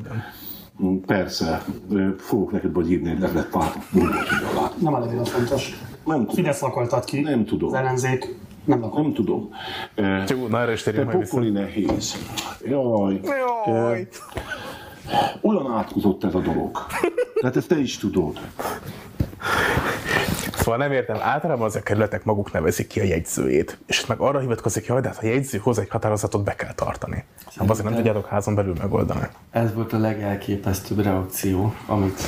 Persze, 1.05 1.65
eh, 1.93 2.07
fogok 2.17 2.51
neked 2.51 2.71
majd 2.71 2.91
írni 2.91 3.09
egy 3.09 3.19
levelet 3.19 3.49
pár 3.49 3.71
mondatot 3.91 4.53
alá. 4.53 4.71
Nem 4.79 4.93
a 4.93 4.99
legyen 4.99 5.23
fontos. 5.23 5.79
Nem 6.05 6.15
A 6.15 6.19
tudom. 6.19 6.35
Fidesz 6.35 6.61
lakoltat 6.61 7.05
ki. 7.05 7.19
Nem 7.21 7.45
tudom. 7.45 7.69
Az 7.69 7.75
ellenzék 7.75 8.35
nem 8.65 8.79
lakol. 8.81 9.01
Nem 9.01 9.13
tudom. 9.13 9.49
Eh, 9.95 10.23
Jó, 10.27 10.47
na 10.47 10.59
erre 10.61 10.71
is 10.71 10.83
térjünk 10.83 11.11
vissza. 11.11 11.29
pokoli 11.29 11.49
nehéz. 11.49 12.15
Jaj. 12.65 13.19
Jaj. 13.65 14.07
Olyan 15.41 15.71
átkozott 15.71 16.23
ez 16.23 16.35
a 16.35 16.39
dolog. 16.39 16.85
Tehát 17.41 17.55
ezt 17.55 17.67
te 17.67 17.79
is 17.79 17.97
tudod. 17.97 18.39
Szóval 20.53 20.79
nem 20.79 20.91
értem, 20.91 21.17
általában 21.21 21.65
az 21.65 21.75
a 21.75 21.83
kerületek 21.83 22.23
maguk 22.23 22.51
nevezik 22.51 22.87
ki 22.87 22.99
a 22.99 23.03
jegyzőjét, 23.03 23.77
és 23.85 24.05
meg 24.05 24.19
arra 24.19 24.39
hivatkozik, 24.39 24.89
hogy 24.91 25.01
de 25.01 25.07
hát 25.07 25.17
a 25.23 25.25
jegyző 25.25 25.57
hoz 25.57 25.79
egy 25.79 25.89
határozatot 25.89 26.43
be 26.43 26.55
kell 26.55 26.73
tartani. 26.73 27.23
Hát 27.55 27.69
azért 27.69 27.85
nem 27.85 27.95
tudjátok 27.95 28.25
házon 28.25 28.55
belül 28.55 28.73
megoldani. 28.79 29.27
Ez 29.51 29.73
volt 29.73 29.93
a 29.93 29.97
legelképesztőbb 29.97 30.99
reakció, 31.03 31.73
amit 31.85 32.21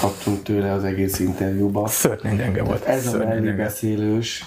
kaptunk 0.00 0.42
tőle 0.42 0.72
az 0.72 0.84
egész 0.84 1.18
interjúban. 1.18 1.88
Szörnyen 1.88 2.36
gyenge 2.36 2.62
volt. 2.62 2.84
Ez 2.84 3.06
a 3.06 3.10
szörnyen 3.10 3.28
mellébeszélős, 3.28 4.44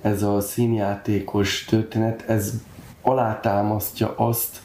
ez 0.00 0.22
a 0.22 0.40
színjátékos 0.40 1.64
történet, 1.64 2.24
ez 2.28 2.52
alátámasztja 3.02 4.14
azt, 4.16 4.60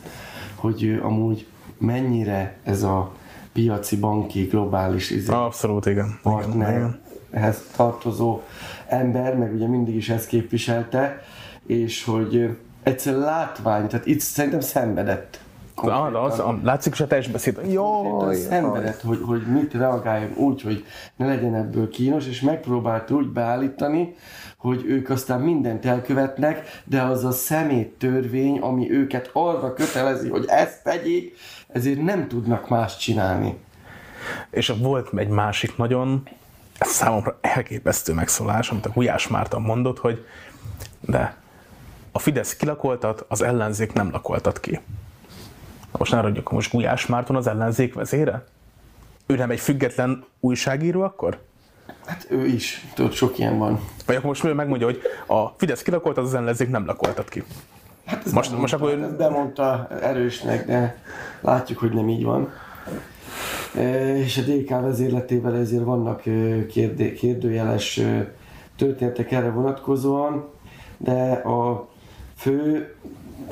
hogy 0.55 0.83
ő 0.83 1.03
amúgy 1.03 1.47
mennyire 1.77 2.57
ez 2.63 2.83
a 2.83 3.11
piaci 3.53 3.97
banki 3.97 4.43
globális 4.43 5.09
izé, 5.09 5.31
Abszolút, 5.31 5.85
igen. 5.85 6.19
partnerhez 6.23 7.61
tartozó 7.75 8.41
ember, 8.87 9.37
meg 9.37 9.53
ugye 9.53 9.67
mindig 9.67 9.95
is 9.95 10.09
ezt 10.09 10.27
képviselte, 10.27 11.21
és 11.65 12.03
hogy 12.03 12.57
egyszerűen 12.83 13.21
látvány, 13.21 13.87
tehát 13.87 14.05
itt 14.05 14.19
szerintem 14.19 14.59
szenvedett. 14.59 15.39
De 15.81 15.91
az, 16.19 16.39
az, 16.39 16.55
látszik 16.63 16.93
is 16.93 16.99
a 16.99 17.07
teljes 17.07 17.27
beszéd. 17.27 17.53
Konkrétan 17.53 18.23
Jaj, 18.25 18.35
szenvedett, 18.35 19.01
hogy, 19.01 19.19
hogy 19.25 19.41
mit 19.41 19.73
reagáljon 19.73 20.33
úgy, 20.35 20.61
hogy 20.61 20.85
ne 21.15 21.25
legyen 21.25 21.55
ebből 21.55 21.89
kínos, 21.89 22.27
és 22.27 22.41
megpróbálta 22.41 23.13
úgy 23.13 23.27
beállítani, 23.27 24.15
hogy 24.57 24.83
ők 24.85 25.09
aztán 25.09 25.39
mindent 25.39 25.85
elkövetnek, 25.85 26.81
de 26.85 27.01
az 27.01 27.23
a 27.23 27.31
szemét 27.31 27.89
törvény, 27.89 28.59
ami 28.59 28.91
őket 28.91 29.29
arra 29.33 29.73
kötelezi, 29.73 30.29
hogy 30.29 30.45
ezt 30.47 30.83
tegyék, 30.83 31.37
ezért 31.67 32.01
nem 32.01 32.27
tudnak 32.27 32.69
más 32.69 32.97
csinálni. 32.97 33.57
És 34.49 34.73
volt 34.81 35.09
egy 35.15 35.27
másik 35.27 35.77
nagyon 35.77 36.23
ez 36.77 36.89
számomra 36.89 37.37
elképesztő 37.41 38.13
megszólás, 38.13 38.69
amit 38.69 38.85
a 38.85 38.89
Gulyás 38.89 39.27
Márton 39.27 39.61
mondott, 39.61 39.99
hogy 39.99 40.25
de 40.99 41.35
a 42.11 42.19
Fidesz 42.19 42.55
kilakoltat, 42.55 43.25
az 43.27 43.41
ellenzék 43.41 43.93
nem 43.93 44.11
lakoltat 44.11 44.59
ki. 44.59 44.79
Na 45.93 45.99
Most 45.99 46.11
ne 46.11 46.21
ragyjuk, 46.21 46.51
most 46.51 46.71
Gulyás 46.71 47.05
Márton 47.05 47.35
az 47.35 47.47
ellenzék 47.47 47.93
vezére? 47.93 48.43
Ő 49.25 49.35
nem 49.35 49.49
egy 49.51 49.59
független 49.59 50.25
újságíró 50.39 51.01
akkor? 51.01 51.39
Hát 52.05 52.25
ő 52.29 52.45
is, 52.45 52.85
tudod, 52.93 53.11
sok 53.11 53.37
ilyen 53.39 53.57
van. 53.57 53.79
Vagy 54.05 54.15
akkor 54.15 54.27
most 54.27 54.43
ő 54.43 54.53
megmondja, 54.53 54.85
hogy 54.87 55.01
a 55.27 55.47
Fidesz 55.57 55.81
kilakoltat, 55.81 56.23
az 56.23 56.33
ellenzék 56.33 56.69
nem 56.69 56.85
lakoltat 56.85 57.29
ki. 57.29 57.43
Hát 58.05 58.25
ez 58.25 58.31
Most- 58.33 58.49
bemondta, 58.51 58.57
most 58.61 58.73
akkor- 58.93 59.03
Ezt 59.09 59.17
bemondta 59.17 59.87
erősnek, 60.01 60.65
de 60.65 60.97
látjuk, 61.41 61.79
hogy 61.79 61.91
nem 61.93 62.09
így 62.09 62.23
van. 62.23 62.51
E, 63.75 64.17
És 64.17 64.37
a 64.37 64.41
DK 64.41 64.69
vezérletével 64.69 65.55
ezért 65.55 65.83
vannak 65.83 66.25
ö, 66.25 66.65
kérdé, 66.65 67.13
kérdőjeles 67.13 67.97
ö, 67.97 68.19
történetek 68.75 69.31
erre 69.31 69.49
vonatkozóan, 69.49 70.49
de 70.97 71.31
a 71.31 71.87
fő, 72.37 72.87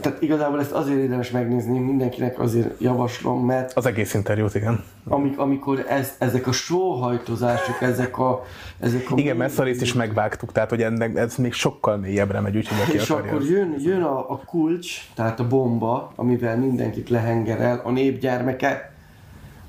tehát 0.01 0.21
igazából 0.21 0.59
ezt 0.59 0.71
azért 0.71 0.99
érdemes 0.99 1.31
megnézni, 1.31 1.79
mindenkinek 1.79 2.39
azért 2.39 2.81
javaslom, 2.81 3.45
mert 3.45 3.77
Az 3.77 3.85
egész 3.85 4.13
interjút, 4.13 4.55
igen. 4.55 4.83
amik, 5.07 5.39
amikor 5.39 5.85
ez, 5.89 6.15
ezek 6.17 6.47
a 6.47 6.51
sóhajtozások, 6.51 7.81
ezek 7.81 8.17
a, 8.17 8.43
ezek 8.79 9.11
a 9.11 9.13
Igen, 9.17 9.35
mert 9.37 9.49
ezt 9.49 9.59
a 9.59 9.63
részt 9.63 9.81
is 9.81 9.93
megvágtuk, 9.93 10.51
tehát 10.51 10.69
hogy 10.69 10.81
ennek, 10.81 11.17
ez 11.17 11.35
még 11.35 11.53
sokkal 11.53 11.97
mélyebbre 11.97 12.39
megy, 12.39 12.57
úgyhogy 12.57 12.77
aki 12.87 12.95
És 12.95 13.09
akarja. 13.09 13.31
akkor 13.31 13.45
jön, 13.45 13.75
jön 13.79 14.01
a, 14.01 14.31
a 14.31 14.41
kulcs, 14.45 15.07
tehát 15.13 15.39
a 15.39 15.47
bomba, 15.47 16.11
amivel 16.15 16.57
mindenkit 16.57 17.09
lehengerel, 17.09 17.81
a 17.83 17.91
népgyermeke, 17.91 18.93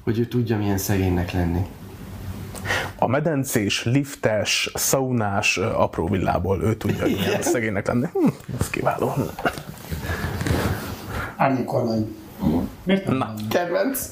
hogy 0.04 0.18
ő 0.18 0.26
tudja 0.26 0.56
milyen 0.56 0.78
szegénynek 0.78 1.32
lenni. 1.32 1.66
A 2.98 3.06
medencés, 3.06 3.84
liftes, 3.84 4.70
szaunás 4.74 5.56
apró 5.56 6.06
villából 6.08 6.62
ő 6.62 6.74
tudja, 6.74 7.02
hogy 7.02 7.18
milyen 7.24 7.42
szegénynek 7.42 7.86
lenni. 7.86 8.06
Hm, 8.12 8.26
ez 8.60 8.70
kiváló. 8.70 9.12
Árnyék 11.36 11.64
kormány. 11.64 12.16
Miért 12.84 13.06
nem? 13.06 13.16
Na. 13.16 13.34
Kedvenc! 13.50 14.08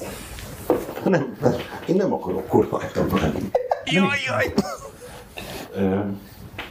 Nem, 1.03 1.37
én 1.87 1.95
nem 1.95 2.13
akarok 2.13 2.47
kormányra 2.47 3.05
lenni. 3.21 3.49
Jaj, 3.85 4.17
jaj! 4.27 4.53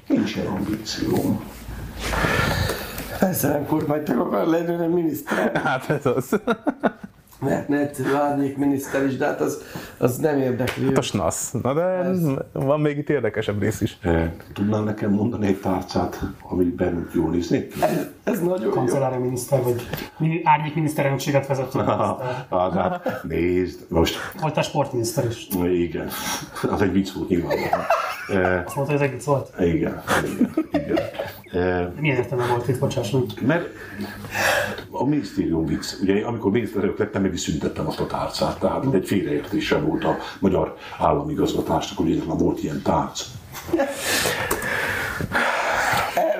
Nincs 0.06 0.34
ilyen 0.36 0.46
ambícióm. 0.46 1.44
Persze 3.18 3.48
nem 3.48 3.66
kormánytag 3.66 4.18
akar 4.18 4.46
lenni, 4.46 4.72
hanem 4.72 4.90
miniszter. 4.90 5.56
Hát 5.64 5.90
ez 5.90 6.06
az. 6.06 6.40
Lehetne 7.40 7.78
egyszerű 7.78 8.14
árnyék 8.14 8.56
miniszter 8.56 9.04
is, 9.06 9.16
de 9.16 9.26
hát 9.26 9.40
az, 9.40 9.62
az 9.98 10.16
nem 10.16 10.38
érdekli 10.38 10.84
őt. 10.84 10.98
A 10.98 11.02
snasz. 11.02 11.50
Na 11.62 11.74
de 11.74 12.10
van 12.52 12.80
még 12.80 12.98
itt 12.98 13.08
érdekesebb 13.10 13.60
rész 13.60 13.80
is. 13.80 13.98
Ö, 14.02 14.24
Tudnál 14.52 14.82
nekem 14.82 15.10
mondani 15.10 15.46
egy 15.46 15.60
tárcát, 15.60 16.20
amiben 16.48 17.08
jól 17.14 17.30
néznék 17.30 17.72
ki? 17.72 17.82
Ez, 17.82 18.06
ez 18.24 18.40
nagyon 18.40 18.64
jó. 18.64 18.70
Kancellári 18.70 19.16
miniszter, 19.22 19.62
vagy 19.62 19.88
mini, 20.18 20.40
árnyék 20.44 20.74
miniszterelnökséget 20.74 21.46
vezető 21.46 21.78
miniszter. 21.78 22.16
Hát, 22.50 22.72
hát, 22.72 23.20
nézd, 23.22 23.80
most 23.88 24.16
Volt 24.40 24.56
a 24.56 24.62
sportminiszter 24.62 25.24
is. 25.26 25.48
igen, 25.72 26.08
az 26.70 26.82
egy 26.82 26.92
vicc 26.92 27.12
volt 27.12 27.28
nyilvánvalóan. 27.28 27.80
Azt 28.36 28.76
mondta, 28.76 28.84
hogy 28.84 28.94
ez 28.94 29.00
egész 29.00 29.24
volt. 29.24 29.52
Igen, 29.60 30.02
igen, 30.24 30.54
igen. 30.72 30.98
Ö, 31.52 31.82
Milyen 32.00 32.16
értelme 32.16 32.46
volt 32.46 32.68
itt, 32.68 32.78
bocsáss 32.78 33.10
meg? 33.10 33.22
Mert 33.46 33.68
a 34.90 35.04
minisztérium 35.04 35.66
vicc, 35.66 35.92
ugye 36.02 36.24
amikor 36.24 36.50
miniszterelnök 36.50 36.98
lettem, 36.98 37.22
meg 37.22 37.32
is 37.32 37.40
szüntettem 37.40 37.86
azt 37.86 38.00
a 38.00 38.06
tárcát, 38.06 38.58
tehát 38.58 38.94
egy 38.94 39.06
félreértése 39.06 39.78
volt 39.78 40.04
a 40.04 40.16
magyar 40.38 40.76
államigazgatásnak, 40.98 41.98
hogy 41.98 42.10
egyetlen 42.10 42.36
volt 42.36 42.62
ilyen 42.62 42.82
tárc. 42.82 43.22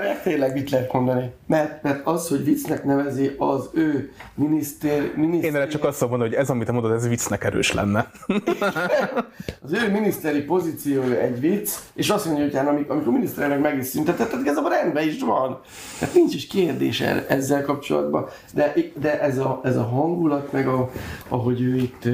Erre 0.01 0.21
tényleg 0.23 0.53
mit 0.53 0.71
lehet 0.71 0.93
mondani? 0.93 1.31
Mert, 1.47 1.83
mert 1.83 2.07
az, 2.07 2.29
hogy 2.29 2.45
viccnek 2.45 2.85
nevezi 2.85 3.35
az 3.39 3.69
ő 3.73 4.13
miniszter, 4.35 5.13
miniszter 5.17 5.51
Én 5.51 5.57
erre 5.57 5.67
csak 5.67 5.85
azt 5.85 6.01
mondani, 6.01 6.23
hogy 6.23 6.35
ez, 6.35 6.51
amit 6.51 6.67
te 6.67 6.73
mondod, 6.73 6.93
ez 6.93 7.09
viccnek 7.09 7.45
erős 7.45 7.73
lenne. 7.73 8.11
Az 9.63 9.73
ő 9.73 9.91
miniszteri 9.91 10.43
pozíciója 10.43 11.21
egy 11.21 11.41
vicc, 11.41 11.71
és 11.95 12.11
azt 12.11 12.25
mondja, 12.25 12.45
hogy 12.45 12.55
hát, 12.55 12.69
amikor, 12.69 12.95
amikor 12.95 13.13
miniszterelnök 13.13 13.61
meg 13.61 13.79
is 13.79 13.87
szüntetett, 13.87 14.47
ez 14.47 14.57
a 14.57 14.69
rendben 14.69 15.09
is 15.09 15.23
van. 15.23 15.61
Tehát 15.99 16.15
nincs 16.15 16.35
is 16.35 16.47
kérdés 16.47 17.01
el- 17.01 17.25
ezzel 17.29 17.63
kapcsolatban. 17.63 18.27
De, 18.55 18.75
de 19.01 19.21
ez, 19.21 19.39
a, 19.39 19.61
ez 19.65 19.77
a 19.77 19.83
hangulat, 19.83 20.53
meg 20.53 20.69
a, 20.69 20.91
ahogy 21.29 21.61
ő 21.61 21.77
itt 21.77 22.09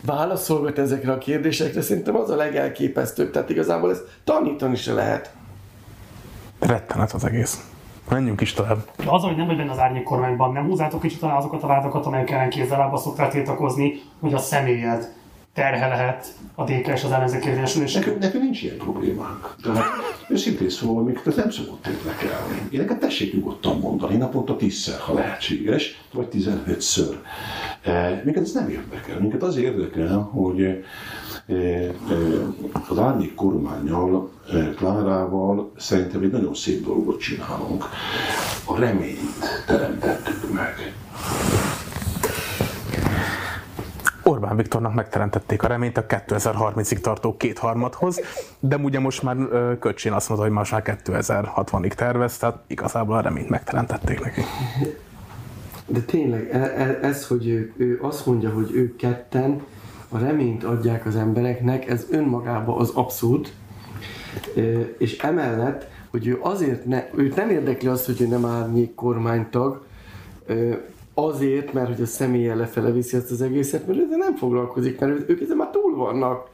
válaszolgat 0.00 0.78
ezekre 0.78 1.12
a 1.12 1.18
kérdésekre, 1.18 1.80
szerintem 1.80 2.16
az 2.16 2.30
a 2.30 2.36
legelképesztőbb. 2.36 3.30
Tehát 3.30 3.50
igazából 3.50 3.90
ezt 3.90 4.04
tanítani 4.24 4.76
se 4.76 4.92
lehet. 4.92 5.38
Rettenet 6.60 7.12
az 7.12 7.24
egész. 7.24 7.64
Menjünk 8.10 8.40
is 8.40 8.52
tovább. 8.52 8.90
De 8.96 9.10
az, 9.10 9.22
hogy 9.22 9.36
nem 9.36 9.46
vagy 9.46 9.56
benne 9.56 9.70
az 9.70 9.78
árnyék 9.78 10.02
kormányban, 10.02 10.52
nem 10.52 10.66
húzátok 10.66 11.00
kicsit 11.00 11.22
alá 11.22 11.36
azokat 11.36 11.62
a 11.62 11.66
vádakat, 11.66 12.06
amelyek 12.06 12.30
ellen 12.30 12.50
kézzel 12.50 12.96
szoktál 12.96 13.30
tiltakozni, 13.30 14.02
hogy 14.20 14.34
a 14.34 14.38
személyed 14.38 15.12
terhe 15.54 15.86
lehet 15.86 16.34
a 16.54 16.64
DK 16.64 16.86
és 16.86 17.04
az 17.04 17.12
ellenzék 17.12 17.44
érvényesülésnek. 17.44 18.04
Nekünk, 18.04 18.22
nekünk 18.22 18.42
nincs 18.42 18.62
ilyen 18.62 18.76
problémánk. 18.76 19.56
Tehát 19.62 19.84
őszintén 20.28 20.68
szóval 20.68 21.02
minket 21.02 21.26
ez 21.26 21.36
nem 21.36 21.50
szokott 21.50 21.86
érdekelni. 21.86 22.68
Éneket 22.70 22.98
tessék 22.98 23.34
nyugodtan 23.34 23.78
mondani, 23.78 24.16
naponta 24.16 24.56
tízszer, 24.56 25.00
ha 25.00 25.14
lehetséges, 25.14 26.00
vagy 26.12 26.28
tizenötször. 26.28 27.18
E, 27.82 28.20
minket 28.24 28.42
ez 28.42 28.52
nem 28.52 28.68
érdekel. 28.68 29.18
Minket 29.18 29.42
az 29.42 29.56
érdekel, 29.56 30.18
hogy 30.18 30.84
az 32.88 32.98
árnyék 32.98 33.34
kormányjal, 33.34 34.30
e, 34.52 34.74
Klárával 34.76 35.72
szerintem 35.76 36.22
egy 36.22 36.30
nagyon 36.30 36.54
szép 36.54 36.84
dolgot 36.84 37.20
csinálunk. 37.20 37.84
A 38.64 38.78
reményt 38.78 39.64
teremtettük 39.66 40.52
meg. 40.52 40.94
Orbán 44.22 44.56
Viktornak 44.56 44.94
megteremtették 44.94 45.62
a 45.62 45.66
reményt 45.66 45.96
a 45.96 46.06
2030-ig 46.06 46.98
tartó 46.98 47.36
kétharmadhoz, 47.36 48.20
de 48.60 48.76
ugye 48.76 49.00
most 49.00 49.22
már 49.22 49.36
Köcsén 49.78 50.12
azt 50.12 50.28
mondta, 50.28 50.46
hogy 50.46 50.56
most 50.56 50.72
már 50.72 50.82
2060-ig 51.04 51.92
tervez, 51.92 52.36
tehát 52.36 52.58
igazából 52.66 53.16
a 53.16 53.20
reményt 53.20 53.48
megteremtették 53.48 54.20
neki. 54.20 54.40
De 55.86 56.00
tényleg, 56.00 56.48
e- 56.52 56.58
e- 56.58 56.98
ez, 57.02 57.26
hogy 57.26 57.46
ő, 57.46 57.72
ő 57.76 57.98
azt 58.02 58.26
mondja, 58.26 58.50
hogy 58.50 58.70
ők 58.72 58.96
ketten 58.96 59.62
a 60.10 60.18
reményt 60.18 60.64
adják 60.64 61.06
az 61.06 61.16
embereknek, 61.16 61.88
ez 61.88 62.06
önmagában 62.10 62.78
az 62.78 62.90
abszurd, 62.90 63.48
és 64.98 65.18
emellett, 65.18 65.88
hogy 66.10 66.26
ő 66.26 66.38
azért 66.40 66.84
ne, 66.84 67.08
őt 67.16 67.36
nem 67.36 67.50
érdekli 67.50 67.88
az, 67.88 68.06
hogy 68.06 68.20
ő 68.20 68.26
nem 68.26 68.44
árnyék 68.44 68.94
kormánytag, 68.94 69.84
azért, 71.14 71.72
mert 71.72 71.88
hogy 71.88 72.00
a 72.00 72.06
személye 72.06 72.54
lefele 72.54 72.90
viszi 72.90 73.16
ezt 73.16 73.30
az 73.30 73.42
egészet, 73.42 73.86
mert 73.86 73.98
ő 73.98 74.16
nem 74.16 74.36
foglalkozik, 74.36 75.00
mert 75.00 75.30
ők 75.30 75.40
ezzel 75.40 75.56
már 75.56 75.70
túl 75.70 75.96
vannak. 75.96 76.48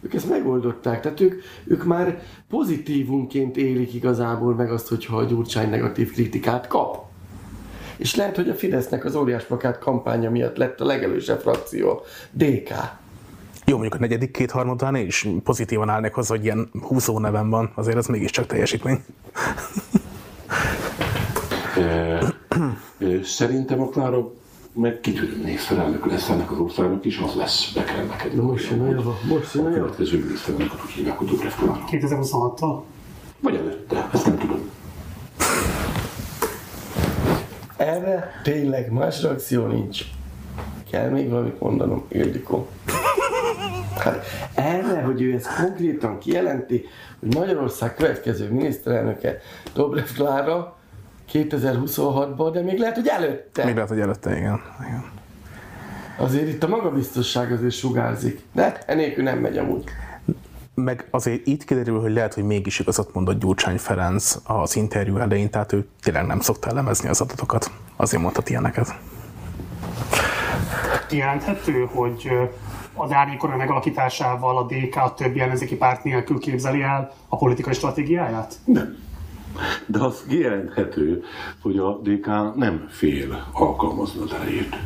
Ők 0.00 0.14
ezt 0.14 0.28
megoldották. 0.28 1.00
Tehát 1.00 1.20
ők, 1.20 1.42
ők 1.64 1.84
már 1.84 2.22
pozitívunként 2.48 3.56
élik 3.56 3.94
igazából 3.94 4.54
meg 4.54 4.70
azt, 4.70 4.88
hogyha 4.88 5.16
a 5.16 5.24
Gyurcsány 5.24 5.70
negatív 5.70 6.12
kritikát 6.12 6.66
kap. 6.66 7.04
És 7.96 8.14
lehet, 8.14 8.36
hogy 8.36 8.48
a 8.48 8.54
Fidesznek 8.54 9.04
az 9.04 9.14
óriás 9.14 9.44
plakát 9.44 9.78
kampánya 9.78 10.30
miatt 10.30 10.56
lett 10.56 10.80
a 10.80 10.84
legelősebb 10.84 11.40
frakció, 11.40 12.00
DK. 12.30 12.72
Jó, 13.72 13.78
mondjuk 13.78 14.00
a 14.00 14.04
negyedik 14.04 14.30
kétharmadán 14.30 14.94
én 14.94 15.06
is 15.06 15.28
pozitívan 15.44 15.88
állnék 15.88 16.12
hozzá, 16.12 16.34
hogy 16.34 16.44
ilyen 16.44 16.70
húzó 16.82 17.18
nevem 17.18 17.50
van, 17.50 17.72
azért 17.74 17.96
ez 17.96 18.06
mégiscsak 18.06 18.46
teljesítmény. 18.46 19.04
Szerintem 23.22 23.80
a 23.80 23.88
Klára 23.88 24.30
meg 24.72 25.00
kitűnő 25.00 25.36
miniszterelnök 25.36 26.06
lesz 26.06 26.28
ennek 26.28 26.52
az 26.52 26.58
országnak 26.58 27.04
is, 27.04 27.18
az 27.18 27.34
lesz, 27.34 27.72
be 27.72 27.84
kell 27.84 28.04
neked. 28.04 28.34
Na 28.34 28.42
most 28.42 28.70
jön 28.70 28.80
a 28.80 28.90
java, 28.90 29.18
most 29.28 29.54
jön 29.54 29.66
A 29.66 29.70
következő 29.70 30.18
miniszterelnököt 30.18 30.80
úgy 30.84 30.90
hívják, 30.90 31.18
hogy 31.18 31.26
Dobrev 31.26 31.52
Klára. 31.52 31.84
2026-tól? 31.90 32.80
Vagy 33.40 33.54
előtte, 33.54 34.08
ezt 34.12 34.26
nem 34.26 34.38
tudom. 34.38 34.70
Erre 37.76 38.40
tényleg 38.42 38.92
más 38.92 39.22
reakció 39.22 39.66
nincs. 39.66 40.00
Kell 40.90 41.10
még 41.10 41.30
valamit 41.30 41.60
mondanom, 41.60 42.04
Ildikó? 42.08 42.68
Hát 43.98 44.24
erre, 44.54 45.02
hogy 45.02 45.22
ő 45.22 45.34
ezt 45.34 45.56
konkrétan 45.56 46.18
kijelenti, 46.18 46.84
hogy 47.20 47.34
Magyarország 47.34 47.94
következő 47.94 48.50
miniszterelnöke 48.50 49.38
Dobrev 49.74 50.06
Klára 50.14 50.76
2026-ban, 51.32 52.50
de 52.52 52.60
még 52.60 52.78
lehet, 52.78 52.94
hogy 52.94 53.06
előtte. 53.06 53.64
Még 53.64 53.74
lehet, 53.74 53.88
hogy 53.88 54.00
előtte, 54.00 54.36
igen. 54.36 54.60
igen. 54.86 55.04
Azért 56.16 56.48
itt 56.48 56.62
a 56.62 56.68
magabiztosság 56.68 57.52
azért 57.52 57.72
sugárzik. 57.72 58.40
De 58.52 58.82
enélkül 58.86 59.24
nem 59.24 59.38
megy 59.38 59.58
amúgy. 59.58 59.84
Meg 60.74 61.06
azért 61.10 61.46
itt 61.46 61.64
kiderül, 61.64 62.00
hogy 62.00 62.12
lehet, 62.12 62.34
hogy 62.34 62.44
mégis 62.44 62.78
igazat 62.78 63.14
mondott 63.14 63.40
Gyurcsány 63.40 63.78
Ferenc 63.78 64.36
az 64.44 64.76
interjú 64.76 65.16
elején, 65.16 65.50
tehát 65.50 65.72
ő 65.72 65.86
tényleg 66.02 66.26
nem 66.26 66.40
szokta 66.40 66.68
elemezni 66.68 67.08
az 67.08 67.20
adatokat. 67.20 67.70
Azért 67.96 68.22
mondhat 68.22 68.50
ilyeneket. 68.50 68.94
Kijelenthető, 71.08 71.88
hogy 71.92 72.30
ö, 72.96 73.00
a 73.00 73.06
Dániel 73.06 73.36
kormány 73.36 73.58
megalakításával 73.58 74.56
a 74.56 74.66
DK 74.66 74.96
a 74.96 75.14
többi 75.14 75.40
ellenzéki 75.40 75.76
párt 75.76 76.04
nélkül 76.04 76.38
képzeli 76.38 76.82
el 76.82 77.12
a 77.28 77.36
politikai 77.36 77.72
stratégiáját? 77.72 78.54
Nem. 78.64 78.96
De 79.86 80.04
az 80.04 80.24
kijelenthető, 80.28 81.22
hogy 81.62 81.78
a 81.78 82.00
DK 82.02 82.26
nem 82.56 82.86
fél 82.90 83.46
alkalmazni 83.52 84.22
az 84.22 84.32
erejét. 84.32 84.76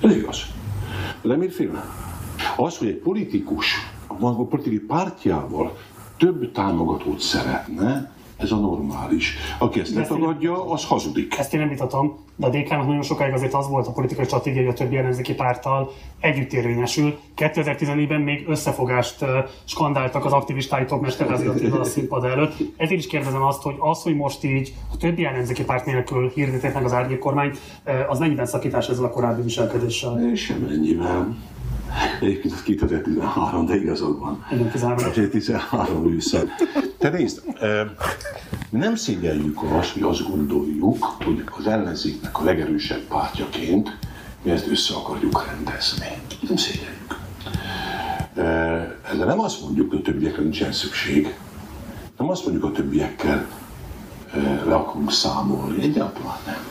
Ez 0.00 0.16
igaz. 0.16 0.42
De 1.22 1.36
miért 1.36 1.54
félne? 1.54 1.84
Az, 2.56 2.78
hogy 2.78 2.88
egy 2.88 2.98
politikus 2.98 3.74
a 4.06 4.44
politikai 4.44 4.78
pártjával 4.78 5.76
több 6.16 6.52
támogatót 6.52 7.20
szeretne, 7.20 8.13
ez 8.36 8.50
a 8.52 8.56
normális. 8.56 9.36
Aki 9.58 9.80
ezt 9.80 9.94
ne 9.94 10.00
ezt 10.00 10.10
én- 10.10 10.18
tagadja, 10.18 10.70
az 10.70 10.84
hazudik. 10.84 11.34
Ezt 11.38 11.54
én 11.54 11.60
nem 11.60 11.68
vitatom, 11.68 12.18
de 12.36 12.46
a 12.46 12.50
DK-nak 12.50 12.86
nagyon 12.86 13.02
sokáig 13.02 13.32
azért 13.32 13.54
az 13.54 13.68
volt 13.68 13.86
a 13.86 13.92
politikai 13.92 14.24
stratégia, 14.24 14.60
hogy 14.60 14.70
a 14.70 14.72
többi 14.72 14.96
ellenzéki 14.96 15.34
párttal 15.34 15.92
együtt 16.20 16.52
érvényesül. 16.52 17.18
2014-ben 17.36 18.20
még 18.20 18.44
összefogást 18.48 19.24
skandáltak 19.64 20.24
az 20.24 20.32
aktivistáitok 20.32 21.00
Mesterházi 21.00 21.46
Attila 21.46 21.80
a 21.80 21.84
színpad 21.84 22.24
előtt. 22.24 22.54
Ezért 22.76 22.98
is 23.00 23.06
kérdezem 23.06 23.42
azt, 23.42 23.62
hogy 23.62 23.74
az, 23.78 24.02
hogy 24.02 24.16
most 24.16 24.44
így 24.44 24.74
a 24.92 24.96
többi 24.96 25.24
ellenzéki 25.24 25.64
párt 25.64 25.86
nélkül 25.86 26.30
hirdeték 26.34 26.74
meg 26.74 26.84
az 26.84 26.92
árnyék 26.92 27.18
kormányt, 27.18 27.58
ö, 27.84 27.90
az 28.08 28.18
mennyiben 28.18 28.46
szakítás 28.46 28.88
ezzel 28.88 29.04
a 29.04 29.10
korábbi 29.10 29.42
viselkedéssel? 29.42 30.34
Semennyivel. 30.34 31.36
Egyébként 32.20 32.54
ez 32.54 32.62
2013, 32.62 33.66
de 33.66 33.76
igazad 33.76 34.18
van. 34.18 34.44
Igen, 34.52 34.70
13. 34.70 35.12
2013 35.12 36.12
ősszel. 36.12 36.48
Te 36.98 37.08
nézd, 37.08 37.42
eh, 37.60 37.86
nem 38.70 38.94
szégyeljük 38.94 39.62
azt, 39.62 39.92
hogy 39.92 40.02
azt 40.02 40.28
gondoljuk, 40.28 41.04
hogy 41.24 41.44
az 41.58 41.66
ellenzéknek 41.66 42.38
a 42.38 42.44
legerősebb 42.44 43.00
pártjaként 43.00 43.96
mi 44.44 44.50
ezt 44.50 44.66
össze 44.66 44.94
akarjuk 44.94 45.46
rendezni. 45.46 46.06
Nem 46.48 46.56
szégyeljük. 46.56 47.18
Ezzel 49.12 49.26
nem 49.26 49.40
azt 49.40 49.60
mondjuk, 49.60 49.90
hogy 49.90 49.98
a 49.98 50.02
többiekre 50.02 50.42
nincsen 50.42 50.72
szükség. 50.72 51.34
Nem 52.18 52.28
azt 52.28 52.42
mondjuk, 52.44 52.64
hogy 52.64 52.72
a 52.72 52.76
többiekkel 52.76 53.46
le 54.66 54.74
akarunk 54.74 55.12
számolni. 55.12 55.82
Egyáltalán 55.82 56.38
nem. 56.46 56.66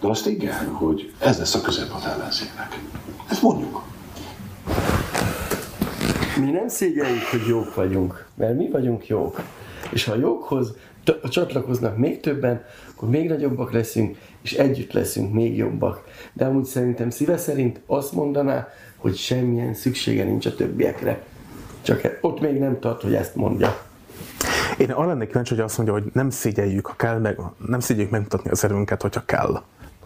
De 0.00 0.08
azt 0.08 0.26
igen, 0.26 0.66
hogy 0.72 1.12
ez 1.18 1.38
lesz 1.38 1.54
a 1.54 1.60
közep 1.60 1.94
az 1.94 2.04
ellenzéknek. 2.04 2.80
Ezt 3.28 3.42
mondjuk. 3.42 3.82
Mi 6.40 6.50
nem 6.50 6.68
szégyeljük, 6.68 7.22
hogy 7.30 7.46
jók 7.48 7.74
vagyunk, 7.74 8.26
mert 8.34 8.56
mi 8.56 8.68
vagyunk 8.70 9.06
jók. 9.06 9.40
És 9.90 10.04
ha 10.04 10.12
a 10.12 10.16
jókhoz 10.16 10.74
t- 11.04 11.30
csatlakoznak 11.30 11.96
még 11.96 12.20
többen, 12.20 12.64
akkor 12.94 13.08
még 13.08 13.28
nagyobbak 13.28 13.72
leszünk, 13.72 14.16
és 14.42 14.52
együtt 14.52 14.92
leszünk 14.92 15.32
még 15.32 15.56
jobbak. 15.56 16.04
De 16.32 16.44
amúgy 16.44 16.64
szerintem 16.64 17.10
szíve 17.10 17.36
szerint 17.36 17.80
azt 17.86 18.12
mondaná, 18.12 18.68
hogy 18.96 19.16
semmilyen 19.16 19.74
szüksége 19.74 20.24
nincs 20.24 20.46
a 20.46 20.54
többiekre. 20.54 21.22
Csak 21.82 22.04
e- 22.04 22.18
ott 22.20 22.40
még 22.40 22.58
nem 22.58 22.78
tart, 22.80 23.02
hogy 23.02 23.14
ezt 23.14 23.34
mondja. 23.34 23.88
Én 24.78 24.90
arra 24.90 25.08
lennék 25.08 25.28
kíváncsi, 25.28 25.54
hogy 25.54 25.64
azt 25.64 25.76
mondja, 25.76 25.94
hogy 25.94 26.10
nem 26.12 26.30
szégyeljük, 26.30 26.86
ha 26.86 26.94
kell, 26.96 27.18
meg, 27.18 27.38
nem 27.66 27.80
szégyeljük 27.80 28.12
megmutatni 28.12 28.50
az 28.50 28.64
erőnket, 28.64 29.02
hogyha 29.02 29.24
kell. 29.24 29.62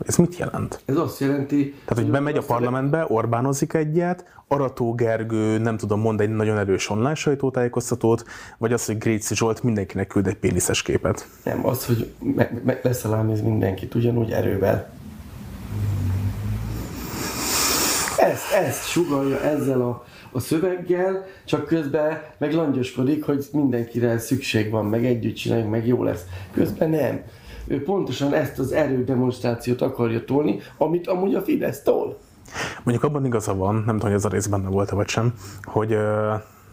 Ez 0.07 0.16
mit 0.16 0.36
jelent? 0.36 0.80
Ez 0.84 0.97
azt 0.97 1.20
jelenti... 1.20 1.74
Tehát, 1.84 2.03
hogy 2.05 2.12
bemegy 2.12 2.36
a 2.36 2.42
parlamentbe, 2.42 3.05
Orbánozik 3.09 3.72
egyet, 3.72 4.24
Arató 4.49 4.95
Gergő, 4.95 5.59
nem 5.59 5.76
tudom, 5.76 6.01
mond 6.01 6.20
egy 6.20 6.30
nagyon 6.30 6.59
erős 6.59 6.90
online 6.90 7.14
sajtótájékoztatót, 7.14 8.24
vagy 8.59 8.72
az, 8.72 8.84
hogy 8.86 8.99
Gréci 8.99 9.34
Zsolt 9.34 9.62
mindenkinek 9.62 10.07
küld 10.07 10.26
egy 10.26 10.36
péniszes 10.36 10.82
képet. 10.82 11.28
Nem, 11.45 11.66
az, 11.66 11.86
hogy 11.86 12.12
me- 12.18 12.64
me- 12.64 12.82
leszalámiz 12.82 13.40
mindenkit 13.40 13.95
ugyanúgy 13.95 14.30
erővel. 14.30 14.92
Ezt, 18.18 18.53
ezt 18.53 18.88
sugalja 18.88 19.40
ezzel 19.40 19.80
a, 19.80 20.05
a 20.32 20.40
szöveggel, 20.40 21.26
csak 21.45 21.66
közben 21.66 22.22
meg 22.38 22.53
langyoskodik, 22.53 23.24
hogy 23.24 23.47
mindenkire 23.53 24.18
szükség 24.18 24.70
van, 24.70 24.86
meg 24.86 25.05
együtt 25.05 25.34
csináljuk, 25.34 25.70
meg 25.70 25.86
jó 25.86 26.03
lesz. 26.03 26.24
Közben 26.53 26.90
nem. 26.90 27.22
Ő 27.66 27.82
pontosan 27.82 28.34
ezt 28.34 28.58
az 28.58 28.72
erődemonstrációt 28.72 29.80
akarja 29.80 30.24
tolni, 30.24 30.60
amit 30.76 31.06
amúgy 31.06 31.34
a 31.34 31.42
Fidesz 31.42 31.82
tol. 31.82 32.18
Mondjuk 32.82 33.04
abban 33.10 33.24
igaza 33.24 33.54
van, 33.54 33.74
nem 33.74 33.84
tudom, 33.84 34.00
hogy 34.00 34.12
ez 34.12 34.24
a 34.24 34.28
rész 34.28 34.46
benne 34.46 34.68
volt 34.68 34.90
vagy 34.90 35.08
sem, 35.08 35.34
hogy, 35.62 35.96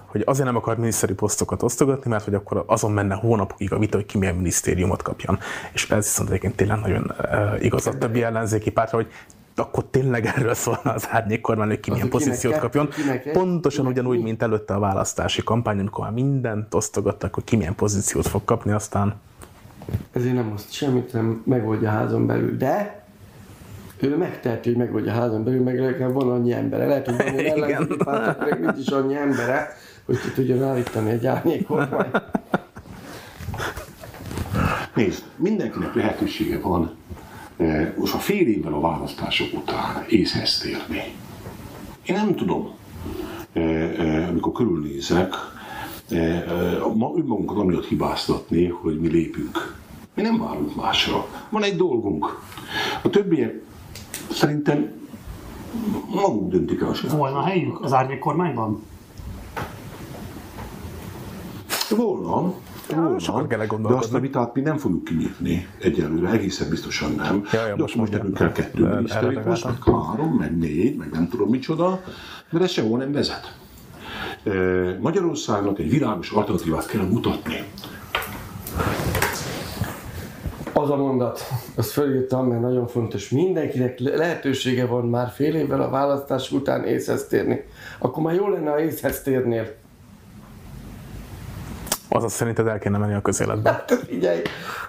hogy 0.06 0.24
azért 0.26 0.46
nem 0.46 0.56
akar 0.56 0.78
miniszteri 0.78 1.14
posztokat 1.14 1.64
osztogatni, 1.64 2.10
mert 2.10 2.24
hogy 2.24 2.34
akkor 2.34 2.64
azon 2.68 2.92
menne 2.92 3.16
hónapokig 3.16 3.74
a 3.74 3.80
vita, 3.80 3.98
hogy 3.98 4.06
ki 4.06 4.18
milyen 4.18 4.36
minisztériumot 4.36 5.02
kapjon. 5.02 5.40
És 5.74 5.90
ez 5.90 6.06
viszont 6.06 6.30
egyébként 6.30 6.56
tényleg 6.56 6.80
nagyon 6.80 7.14
ö, 7.32 7.56
igaz 7.60 7.88
a 7.88 7.98
többi 7.98 8.24
ellenzéki 8.24 8.72
pártra, 8.72 8.98
hogy 8.98 9.08
akkor 9.56 9.86
tényleg 9.86 10.26
erről 10.26 10.54
szólna 10.54 10.94
az 10.94 11.08
árnyék 11.12 11.42
kormány, 11.42 11.68
hogy 11.68 11.80
ki 11.80 11.92
milyen 11.92 12.10
kinek 12.10 12.24
pozíciót 12.24 12.54
kettő, 12.54 12.66
kapjon. 12.66 12.90
kinek 12.90 13.26
egy, 13.26 13.34
Pontosan 13.34 13.86
kinek 13.86 14.00
ugyanúgy, 14.00 14.18
mi. 14.18 14.24
mint 14.24 14.42
előtte 14.42 14.74
a 14.74 14.80
választási 14.80 15.44
kampány, 15.44 15.80
amikor 15.80 16.04
már 16.04 16.14
mindent 16.14 16.74
osztogattak, 16.74 17.34
hogy 17.34 17.44
ki 17.44 17.56
milyen 17.56 17.76
pozíciót 17.76 18.28
fog 18.28 18.44
kapni, 18.46 18.72
aztán 18.72 19.16
Ezért 20.12 20.34
nem 20.34 20.52
azt 20.54 20.72
semmit 20.72 21.14
nem 21.14 21.42
megoldja 21.46 21.90
házon 21.90 22.26
belül, 22.26 22.58
de 22.58 23.04
ő 24.00 24.18
megteheti, 24.18 24.70
hogy 24.70 24.78
megoldja 24.78 25.12
a 25.12 25.16
házon 25.16 25.44
belül, 25.44 25.64
meg 25.64 25.80
legalább 25.80 26.14
van 26.14 26.32
annyi 26.32 26.54
embere. 26.54 26.86
Lehet, 26.86 27.06
hogy 27.06 27.16
van 27.16 27.40
ellenzéki 27.46 27.96
pártoknak 28.04 28.60
nincs 28.60 28.88
is 28.88 28.88
annyi 28.88 29.16
embere, 29.16 29.76
hogy 30.06 30.20
ki 30.20 30.30
tudjon 30.30 30.64
állítani 30.64 31.10
egy 31.10 31.26
árnyékormányt. 31.26 32.22
Nézd, 34.96 35.24
mindenkinek 35.36 35.94
lehetősége 35.94 36.60
van 36.60 36.92
eh, 37.58 37.92
most 37.98 38.14
a 38.14 38.18
fél 38.18 38.48
évvel 38.48 38.74
a 38.74 38.80
választások 38.80 39.54
után 39.54 40.06
észhez 40.10 40.58
térni. 40.58 41.04
Én 42.06 42.16
nem 42.16 42.36
tudom, 42.36 42.70
eh, 43.54 44.00
eh, 44.00 44.30
amikor 44.30 44.52
körülnézek, 44.52 45.34
ma 46.96 47.12
önmagunkat 47.16 47.58
amiatt 47.58 47.86
hibáztatni, 47.86 48.68
hogy 48.68 49.00
mi 49.00 49.08
lépünk. 49.08 49.81
Mi 50.14 50.22
nem 50.22 50.40
várunk 50.40 50.76
másra. 50.76 51.26
Van 51.50 51.64
egy 51.64 51.76
dolgunk. 51.76 52.40
A 53.04 53.10
többiek 53.10 53.62
szerintem 54.32 54.92
maguk 56.14 56.52
döntik 56.52 56.82
el 56.82 56.90
a 56.90 56.94
saját. 56.94 57.16
Volna 57.16 57.42
helyük 57.42 57.82
az 57.82 57.94
árnyék 57.94 58.20
kormányban? 58.20 58.84
Volna, 61.96 62.54
sokat 63.20 63.48
kell 63.48 63.66
de 63.66 63.94
azt 63.94 64.14
a 64.14 64.20
vitát 64.20 64.54
mi 64.54 64.62
nem 64.62 64.78
fogjuk 64.78 65.04
kinyitni 65.04 65.68
egyelőre, 65.80 66.30
egészen 66.30 66.70
biztosan 66.70 67.12
nem. 67.12 67.44
Ja, 67.52 67.68
ja, 67.68 67.76
de 67.76 67.82
most 67.82 67.96
most 67.96 68.12
nekünk 68.12 68.34
kell 68.34 68.52
kettő 68.52 68.88
miniszteri 68.88 69.38
poszt, 69.44 69.64
meg 69.64 69.84
három, 69.84 70.34
meg 70.34 70.58
négy, 70.58 70.96
meg 70.96 71.10
nem 71.12 71.28
tudom 71.30 71.50
micsoda, 71.50 72.02
mert 72.50 72.64
ez 72.64 72.72
sehol 72.72 72.98
nem 72.98 73.12
vezet. 73.12 73.58
Magyarországnak 75.00 75.80
egy 75.80 75.90
világos 75.90 76.32
alternatívát 76.32 76.86
kell 76.86 77.06
mutatni. 77.06 77.64
Az 80.74 80.90
a 80.90 80.96
mondat, 80.96 81.40
azt 81.76 81.92
fölírtam, 81.92 82.48
mert 82.48 82.62
nagyon 82.62 82.88
fontos. 82.88 83.30
Mindenkinek 83.30 84.00
le- 84.00 84.16
lehetősége 84.16 84.86
van 84.86 85.06
már 85.06 85.30
fél 85.30 85.56
évvel 85.56 85.82
a 85.82 85.90
választás 85.90 86.52
után 86.52 86.86
észhez 86.86 87.28
térni. 87.28 87.64
Akkor 88.00 88.24
már 88.24 88.34
jó 88.34 88.48
lenne, 88.48 88.70
ha 88.70 88.80
észhez 88.80 89.22
térnél. 89.22 89.74
Azaz 92.10 92.34
szerinted 92.34 92.68
el 92.68 92.80
kéne 92.80 92.98
menni 92.98 93.14
a 93.14 93.22
közéletbe. 93.22 93.70
Hát 93.70 93.92
figyelj, 94.08 94.42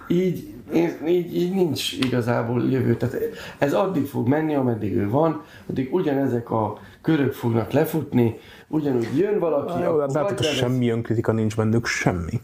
így, 0.08 0.54
így, 0.74 1.34
így, 1.34 1.54
nincs 1.54 1.92
igazából 1.92 2.62
jövő. 2.70 2.96
Tehát 2.96 3.16
ez 3.58 3.74
addig 3.74 4.06
fog 4.06 4.28
menni, 4.28 4.54
ameddig 4.54 4.96
ő 4.96 5.08
van, 5.08 5.42
addig 5.70 5.94
ugyanezek 5.94 6.50
a 6.50 6.78
körök 7.00 7.32
fognak 7.32 7.70
lefutni, 7.70 8.38
ugyanúgy 8.68 9.18
jön 9.18 9.38
valaki, 9.38 9.82
Jó, 9.82 10.06
de 10.06 10.18
hát 10.18 10.42
semmi 10.42 10.90
önkritika 10.90 11.32
nincs 11.32 11.56
bennük, 11.56 11.86
semmi. 11.86 12.40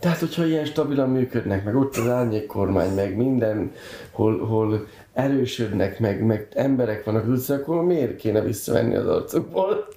Tehát, 0.00 0.18
hogyha 0.18 0.46
ilyen 0.46 0.64
stabilan 0.64 1.10
működnek, 1.10 1.64
meg 1.64 1.76
ott 1.76 1.96
az 1.96 2.08
árnyék 2.08 2.46
kormány, 2.46 2.94
meg 2.94 3.16
minden, 3.16 3.72
hol, 4.10 4.46
hol 4.46 4.86
erősödnek, 5.12 5.98
meg, 5.98 6.24
meg 6.24 6.48
emberek 6.54 7.04
vannak 7.04 7.22
az 7.22 7.28
utcán, 7.28 7.58
akkor 7.60 7.84
miért 7.84 8.16
kéne 8.16 8.40
visszavenni 8.40 8.94
az 8.94 9.06
arcukból? 9.06 9.88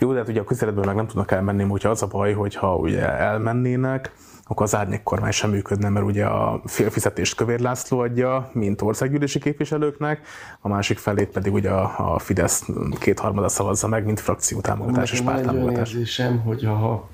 Jó, 0.00 0.12
de 0.12 0.18
hát 0.18 0.28
ugye 0.28 0.40
a 0.40 0.44
közeledből 0.44 0.84
meg 0.84 0.94
nem 0.94 1.06
tudnak 1.06 1.30
elmenni, 1.30 1.62
hogyha 1.62 1.90
az 1.90 2.02
a 2.02 2.06
baj, 2.06 2.32
hogyha 2.32 2.76
ugye 2.76 3.08
elmennének, 3.08 4.12
akkor 4.50 4.66
az 4.66 4.74
árnyék 4.74 5.02
kormány 5.02 5.30
sem 5.30 5.50
működne, 5.50 5.88
mert 5.88 6.06
ugye 6.06 6.24
a 6.24 6.60
félfizetést 6.64 7.34
Kövér 7.34 7.60
László 7.60 7.98
adja, 7.98 8.50
mint 8.52 8.82
országgyűlési 8.82 9.38
képviselőknek, 9.38 10.26
a 10.60 10.68
másik 10.68 10.98
felét 10.98 11.28
pedig 11.28 11.52
ugye 11.52 11.70
a, 11.70 12.18
Fidesz 12.18 12.66
kétharmada 12.98 13.48
szavazza 13.48 13.88
meg, 13.88 14.04
mint 14.04 14.20
frakció 14.20 14.60
támogatás 14.60 15.12
és 15.12 15.20
pártámogatás. 15.20 15.92
érzésem, 15.92 16.38
hogy 16.38 16.64
ha 16.64 17.08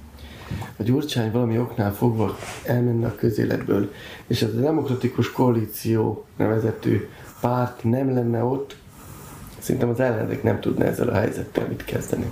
a 0.77 0.83
Gyurcsány 0.83 1.31
valami 1.31 1.59
oknál 1.59 1.93
fogva 1.93 2.37
elmenne 2.65 3.07
a 3.07 3.15
közéletből, 3.15 3.93
és 4.27 4.43
ez 4.43 4.55
a 4.55 4.61
demokratikus 4.61 5.33
koalíció 5.33 6.25
nevezetű 6.37 7.09
párt 7.41 7.85
nem 7.85 8.15
lenne 8.15 8.43
ott, 8.43 8.77
szerintem 9.59 9.89
az 9.89 10.01
ellenzék 10.01 10.43
nem 10.43 10.61
tudna 10.61 10.85
ezzel 10.85 11.09
a 11.09 11.15
helyzettel 11.15 11.67
mit 11.69 11.85
kezdeni. 11.85 12.31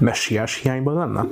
Messiás 0.00 0.54
hiányban 0.54 0.94
lenne? 0.94 1.24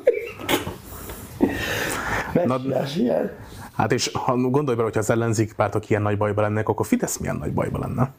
Messiás 2.32 2.96
ilyen. 2.96 3.30
Hát 3.72 3.92
és 3.92 4.10
ha 4.12 4.36
gondolj 4.36 4.76
bele, 4.76 4.82
hogyha 4.82 5.00
az 5.00 5.10
ellenzéki 5.10 5.52
pártok 5.54 5.90
ilyen 5.90 6.02
nagy 6.02 6.16
bajban 6.16 6.44
lennek, 6.44 6.68
akkor 6.68 6.86
Fidesz 6.86 7.16
milyen 7.16 7.36
nagy 7.36 7.52
bajban 7.52 7.80
lenne? 7.80 8.10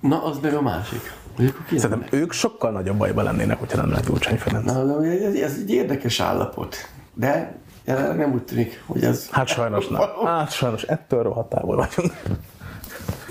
Na, 0.00 0.24
az 0.24 0.38
meg 0.38 0.54
a 0.54 0.60
másik. 0.60 1.12
Hogy? 1.36 1.54
Szerintem 1.78 2.06
ők 2.10 2.32
sokkal 2.32 2.70
nagyobb 2.70 2.96
bajban 2.96 3.24
lennének, 3.24 3.58
hogyha 3.58 3.76
nem 3.76 3.90
lenne 3.90 4.02
Gyurcsány 4.06 4.36
Ferenc. 4.38 4.64
Na, 4.64 4.82
na, 4.82 5.04
ez, 5.06 5.34
ez 5.34 5.56
egy 5.60 5.70
érdekes 5.70 6.20
állapot. 6.20 6.76
De 7.14 7.58
jelenleg 7.84 8.16
nem 8.16 8.32
úgy 8.32 8.42
tűnik, 8.42 8.82
hogy 8.86 9.04
ez... 9.04 9.28
Hát 9.30 9.46
sajnos 9.46 9.88
nem. 9.88 10.00
Hát 10.24 10.52
sajnos 10.52 10.82
ettől 10.82 11.22
rohadt 11.22 11.48
távol 11.48 11.76
vagyunk. 11.76 12.12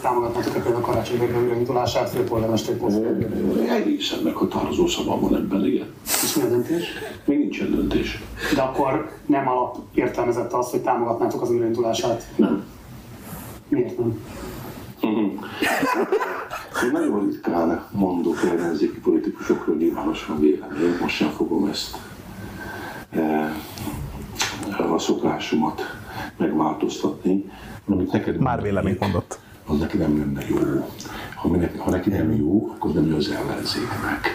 Támogatnátok 0.01 0.55
a 0.55 0.59
például 0.59 0.81
Karácsony 0.81 1.17
Gergely 1.17 1.41
újraindulását 1.41 2.09
főpolgármesteri 2.09 2.77
posztban. 2.77 3.67
Egészen 3.69 4.19
meghatározó 4.23 4.87
szava 4.87 5.19
van 5.19 5.35
ebben, 5.35 5.65
igen. 5.65 5.87
És 6.03 6.35
mi 6.35 6.43
a 6.43 6.47
döntés? 6.47 6.83
Még 7.25 7.37
nincsen 7.37 7.71
döntés. 7.71 8.23
De 8.55 8.61
akkor 8.61 9.11
nem 9.25 9.47
alap 9.47 9.77
értelmezett 9.93 10.53
az, 10.53 10.69
hogy 10.71 10.81
támogatnátok 10.81 11.41
az 11.41 11.49
újraindulását. 11.49 12.27
Nem. 12.35 12.63
Miért 13.67 13.97
nem? 13.97 14.23
Én 16.83 16.91
nagyon 16.91 17.25
ritkán 17.25 17.87
mondok 17.91 18.43
ellenzéki 18.43 18.99
politikusokról 18.99 19.75
nyilvánosan 19.75 20.39
véleményt, 20.39 20.99
most 21.01 21.15
sem 21.15 21.29
fogom 21.29 21.67
ezt 21.67 21.97
eh, 23.09 24.91
a 24.91 24.99
szokásomat 24.99 25.81
megváltoztatni. 26.37 27.51
Amit 27.85 28.11
neked 28.11 28.39
Már 28.39 28.61
véleményt 28.61 28.99
mondott. 28.99 29.39
Az 29.69 29.79
neki 29.79 29.97
nem 29.97 30.17
lenne 30.17 30.45
jó. 30.49 30.89
Ha, 31.35 31.47
neki, 31.47 31.77
ha 31.77 31.89
neki 31.89 32.09
nem 32.09 32.35
jó, 32.35 32.69
akkor 32.75 32.91
nem 32.91 33.07
jó 33.07 33.15
az 33.15 33.29
ellenzéknek. 33.29 34.27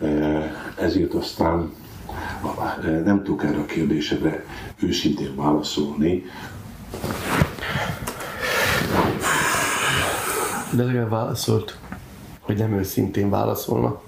Eh, 0.00 0.50
Ezért 0.76 1.14
aztán 1.14 1.72
eh, 2.84 3.02
nem 3.04 3.22
tudok 3.22 3.44
erre 3.44 3.58
a 3.58 3.64
kérdésedre 3.64 4.44
őszintén 4.80 5.36
válaszolni. 5.36 6.24
De 10.74 10.84
legalább 10.84 11.10
válaszolt, 11.10 11.78
hogy 12.40 12.56
nem 12.56 12.72
őszintén 12.72 13.30
válaszolna. 13.30 14.00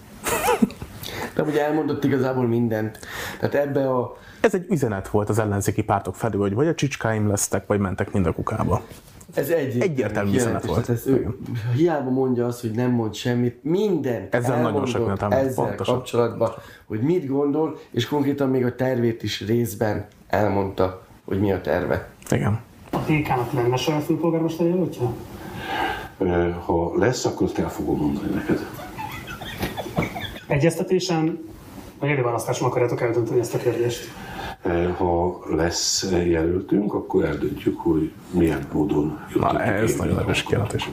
De 1.35 1.43
ugye 1.43 1.65
elmondott 1.67 2.05
igazából 2.05 2.47
mindent. 2.47 2.99
Tehát 3.41 3.55
ebbe 3.55 3.91
a... 3.91 4.17
Ez 4.41 4.55
egy 4.55 4.67
üzenet 4.69 5.09
volt 5.09 5.29
az 5.29 5.39
ellenzéki 5.39 5.83
pártok 5.83 6.17
felé, 6.17 6.37
hogy 6.37 6.55
vagy 6.55 6.67
a 6.67 6.75
csicskáim 6.75 7.29
lesztek, 7.29 7.67
vagy 7.67 7.79
mentek 7.79 8.13
mind 8.13 8.27
a 8.27 8.33
kukába. 8.33 8.83
Ez 9.35 9.49
egy 9.49 9.81
Egyértelmű 9.81 10.35
üzenet 10.35 10.67
volt. 10.67 10.89
Ez 10.89 11.07
ő, 11.07 11.39
hiába 11.75 12.11
mondja 12.11 12.47
azt, 12.47 12.61
hogy 12.61 12.71
nem 12.71 12.91
mond 12.91 13.15
semmit, 13.15 13.59
mindent 13.63 14.35
Ezzel 14.35 14.51
nagyon 14.51 14.65
elmondott 14.65 14.89
sok 14.91 14.99
mindent 14.99 15.23
elmondott, 15.23 15.49
ezzel 15.49 15.65
pontosan. 15.65 15.95
kapcsolatban, 15.95 16.53
hogy 16.87 17.01
mit 17.01 17.27
gondol, 17.27 17.79
és 17.91 18.07
konkrétan 18.07 18.49
még 18.49 18.65
a 18.65 18.75
tervét 18.75 19.23
is 19.23 19.47
részben 19.47 20.07
elmondta, 20.29 21.07
hogy 21.25 21.41
mi 21.41 21.53
a 21.53 21.61
terve. 21.61 22.09
Igen. 22.31 22.61
A 22.91 22.99
PK-nak 22.99 23.53
lenne 23.53 23.77
saját 23.77 24.03
főpolgármester 24.03 24.67
jelöltje? 24.67 25.07
Ha 26.65 26.93
lesz, 26.97 27.25
akkor 27.25 27.47
azt 27.47 27.59
el 27.59 27.71
fogom 27.71 27.99
mondani 27.99 28.35
neked. 28.35 28.67
Egyeztetésen 30.47 31.39
vagy 31.99 32.11
előválasztáson 32.11 32.69
akarjátok 32.69 33.01
eldönteni 33.01 33.41
ezt 33.41 33.55
a 33.55 33.59
kérdést? 33.59 34.13
Eh, 34.65 34.95
Ha 34.97 35.41
lesz 35.57 36.11
jelöltünk, 36.13 36.95
akkor 36.95 37.25
eldöntjük, 37.25 37.79
hogy 37.79 38.13
milyen 38.31 38.67
módon 38.73 39.21
Na, 39.35 39.63
ez 39.63 39.95
nagyon 39.95 40.17
a 40.17 40.21
erős 40.21 40.43
kijelentés. 40.43 40.91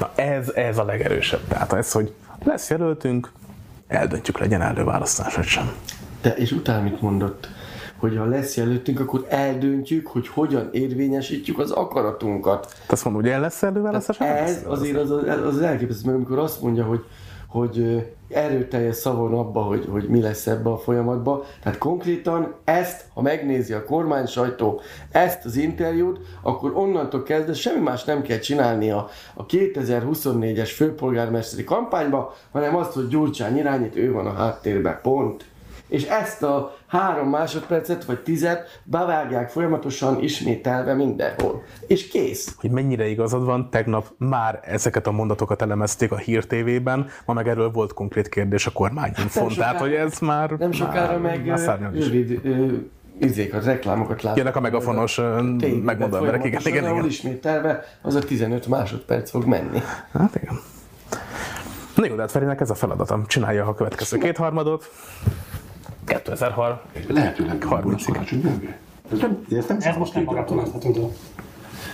Na 0.00 0.10
ez, 0.14 0.48
ez 0.54 0.78
a 0.78 0.84
legerősebb. 0.84 1.40
Tehát 1.48 1.72
ez, 1.72 1.92
hogy 1.92 2.12
lesz 2.44 2.70
jelöltünk, 2.70 3.30
eldöntjük, 3.86 4.38
legyen 4.38 4.62
előválasztás, 4.62 5.34
vagy 5.34 5.44
sem. 5.44 5.70
De 6.22 6.34
és 6.34 6.52
utána 6.52 6.82
mit 6.82 7.00
mondott? 7.00 7.48
Hogy 7.96 8.16
ha 8.16 8.24
lesz 8.24 8.56
jelöltünk, 8.56 9.00
akkor 9.00 9.26
eldöntjük, 9.28 10.06
hogy 10.06 10.28
hogyan 10.28 10.68
érvényesítjük 10.72 11.58
az 11.58 11.70
akaratunkat. 11.70 12.74
Te 12.86 12.92
azt 12.92 13.04
mondod, 13.04 13.22
hogy 13.22 13.30
el 13.30 13.40
lesz 13.40 13.62
előválasztás? 13.62 14.18
nem 14.18 14.28
lesz 14.28 14.56
Ez 14.56 14.62
azért 14.66 14.96
az, 14.96 15.10
az, 15.10 15.44
az 15.46 15.60
elképesztő, 15.60 16.06
meg 16.06 16.14
amikor 16.14 16.38
azt 16.38 16.62
mondja, 16.62 16.84
hogy, 16.84 17.04
hogy 17.50 18.06
erőteljes 18.28 18.96
szavon 18.96 19.34
abba, 19.34 19.60
hogy, 19.60 19.86
hogy 19.90 20.08
mi 20.08 20.20
lesz 20.20 20.46
ebbe 20.46 20.70
a 20.70 20.78
folyamatba. 20.78 21.44
Tehát 21.62 21.78
konkrétan 21.78 22.54
ezt, 22.64 23.04
ha 23.14 23.22
megnézi 23.22 23.72
a 23.72 23.84
kormány 23.84 24.26
sajtó, 24.26 24.80
ezt 25.10 25.44
az 25.44 25.56
interjút, 25.56 26.18
akkor 26.42 26.72
onnantól 26.74 27.22
kezdve 27.22 27.54
semmi 27.54 27.80
más 27.80 28.04
nem 28.04 28.22
kell 28.22 28.38
csinálnia 28.38 29.08
a 29.34 29.46
2024-es 29.46 30.70
főpolgármesteri 30.74 31.64
kampányba, 31.64 32.34
hanem 32.52 32.76
azt, 32.76 32.92
hogy 32.92 33.08
Gyurcsány 33.08 33.56
irányít, 33.56 33.96
ő 33.96 34.12
van 34.12 34.26
a 34.26 34.32
háttérben, 34.32 34.98
pont. 35.02 35.44
És 35.90 36.04
ezt 36.04 36.42
a 36.42 36.76
három 36.86 37.28
másodpercet 37.28 38.04
vagy 38.04 38.18
tizet 38.22 38.80
bevágják 38.84 39.48
folyamatosan 39.48 40.22
ismételve 40.22 40.94
mindenhol. 40.94 41.62
És 41.86 42.08
kész. 42.08 42.54
hogy 42.58 42.70
mennyire 42.70 43.06
igazad 43.06 43.44
van, 43.44 43.70
tegnap 43.70 44.06
már 44.18 44.60
ezeket 44.62 45.06
a 45.06 45.10
mondatokat 45.10 45.62
elemezték 45.62 46.12
a 46.12 46.16
Hír 46.16 46.44
TV-ben, 46.44 47.06
ma 47.24 47.32
meg 47.32 47.48
erről 47.48 47.70
volt 47.70 47.92
konkrét 47.92 48.28
kérdés 48.28 48.66
a 48.66 48.70
kormányinfon, 48.70 49.46
Nem 49.46 49.54
tehát 49.54 49.80
hogy 49.80 49.92
ez 49.92 50.18
már 50.18 50.50
Nem 50.50 50.72
sokára 50.72 51.18
már, 51.18 51.38
meg 51.38 51.92
rövid 51.92 52.40
izékat, 53.20 53.64
reklámokat 53.64 54.22
láttam. 54.22 54.38
Jönnek 54.38 54.56
a 54.56 54.60
megafonos 54.60 55.16
megmondó 55.82 56.16
emberek, 56.16 56.44
igen, 56.44 56.60
igen, 56.64 56.84
igen. 56.84 57.04
ismételve 57.06 57.84
az 58.02 58.14
a 58.14 58.20
15 58.20 58.66
másodperc 58.66 59.30
fog 59.30 59.44
menni. 59.44 59.78
Hát 60.12 60.34
igen. 60.34 60.60
Na 61.96 62.06
jó, 62.06 62.14
de 62.14 62.20
hát 62.20 62.30
Ferinek 62.30 62.60
ez 62.60 62.70
a 62.70 62.74
feladatom. 62.74 63.26
Csinálja 63.26 63.66
a 63.66 63.74
következő 63.74 64.18
kétharmadot. 64.18 64.90
2000 66.04 66.54
Lehetőleg 67.08 67.66
30-ig. 67.70 68.02
karácsony 68.06 68.40
Gergely. 68.40 68.76
Ez, 69.12 69.18
nem, 69.18 69.46
ez 69.50 69.66
nem 69.66 69.78
Ez 69.80 69.96
most 69.96 70.14
nem 70.14 70.24
magától 70.24 70.58
értetődő. 70.58 71.06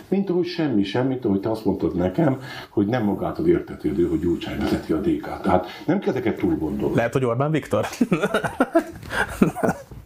Mint 0.08 0.30
ahogy 0.30 0.46
semmi 0.46 0.82
sem, 0.84 1.06
mint 1.06 1.24
ahogy 1.24 1.40
te 1.40 1.50
azt 1.50 1.64
mondtad 1.64 1.94
nekem, 1.94 2.40
hogy 2.68 2.86
nem 2.86 3.04
magától 3.04 3.48
értetődő, 3.48 4.08
hogy 4.08 4.20
Gyurcsány 4.20 4.58
vezeti 4.58 4.92
a 4.92 4.96
DK-t. 5.00 5.42
Tehát 5.42 5.66
nem 5.86 5.98
kell 5.98 6.10
ezeket 6.10 6.36
túl 6.36 6.56
gondolni. 6.56 6.94
Lehet, 6.94 7.12
hogy 7.12 7.24
Orbán 7.24 7.50
Viktor? 7.50 7.86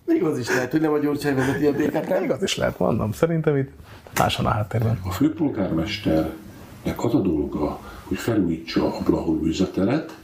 Még 0.06 0.22
az 0.22 0.38
is 0.38 0.48
lehet, 0.48 0.70
hogy 0.70 0.80
nem 0.80 0.92
a 0.92 0.98
Gyurcsány 0.98 1.34
vezeti 1.34 1.66
a 1.66 1.72
DK-t? 1.72 2.22
Igaz 2.22 2.42
is 2.42 2.56
lehet, 2.56 2.78
mondom. 2.78 3.12
Szerintem 3.12 3.56
itt 3.56 3.70
máson 4.18 4.46
a 4.46 4.48
háttérben. 4.48 4.98
A 5.04 5.10
főpolgármesternek 5.10 7.04
az 7.04 7.14
a 7.14 7.20
dolga, 7.20 7.80
hogy 8.04 8.16
felújítsa 8.18 8.96
a 8.96 9.02
Blahol 9.04 9.40
üzleteret, 9.42 10.16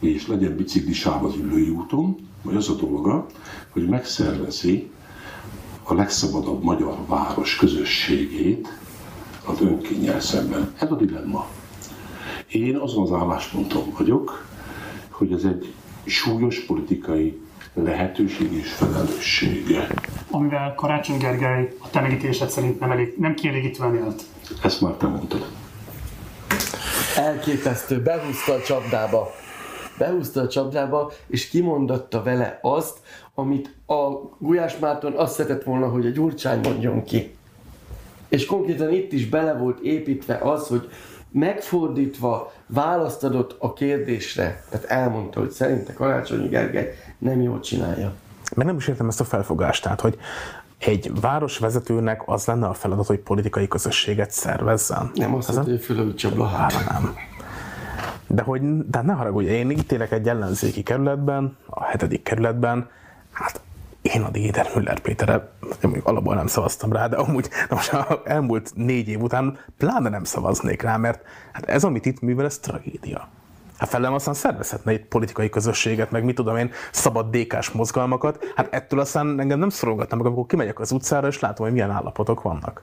és 0.00 0.26
legyen 0.26 0.56
biciklisáv 0.56 1.24
az 1.24 1.34
ülői 1.36 1.68
úton, 1.68 2.27
vagy 2.48 2.56
az 2.56 2.68
a 2.68 2.74
dolga, 2.74 3.26
hogy 3.70 3.88
megszervezi 3.88 4.90
a 5.82 5.94
legszabadabb 5.94 6.62
magyar 6.62 6.96
város 7.06 7.56
közösségét 7.56 8.78
az 9.44 9.60
önkényel 9.60 10.20
szemben. 10.20 10.72
Ez 10.78 10.90
a 10.90 10.94
dilemma. 10.94 11.46
Én 12.48 12.76
azon 12.76 13.02
az 13.02 13.12
állásponton 13.12 13.92
vagyok, 13.98 14.46
hogy 15.08 15.32
ez 15.32 15.44
egy 15.44 15.72
súlyos 16.04 16.64
politikai 16.64 17.40
lehetőség 17.74 18.52
és 18.52 18.72
felelősség. 18.72 19.76
Amivel 20.30 20.74
Karácsony 20.74 21.18
Gergely 21.18 21.76
a 21.78 21.90
te 21.90 22.00
megítélésed 22.00 22.50
szerint 22.50 22.80
nem, 22.80 22.90
elég, 22.90 23.14
nem 23.18 23.34
kielégítően 23.34 23.94
élt. 23.94 24.22
Ezt 24.62 24.80
már 24.80 24.92
te 24.92 25.06
mondtad. 25.06 25.46
Elképesztő, 27.16 28.02
behúzta 28.02 28.52
a 28.52 28.62
csapdába. 28.62 29.30
Behúzta 29.98 30.40
a 30.40 30.48
csapdába, 30.48 31.12
és 31.26 31.48
kimondatta 31.48 32.22
vele 32.22 32.58
azt, 32.62 32.98
amit 33.34 33.74
a 33.86 34.10
Gulyás 34.38 34.78
Márton 34.78 35.12
azt 35.12 35.34
szeretett 35.34 35.62
volna, 35.62 35.88
hogy 35.88 36.06
a 36.06 36.10
Gyurcsány 36.10 36.60
mondjon 36.60 37.04
ki. 37.04 37.36
És 38.28 38.46
konkrétan 38.46 38.92
itt 38.92 39.12
is 39.12 39.28
bele 39.28 39.54
volt 39.54 39.80
építve 39.80 40.34
az, 40.34 40.66
hogy 40.66 40.88
megfordítva 41.30 42.52
választ 42.66 43.24
adott 43.24 43.56
a 43.58 43.72
kérdésre. 43.72 44.64
Tehát 44.70 44.86
elmondta, 44.86 45.40
hogy 45.40 45.50
szerinte 45.50 45.92
Karácsonyi 45.92 46.48
Gergely 46.48 46.94
nem 47.18 47.40
jól 47.40 47.60
csinálja. 47.60 48.12
Meg 48.54 48.66
nem 48.66 48.76
is 48.76 48.88
értem 48.88 49.08
ezt 49.08 49.20
a 49.20 49.24
felfogást, 49.24 49.82
tehát, 49.82 50.00
hogy 50.00 50.18
egy 50.78 51.20
városvezetőnek 51.20 52.22
az 52.26 52.44
lenne 52.44 52.66
a 52.66 52.74
feladat, 52.74 53.06
hogy 53.06 53.18
politikai 53.18 53.68
közösséget 53.68 54.30
szervezzen. 54.30 55.10
Nem 55.14 55.34
azt 55.34 55.56
hogy 55.56 55.80
fölövíts 55.80 56.24
a 56.24 56.32
blahát. 56.32 56.72
nem. 56.72 57.16
De 58.28 58.42
hogy, 58.42 58.86
de 58.86 59.02
ne 59.02 59.12
haragudj, 59.12 59.46
én 59.46 59.70
ítélek 59.70 60.12
egy 60.12 60.28
ellenzéki 60.28 60.82
kerületben, 60.82 61.56
a 61.66 61.84
hetedik 61.84 62.22
kerületben, 62.22 62.88
hát 63.32 63.60
én 64.02 64.22
a 64.22 64.30
Déder 64.30 64.70
Müller 64.74 65.00
Péterre, 65.00 65.52
én 65.62 65.68
mondjuk 65.80 66.06
alapból 66.06 66.34
nem 66.34 66.46
szavaztam 66.46 66.92
rá, 66.92 67.06
de 67.06 67.16
amúgy 67.16 67.48
de 67.68 67.74
most 67.74 67.92
a 67.92 68.22
elmúlt 68.24 68.72
négy 68.74 69.08
év 69.08 69.22
után 69.22 69.58
pláne 69.76 70.08
nem 70.08 70.24
szavaznék 70.24 70.82
rá, 70.82 70.96
mert 70.96 71.22
hát 71.52 71.68
ez, 71.68 71.84
amit 71.84 72.06
itt 72.06 72.20
művel, 72.20 72.44
ez 72.44 72.58
tragédia. 72.58 73.28
Hát 73.78 73.88
felem 73.88 74.12
aztán 74.12 74.34
szervezhetne 74.34 74.92
egy 74.92 75.04
politikai 75.04 75.48
közösséget, 75.48 76.10
meg 76.10 76.24
mit 76.24 76.34
tudom 76.34 76.56
én, 76.56 76.70
szabad 76.92 77.36
DK-s 77.36 77.70
mozgalmakat. 77.70 78.52
Hát 78.56 78.74
ettől 78.74 79.00
aztán 79.00 79.40
engem 79.40 79.58
nem 79.58 79.68
szorongatna 79.68 80.16
meg, 80.16 80.26
amikor 80.26 80.46
kimegyek 80.46 80.80
az 80.80 80.92
utcára, 80.92 81.26
és 81.26 81.40
látom, 81.40 81.64
hogy 81.64 81.74
milyen 81.74 81.90
állapotok 81.90 82.42
vannak. 82.42 82.82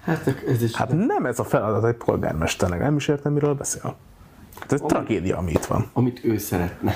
Hát 0.00 0.34
ez 0.48 0.62
is... 0.62 0.74
Hát 0.74 1.06
nem 1.06 1.26
ez 1.26 1.38
a 1.38 1.44
feladat 1.44 1.84
egy 1.84 1.94
polgármesternek, 1.94 2.78
nem 2.78 2.96
is 2.96 3.08
értem, 3.08 3.32
miről 3.32 3.54
beszél. 3.54 3.96
Hát 4.60 4.72
ez 4.72 4.80
tragédia, 4.86 5.36
ami 5.36 5.50
itt 5.50 5.64
van. 5.64 5.90
amit 5.92 6.24
ő 6.24 6.38
szeretne. 6.38 6.92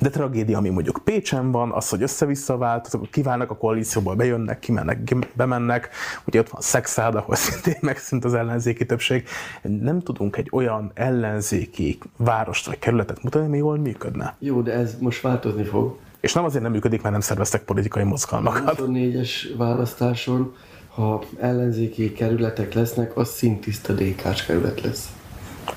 De 0.00 0.10
tragédia, 0.10 0.58
ami 0.58 0.68
mondjuk 0.68 1.00
Pécsen 1.04 1.50
van, 1.50 1.72
az, 1.72 1.88
hogy 1.88 2.02
össze-vissza 2.02 2.56
változik, 2.56 3.10
kiválnak 3.10 3.50
a 3.50 3.56
koalícióból, 3.56 4.14
bejönnek, 4.14 4.58
kimennek, 4.58 5.04
ki- 5.04 5.16
bemennek, 5.32 5.88
ugye 6.26 6.40
ott 6.40 6.48
van 6.48 6.60
Szexád, 6.60 7.14
ahol 7.14 7.34
szintén 7.44 7.76
megszűnt 7.80 8.24
az 8.24 8.34
ellenzéki 8.34 8.86
többség. 8.86 9.28
Nem 9.62 10.00
tudunk 10.00 10.36
egy 10.36 10.48
olyan 10.52 10.90
ellenzéki 10.94 11.98
várost 12.16 12.66
vagy 12.66 12.78
kerületet 12.78 13.22
mutatni, 13.22 13.46
ami 13.48 13.56
jól 13.56 13.78
működne. 13.78 14.36
Jó, 14.38 14.60
de 14.60 14.72
ez 14.72 14.96
most 14.98 15.20
változni 15.20 15.64
fog. 15.64 15.96
És 16.20 16.32
nem 16.32 16.44
azért 16.44 16.62
nem 16.62 16.72
működik, 16.72 17.00
mert 17.00 17.12
nem 17.12 17.20
szerveztek 17.20 17.62
politikai 17.62 18.02
A 18.02 18.06
mozgalmakat. 18.06 18.80
24-es 18.82 19.30
választáson, 19.56 20.54
ha 20.94 21.22
ellenzéki 21.40 22.12
kerületek 22.12 22.74
lesznek, 22.74 23.16
az 23.16 23.28
szintiszta 23.28 23.92
DK-s 23.92 24.44
kerület 24.46 24.80
lesz. 24.80 25.08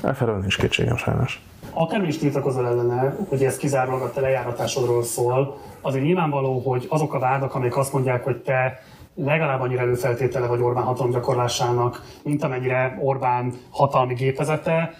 Elfelől 0.01 0.37
nincs 0.37 0.57
kétségem 0.57 0.97
sajnos. 0.97 1.41
Akármi 1.73 2.07
is 2.07 2.17
tiltakozol 2.17 2.67
ellene, 2.67 3.15
hogy 3.29 3.43
ez 3.43 3.57
kizárólag 3.57 4.01
a 4.01 4.11
te 4.11 4.21
lejáratásodról 4.21 5.03
szól, 5.03 5.57
azért 5.81 6.03
nyilvánvaló, 6.03 6.59
hogy 6.59 6.85
azok 6.89 7.13
a 7.13 7.19
vádak, 7.19 7.55
amik 7.55 7.77
azt 7.77 7.93
mondják, 7.93 8.23
hogy 8.23 8.37
te 8.37 8.81
legalább 9.15 9.61
annyira 9.61 9.81
előfeltétele 9.81 10.47
vagy 10.47 10.61
Orbán 10.61 10.83
hatalomgyakorlásának, 10.83 12.01
mint 12.23 12.43
amennyire 12.43 12.99
Orbán 13.01 13.53
hatalmi 13.69 14.13
gépezete, 14.13 14.93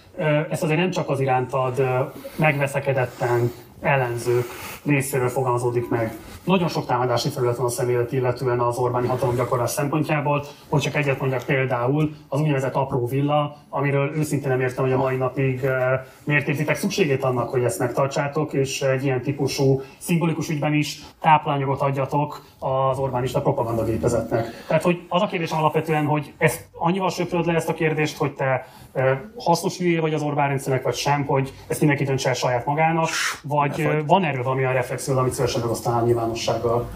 ezt 0.50 0.62
azért 0.62 0.78
nem 0.78 0.90
csak 0.90 1.08
az 1.08 1.20
irántad 1.20 1.88
megveszekedetten 2.36 3.52
ellenzők 3.80 4.44
részéről 4.84 5.28
fogalmazódik 5.28 5.88
meg. 5.88 6.12
Nagyon 6.48 6.68
sok 6.68 6.86
támadási 6.86 7.30
terület 7.30 7.56
van 7.56 7.66
a 7.66 7.68
személyet 7.68 8.12
illetően 8.12 8.60
az 8.60 8.76
Orbáni 8.76 9.06
hatalomgyakorlás 9.06 9.70
szempontjából, 9.70 10.44
hogy 10.68 10.80
csak 10.80 10.94
egyet 10.94 11.20
mondjak 11.20 11.42
például 11.42 12.10
az 12.28 12.40
úgynevezett 12.40 12.74
apró 12.74 13.06
villa, 13.06 13.56
amiről 13.68 14.16
őszintén 14.16 14.48
nem 14.48 14.60
értem, 14.60 14.84
hogy 14.84 14.92
a 14.92 14.96
mai 14.96 15.16
napig 15.16 15.64
eh, 15.64 16.00
miért 16.24 16.48
értitek 16.48 16.76
szükségét 16.76 17.24
annak, 17.24 17.48
hogy 17.48 17.64
ezt 17.64 17.78
megtartsátok, 17.78 18.52
és 18.52 18.82
egy 18.82 19.04
ilyen 19.04 19.22
típusú 19.22 19.80
szimbolikus 19.98 20.48
ügyben 20.48 20.74
is 20.74 21.00
táplányogot 21.20 21.80
adjatok 21.80 22.42
az 22.58 22.98
Orbánista 22.98 23.40
propagandagépezetnek. 23.40 24.64
Tehát, 24.66 24.82
hogy 24.82 25.06
az 25.08 25.22
a 25.22 25.26
kérdés 25.26 25.50
alapvetően, 25.50 26.04
hogy 26.04 26.32
ezt 26.38 26.68
annyival 26.78 27.10
söpröd 27.10 27.46
le 27.46 27.54
ezt 27.54 27.68
a 27.68 27.74
kérdést, 27.74 28.16
hogy 28.16 28.32
te 28.32 28.66
hasznos 29.36 29.78
hülyé 29.78 29.98
vagy 29.98 30.14
az 30.14 30.22
Orbán 30.22 30.48
rendszernek, 30.48 30.82
vagy 30.82 30.94
sem, 30.94 31.24
hogy 31.24 31.52
ezt 31.66 31.78
mindenki 31.78 32.04
döntse 32.04 32.28
el 32.28 32.34
saját 32.34 32.66
magának, 32.66 33.08
vagy 33.42 33.88
van 34.06 34.24
erről 34.24 34.42
valamilyen 34.42 34.72
reflexió, 34.72 35.16
amit 35.16 35.32
szívesen 35.32 35.60
megosztanál 35.60 36.02
nyilvánossággal? 36.04 36.88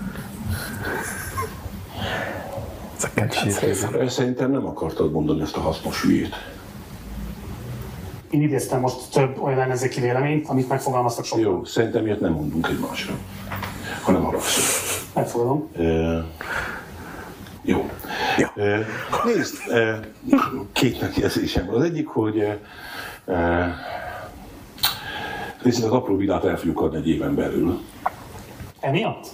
Részem. 3.61 4.09
Szerintem 4.09 4.50
nem 4.50 4.66
akartad 4.66 5.12
mondani 5.12 5.40
ezt 5.40 5.57
a 5.57 5.61
hasznos 5.61 6.03
hülyét. 6.03 6.34
Én 8.30 8.42
idéztem 8.42 8.80
most 8.80 8.96
több 9.12 9.42
olyan 9.42 9.61
ellenzéki 9.61 10.00
véleményt, 10.00 10.48
amit 10.48 10.68
megfogalmaztak 10.68 11.24
sokan. 11.24 11.44
Jó, 11.44 11.64
szerintem 11.64 12.07
ilyet 12.07 12.20
nem 12.20 12.32
mondunk 12.32 12.68
egymásra, 12.68 13.14
hanem 14.03 14.22
haragszunk. 14.22 14.66
Megfogadom. 15.14 15.68
E, 15.78 15.82
E, 18.56 18.86
nézd, 19.24 19.56
két 20.72 21.00
megjegyzésem 21.00 21.66
van. 21.66 21.74
Az 21.74 21.82
egyik, 21.82 22.08
hogy 22.08 22.58
nézd, 25.62 25.84
az 25.84 25.90
apró 25.90 26.16
világot 26.16 26.50
el 26.50 26.56
fogjuk 26.56 26.80
adni 26.80 26.96
egy 26.96 27.08
éven 27.08 27.34
belül. 27.34 27.80
Emiatt? 28.80 29.26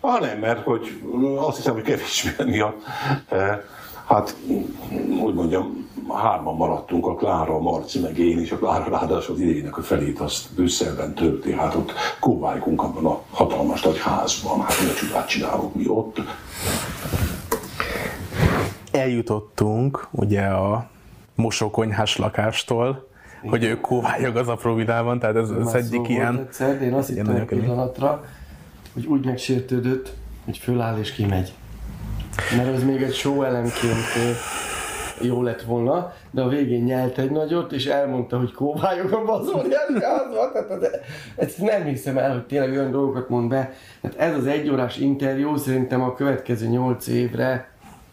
Ah, 0.00 0.20
nem, 0.20 0.38
mert 0.38 0.64
hogy 0.64 1.02
azt 1.36 1.56
hiszem, 1.56 1.74
hogy 1.74 1.82
kevés 1.82 2.34
miatt. 2.44 2.82
Hát, 4.06 4.36
úgy 5.22 5.34
mondjam, 5.34 5.88
hárman 6.08 6.56
maradtunk, 6.56 7.06
a 7.06 7.14
Klára, 7.14 7.54
a 7.54 7.60
Marci, 7.60 8.00
meg 8.00 8.18
én 8.18 8.40
is, 8.40 8.52
a 8.52 8.58
Klára 8.58 8.90
ráadásul 8.90 9.34
az 9.34 9.40
idejének 9.40 9.76
a 9.76 9.82
felét 9.82 10.20
azt 10.20 10.54
Brüsszelben 10.54 11.14
tölti, 11.14 11.52
hát 11.52 11.74
ott 11.74 11.92
kóvályunk 12.20 12.82
abban 12.82 13.06
a 13.06 13.22
hatalmas 13.30 13.82
nagy 13.82 13.98
házban, 13.98 14.60
hát 14.60 14.80
mi 14.82 14.88
a 14.88 14.94
csodát 14.94 15.28
csinálunk 15.28 15.74
mi 15.74 15.88
ott. 15.88 16.20
Eljutottunk 18.92 20.08
ugye 20.10 20.42
a 20.42 20.88
mosókonyhás 21.34 22.16
lakástól, 22.16 23.08
hogy 23.48 23.64
ő 23.64 23.80
kóvályog 23.80 24.36
az 24.36 24.48
apró 24.48 24.74
vidában, 24.74 25.18
tehát 25.18 25.36
ez, 25.36 25.50
ez 25.50 25.74
egyik 25.74 26.08
ilyen... 26.08 26.38
Egyszer, 26.38 26.82
én 26.82 26.92
azt 26.92 27.08
hittem 27.08 27.34
egy 27.34 27.44
pillanatra, 27.44 28.24
hogy 28.94 29.06
úgy 29.06 29.24
megsértődött, 29.24 30.12
hogy 30.44 30.58
föláll 30.58 30.98
és 30.98 31.12
kimegy. 31.12 31.52
Mert 32.56 32.74
az 32.74 32.84
még 32.84 33.02
egy 33.02 33.14
show 33.14 33.42
elemként 33.42 33.96
jó 35.20 35.42
lett 35.42 35.62
volna, 35.62 36.12
de 36.30 36.42
a 36.42 36.48
végén 36.48 36.82
nyelt 36.82 37.18
egy 37.18 37.30
nagyot, 37.30 37.72
és 37.72 37.86
elmondta, 37.86 38.38
hogy 38.38 38.52
kóvályog 38.52 39.12
a 39.12 39.16
házban. 39.16 39.68
Tehát 40.52 41.00
ezt 41.36 41.58
nem 41.58 41.84
hiszem 41.84 42.18
el, 42.18 42.32
hogy 42.32 42.46
tényleg 42.46 42.70
olyan 42.70 42.90
dolgokat 42.90 43.28
mond 43.28 43.48
be. 43.48 43.72
Tehát 44.00 44.16
ez 44.16 44.36
az 44.36 44.46
egyórás 44.46 44.96
interjú 44.96 45.56
szerintem 45.56 46.02
a 46.02 46.14
következő 46.14 46.66
nyolc 46.66 47.06
évre 47.06 47.68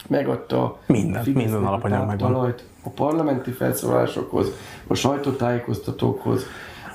megadta 0.08 0.80
Mindent, 0.86 1.28
a 1.28 1.32
minden 1.34 1.64
a 1.64 1.68
alapanyag 1.68 2.08
megvan. 2.08 2.56
a 2.84 2.90
parlamenti 2.90 3.52
felszólásokhoz, 3.52 4.48
a 4.88 4.94
sajtótájékoztatókhoz, 4.94 6.46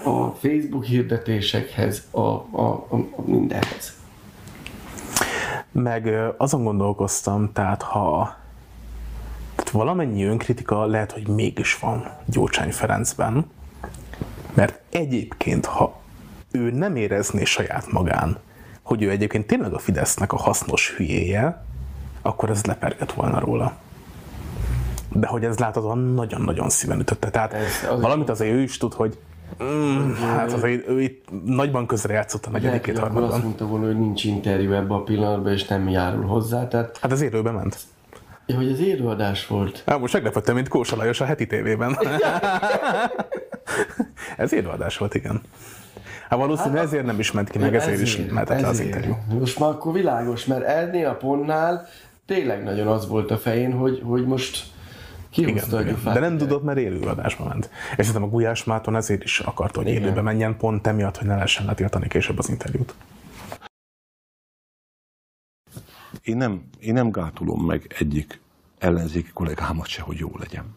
a 0.05 0.27
Facebook 0.27 0.85
hirdetésekhez, 0.85 2.07
a, 2.11 2.21
a, 2.21 2.87
a, 2.89 2.97
a 3.17 3.23
mindenhez. 3.25 3.97
Meg 5.73 6.15
azon 6.37 6.65
gondolkoztam, 6.65 7.53
tehát 7.53 7.83
ha 7.83 8.37
tehát 9.55 9.71
valamennyi 9.73 10.25
önkritika 10.25 10.87
lehet, 10.87 11.13
hogy 11.13 11.29
mégis 11.29 11.79
van 11.79 12.11
Gyurcsány 12.25 12.73
Ferencben, 12.73 13.51
mert 14.55 14.81
egyébként, 14.91 15.67
ha 15.67 16.01
ő 16.51 16.71
nem 16.71 16.97
érezné 16.97 17.45
saját 17.45 17.93
magán, 17.93 18.39
hogy 18.83 19.03
ő 19.03 19.11
egyébként 19.11 19.47
tényleg 19.47 19.73
a 19.73 19.79
Fidesznek 19.79 20.33
a 20.33 20.37
hasznos 20.37 20.95
hülyéje, 20.97 21.65
akkor 22.23 22.51
ez 22.51 22.65
lepergett 22.65 23.13
volna 23.13 23.39
róla. 23.41 23.73
De 25.13 25.27
hogy 25.27 25.45
ez 25.45 25.59
láthatóan 25.59 25.99
nagyon-nagyon 25.99 26.69
szíven 26.69 27.01
ütötte. 27.01 27.31
Tehát 27.31 27.53
Ez- 27.53 27.87
az- 27.91 28.01
valamit 28.01 28.29
azért 28.29 28.53
ő 28.55 28.61
is 28.63 28.77
tud, 28.77 28.95
hogy 28.95 29.19
mm, 29.63 30.13
hát 30.15 30.53
azért 30.53 30.89
ő 30.89 31.01
itt 31.01 31.25
nagyban 31.45 31.87
közrejátszott 31.87 32.47
a 32.47 32.51
Lehet, 32.51 32.63
hogy 32.63 32.71
negyedikét 32.71 32.99
akkor 32.99 33.11
azt 33.11 33.21
harmadban. 33.33 33.47
mondta 33.47 33.67
volna, 33.67 33.87
hogy 33.87 33.99
nincs 33.99 34.25
interjú 34.25 34.73
ebben 34.73 34.97
a 34.97 35.03
pillanatban, 35.03 35.53
és 35.53 35.65
nem 35.67 35.89
járul 35.89 36.25
hozzá. 36.27 36.69
Tehát, 36.69 36.99
Hát 37.03 37.13
az 37.13 37.21
élőbe 37.21 37.51
ment. 37.51 37.79
ja, 38.47 38.57
hogy 38.57 38.71
ez 38.71 38.81
élőadás 38.81 39.47
volt. 39.47 39.83
Hát 39.87 40.01
most 40.01 40.13
meglepettem, 40.13 40.55
mint 40.55 40.69
Kósa 40.69 40.97
Lajos 40.97 41.21
a 41.21 41.25
heti 41.25 41.47
tévében. 41.47 41.99
ez 44.37 44.53
élőadás 44.53 44.99
volt, 44.99 45.15
igen. 45.15 45.41
Hát 46.29 46.39
valószínűleg 46.39 46.85
ezért 46.85 47.05
nem 47.05 47.19
is 47.19 47.33
ment 47.33 47.51
ki, 47.51 47.59
meg 47.59 47.75
ezért, 47.75 48.01
is 48.01 48.17
mentett 48.17 48.61
le 48.61 48.67
az 48.67 48.73
ezért. 48.81 48.95
interjú. 48.95 49.17
Most 49.39 49.59
már 49.59 49.69
akkor 49.69 49.93
világos, 49.93 50.45
mert 50.47 50.65
ennél 50.65 51.07
a 51.09 51.15
pontnál 51.15 51.87
tényleg 52.29 52.63
nagyon 52.63 52.87
az 52.87 53.09
volt 53.09 53.31
a 53.31 53.39
fején, 53.39 53.73
hogy, 53.73 54.03
hogy 54.05 54.27
most 54.27 54.73
Igen, 55.37 55.55
kihúzta 55.55 55.77
a 55.77 55.81
igen. 55.81 55.93
gyufát. 55.93 56.15
De 56.15 56.21
nem 56.21 56.39
tudott, 56.39 56.63
mert 56.63 56.79
élőadásba 56.79 57.45
ment. 57.45 57.71
És 57.97 58.07
szerintem 58.07 58.23
a 58.23 58.29
Gulyás 58.29 58.65
Márton 58.65 58.97
ezért 58.97 59.25
is 59.25 59.41
akarta, 59.41 59.79
hogy 59.79 59.89
Igen. 59.89 60.03
élőbe 60.03 60.21
menjen, 60.21 60.57
pont 60.57 60.87
emiatt, 60.87 61.17
hogy 61.17 61.27
ne 61.27 61.35
lehessen 61.35 61.67
letiltani 61.67 62.09
később 62.09 62.39
az 62.39 62.49
interjút. 62.49 62.95
Én 66.23 66.37
nem, 66.37 66.63
én 66.79 66.93
nem 66.93 67.11
gátolom 67.11 67.65
meg 67.65 67.95
egyik 67.99 68.41
ellenzéki 68.79 69.31
kollégámat 69.33 69.87
se, 69.87 70.03
hogy 70.03 70.17
jó 70.17 70.31
legyen. 70.39 70.77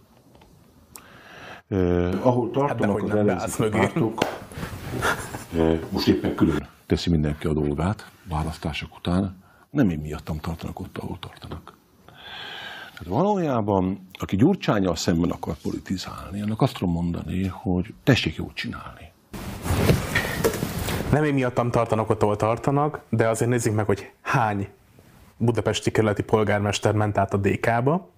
Eh, 1.67 2.27
ahol 2.27 2.51
tartanak 2.51 2.95
dehogy 2.95 3.09
az 3.09 3.15
ellenzéki 3.15 3.69
pártok, 3.69 4.23
eh, 5.55 5.79
most 5.89 6.07
éppen 6.07 6.35
külön 6.35 6.67
teszi 6.85 7.09
mindenki 7.09 7.47
a 7.47 7.53
dolgát 7.53 8.11
választások 8.29 8.97
után, 8.97 9.40
nem 9.71 9.89
én 9.89 9.99
miattam 9.99 10.39
tartanak 10.39 10.79
ott, 10.79 10.97
ahol 10.97 11.17
tartanak. 11.19 11.73
Tehát 12.91 13.07
valójában, 13.07 14.07
aki 14.19 14.35
Gyurcsányal 14.35 14.95
szemben 14.95 15.29
akar 15.29 15.55
politizálni, 15.61 16.41
annak 16.41 16.61
azt 16.61 16.73
tudom 16.77 16.93
mondani, 16.93 17.47
hogy 17.47 17.93
tessék 18.03 18.35
jót 18.35 18.53
csinálni. 18.53 19.11
Nem 21.11 21.23
én 21.23 21.33
miattam 21.33 21.71
tartanak 21.71 22.09
ott, 22.09 22.21
ahol 22.21 22.35
tartanak, 22.35 23.01
de 23.09 23.27
azért 23.27 23.49
nézzük 23.49 23.75
meg, 23.75 23.85
hogy 23.85 24.11
hány 24.21 24.67
budapesti 25.37 25.91
kerületi 25.91 26.23
polgármester 26.23 26.93
ment 26.93 27.17
át 27.17 27.33
a 27.33 27.37
DK-ba. 27.37 28.09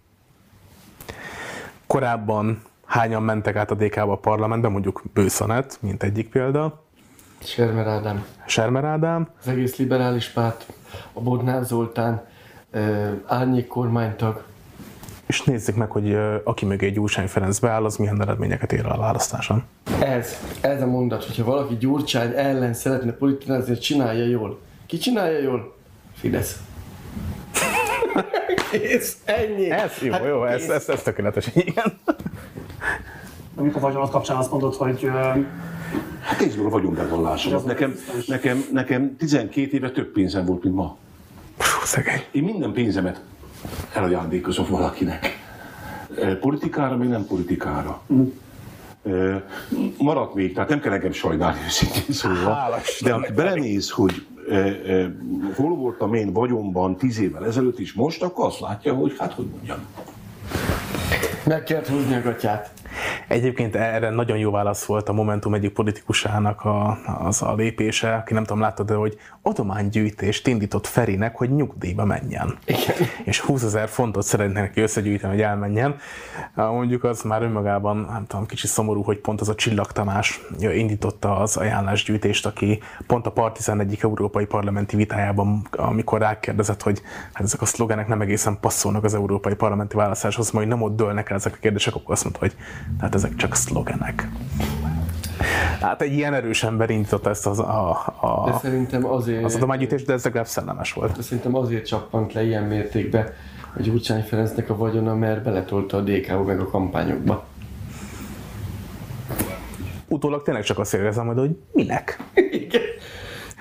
Korábban 1.88 2.62
hányan 2.86 3.24
mentek 3.24 3.56
át 3.56 3.72
a 3.72 3.76
DK-ba 3.76 4.12
a 4.12 4.18
parlamentbe, 4.18 4.68
mondjuk 4.68 5.04
Bőszanet, 5.14 5.78
mint 5.82 6.04
egyik 6.04 6.30
példa, 6.30 6.83
Sermer 7.46 7.88
Ádám, 7.88 8.26
Sermer 8.46 8.84
Ádám, 8.84 9.28
az 9.42 9.48
egész 9.48 9.76
liberális 9.76 10.28
párt, 10.28 10.66
a 11.14 11.22
Bodnár 11.22 11.64
Zoltán, 11.64 12.22
árnyék 13.26 13.68
kormánytag, 13.68 14.44
és 15.26 15.42
nézzük 15.44 15.76
meg, 15.76 15.92
hogy 15.92 16.18
aki 16.44 16.66
mögé 16.66 16.90
Gyurcsány 16.90 17.28
Ferenc 17.28 17.60
beáll, 17.60 17.86
az 17.86 17.96
milyen 17.96 18.22
eredményeket 18.22 18.74
ér 18.74 18.86
el 18.86 18.92
a 18.92 18.98
választáson. 18.98 19.64
Ez, 20.00 20.38
ez 20.62 20.82
a 20.82 20.86
mondat, 20.86 21.26
hogyha 21.26 21.44
valaki 21.44 21.78
Gyurcsány 21.78 22.32
ellen 22.36 22.74
szeretne 22.74 23.12
politizázni, 23.12 23.78
csinálja 23.78 24.26
jól. 24.26 24.60
Ki 24.86 24.98
csinálja 24.98 25.40
jól? 25.40 25.76
Fidesz. 26.16 26.60
Kész, 28.72 29.18
ennyi. 29.26 29.70
Ez 29.72 29.92
jó, 30.02 30.12
Hát 30.12 30.24
jó, 30.26 30.46
ez, 30.46 30.60
kész. 30.60 30.70
ez, 30.70 30.90
ez 30.90 31.02
tökéletes, 31.02 31.48
igen. 31.54 32.00
Amikor 33.56 33.82
vagyonat 33.82 34.10
kapcsán 34.10 34.38
azt 34.38 34.52
mondod, 34.52 34.76
hogy 34.76 35.12
Hát 36.22 36.40
nézzük 36.40 36.66
a 36.66 36.70
vagyonbevallásomat. 36.70 37.66
Nekem, 37.66 37.96
nekem, 38.28 38.66
nekem 38.72 39.16
12 39.18 39.78
éve 39.78 39.92
több 39.92 40.12
pénzem 40.12 40.46
volt, 40.46 40.64
mint 40.64 40.76
ma. 40.76 40.98
Fú, 41.58 41.86
szegény. 41.86 42.24
Én 42.32 42.44
minden 42.44 42.72
pénzemet 42.72 43.22
elajándékozom 43.94 44.66
valakinek. 44.70 45.42
Politikára, 46.40 46.98
még 46.98 47.10
nem 47.10 47.26
politikára. 47.26 48.02
Eh, 49.04 49.42
Maradt 49.98 50.34
még, 50.34 50.54
tehát 50.54 50.70
nem 50.70 50.80
kell 50.80 50.92
nekem 50.92 51.12
sajnálni 51.12 51.60
őszintén 51.66 52.14
szólva. 52.16 52.54
Hála 52.54 52.78
De 53.02 53.14
aki 53.14 53.32
belenéz, 53.34 53.90
hogy 53.90 54.26
hol 55.56 55.76
voltam 55.76 56.14
én 56.14 56.34
vagyonban 56.34 56.98
tíz 56.98 57.20
évvel 57.20 57.46
ezelőtt 57.46 57.80
is 57.80 57.94
most, 57.94 58.24
akkor 58.24 58.46
azt 58.46 58.60
látja, 58.60 58.94
hogy 58.94 59.16
hát 59.20 59.34
hogy 59.34 59.46
mondjam. 59.46 59.78
Meg 61.46 61.64
kellett 61.64 61.88
húzni 61.88 62.16
a 62.16 62.22
gatyát. 62.22 62.72
Egyébként 63.28 63.76
erre 63.76 64.10
nagyon 64.10 64.38
jó 64.38 64.52
válasz 64.52 64.86
volt 64.86 65.10
a 65.10 65.14
Momentum 65.14 65.54
egyik 65.54 65.74
politikusának 65.74 66.66
a, 66.66 66.98
az 67.20 67.42
a 67.42 67.54
lépése, 67.56 68.14
aki 68.14 68.34
nem 68.34 68.44
tudom, 68.44 68.62
láttad, 68.62 68.88
de 68.88 68.94
hogy 68.94 69.18
adománygyűjtést 69.42 70.48
indított 70.48 70.88
Ferinek, 70.88 71.38
hogy 71.38 71.56
nyugdíjba 71.56 72.06
menjen. 72.06 72.58
Igen. 72.66 72.96
És 73.24 73.40
20 73.40 73.64
ezer 73.64 73.88
fontot 73.88 74.24
szeretne 74.24 74.62
neki 74.62 74.82
összegyűjteni, 74.82 75.34
hogy 75.34 75.42
elmenjen. 75.42 75.96
Mondjuk 76.56 77.04
az 77.04 77.22
már 77.22 77.42
önmagában, 77.42 77.98
nem 78.12 78.26
tudom, 78.28 78.46
kicsit 78.46 78.70
szomorú, 78.70 79.02
hogy 79.04 79.18
pont 79.20 79.42
az 79.42 79.50
a 79.50 79.56
Csillag 79.56 79.92
Tamás 79.92 80.42
indította 80.60 81.38
az 81.38 81.58
ajánlásgyűjtést, 81.58 82.46
aki 82.46 82.82
pont 83.08 83.26
a 83.26 83.32
Partizán 83.32 83.80
egyik 83.80 84.04
európai 84.04 84.46
parlamenti 84.46 84.96
vitájában, 84.96 85.68
amikor 85.72 86.20
rákérdezett, 86.20 86.82
hogy 86.82 87.02
hát 87.34 87.44
ezek 87.44 87.62
a 87.62 87.66
szlogenek 87.66 88.08
nem 88.08 88.22
egészen 88.22 88.58
passzolnak 88.60 89.04
az 89.04 89.14
európai 89.14 89.56
parlamenti 89.56 89.96
választáshoz, 89.96 90.52
majd 90.52 90.68
nem 90.68 90.82
ott 90.82 90.96
dőlnek 90.96 91.30
el 91.30 91.36
ezek 91.36 91.54
a 91.54 91.58
kérdések, 91.62 91.96
akkor 91.96 92.12
azt 92.12 92.24
mondta, 92.24 92.42
hogy 92.42 92.56
hát 93.02 93.16
ezek 93.16 93.36
csak 93.36 93.56
szlogenek. 93.56 94.28
Hát 95.82 96.02
egy 96.02 96.14
ilyen 96.14 96.34
erős 96.34 96.64
ember 96.64 96.90
indította 96.90 97.30
ezt 97.30 97.48
az, 97.48 97.60
a, 97.60 98.14
De 98.46 98.52
a, 98.52 98.60
szerintem 98.62 99.06
azért, 99.06 99.44
az 99.44 99.56
adománygyűjtést, 99.56 100.06
de 100.06 100.14
ez 100.14 100.24
legalább 100.24 100.48
szellemes 100.48 100.94
volt. 100.94 101.16
de 101.16 101.22
szerintem 101.22 101.56
azért 101.56 101.86
csappant 101.86 102.34
le 102.34 102.44
ilyen 102.44 102.64
mértékbe 102.64 103.34
a 103.78 103.82
Gyurcsány 103.82 104.22
Ferencnek 104.22 104.70
a 104.70 104.76
vagyona, 104.78 105.16
mert 105.16 105.44
beletolta 105.44 105.98
a 105.98 106.02
DK-ba 106.02 106.44
meg 106.44 106.60
a 106.60 106.68
kampányokba. 106.70 107.46
Utólag 110.08 110.44
tényleg 110.44 110.64
csak 110.64 110.80
azt 110.80 110.98
majd, 111.24 111.38
hogy 111.38 111.58
minek? 111.72 112.24
Igen. 112.52 112.82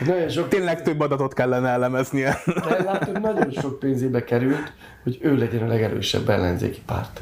Nagyon 0.07 0.29
sok, 0.29 0.49
Tényleg 0.49 0.83
több 0.83 1.01
adatot 1.01 1.35
kellene 1.35 1.68
elemeznie. 1.68 2.37
de 2.47 2.83
látod, 2.83 3.20
nagyon 3.20 3.51
sok 3.51 3.79
pénzébe 3.79 4.25
került, 4.25 4.73
hogy 5.03 5.18
ő 5.23 5.37
legyen 5.37 5.62
a 5.62 5.66
legerősebb 5.66 6.29
ellenzéki 6.29 6.81
párt. 6.87 7.20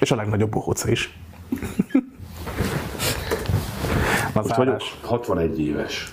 És 0.00 0.10
a 0.10 0.16
legnagyobb 0.16 0.50
bohóca 0.50 0.90
is. 0.90 1.10
Most 4.34 4.56
vagyok 4.56 4.74
állás. 4.74 4.98
61 5.02 5.60
éves. 5.60 6.12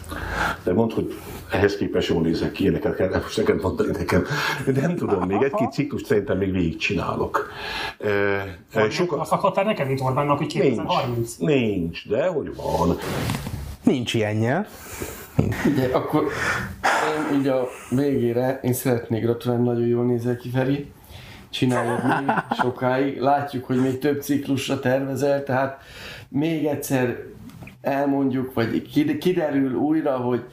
De 0.64 0.74
mondd, 0.74 0.94
hogy 0.94 1.18
ehhez 1.52 1.78
képest 1.78 2.10
jól 2.10 2.22
nézek 2.22 2.52
ki, 2.52 2.64
ilyeneket 2.64 2.96
kell 2.96 3.22
most 3.22 3.38
neked 3.38 3.62
mondani 3.62 3.92
nekem. 3.92 4.26
De 4.66 4.82
nem 4.82 4.96
tudom, 4.96 5.28
még 5.28 5.42
egy-két 5.42 5.72
ciklus 5.72 6.02
szerintem 6.02 6.38
még 6.38 6.52
végigcsinálok. 6.52 7.52
E, 8.00 8.10
e, 8.72 8.90
sokat... 8.90 9.26
szakadtál 9.26 9.64
neked, 9.64 9.88
mint 9.88 10.02
Orbánnak, 10.02 10.38
hogy 10.38 10.52
Nincs, 10.54 10.64
2030. 10.64 11.36
nincs, 11.38 12.08
de 12.08 12.28
hogy 12.28 12.56
van. 12.56 12.98
Nincs 13.84 14.14
ilyenje. 14.14 14.68
Ugye, 15.66 15.90
akkor 15.92 16.24
én 17.32 17.40
így 17.40 17.48
a 17.48 17.68
végére 17.90 18.60
én 18.64 18.74
szeretnék 18.74 19.24
gratulálni, 19.24 19.64
nagyon 19.64 19.88
jól 19.88 20.06
nézel 20.06 20.38
ki, 20.38 20.50
Feri. 20.50 20.92
Csináljad 21.56 22.04
még 22.04 22.36
sokáig. 22.62 23.20
Látjuk, 23.20 23.66
hogy 23.66 23.82
még 23.82 24.00
több 24.00 24.22
ciklusra 24.22 24.80
tervezel, 24.80 25.44
tehát 25.44 25.82
még 26.30 26.66
egyszer 26.66 27.18
elmondjuk, 27.82 28.54
vagy 28.54 28.82
kid- 28.82 29.18
kiderül 29.18 29.74
újra, 29.74 30.18
hogy 30.18 30.44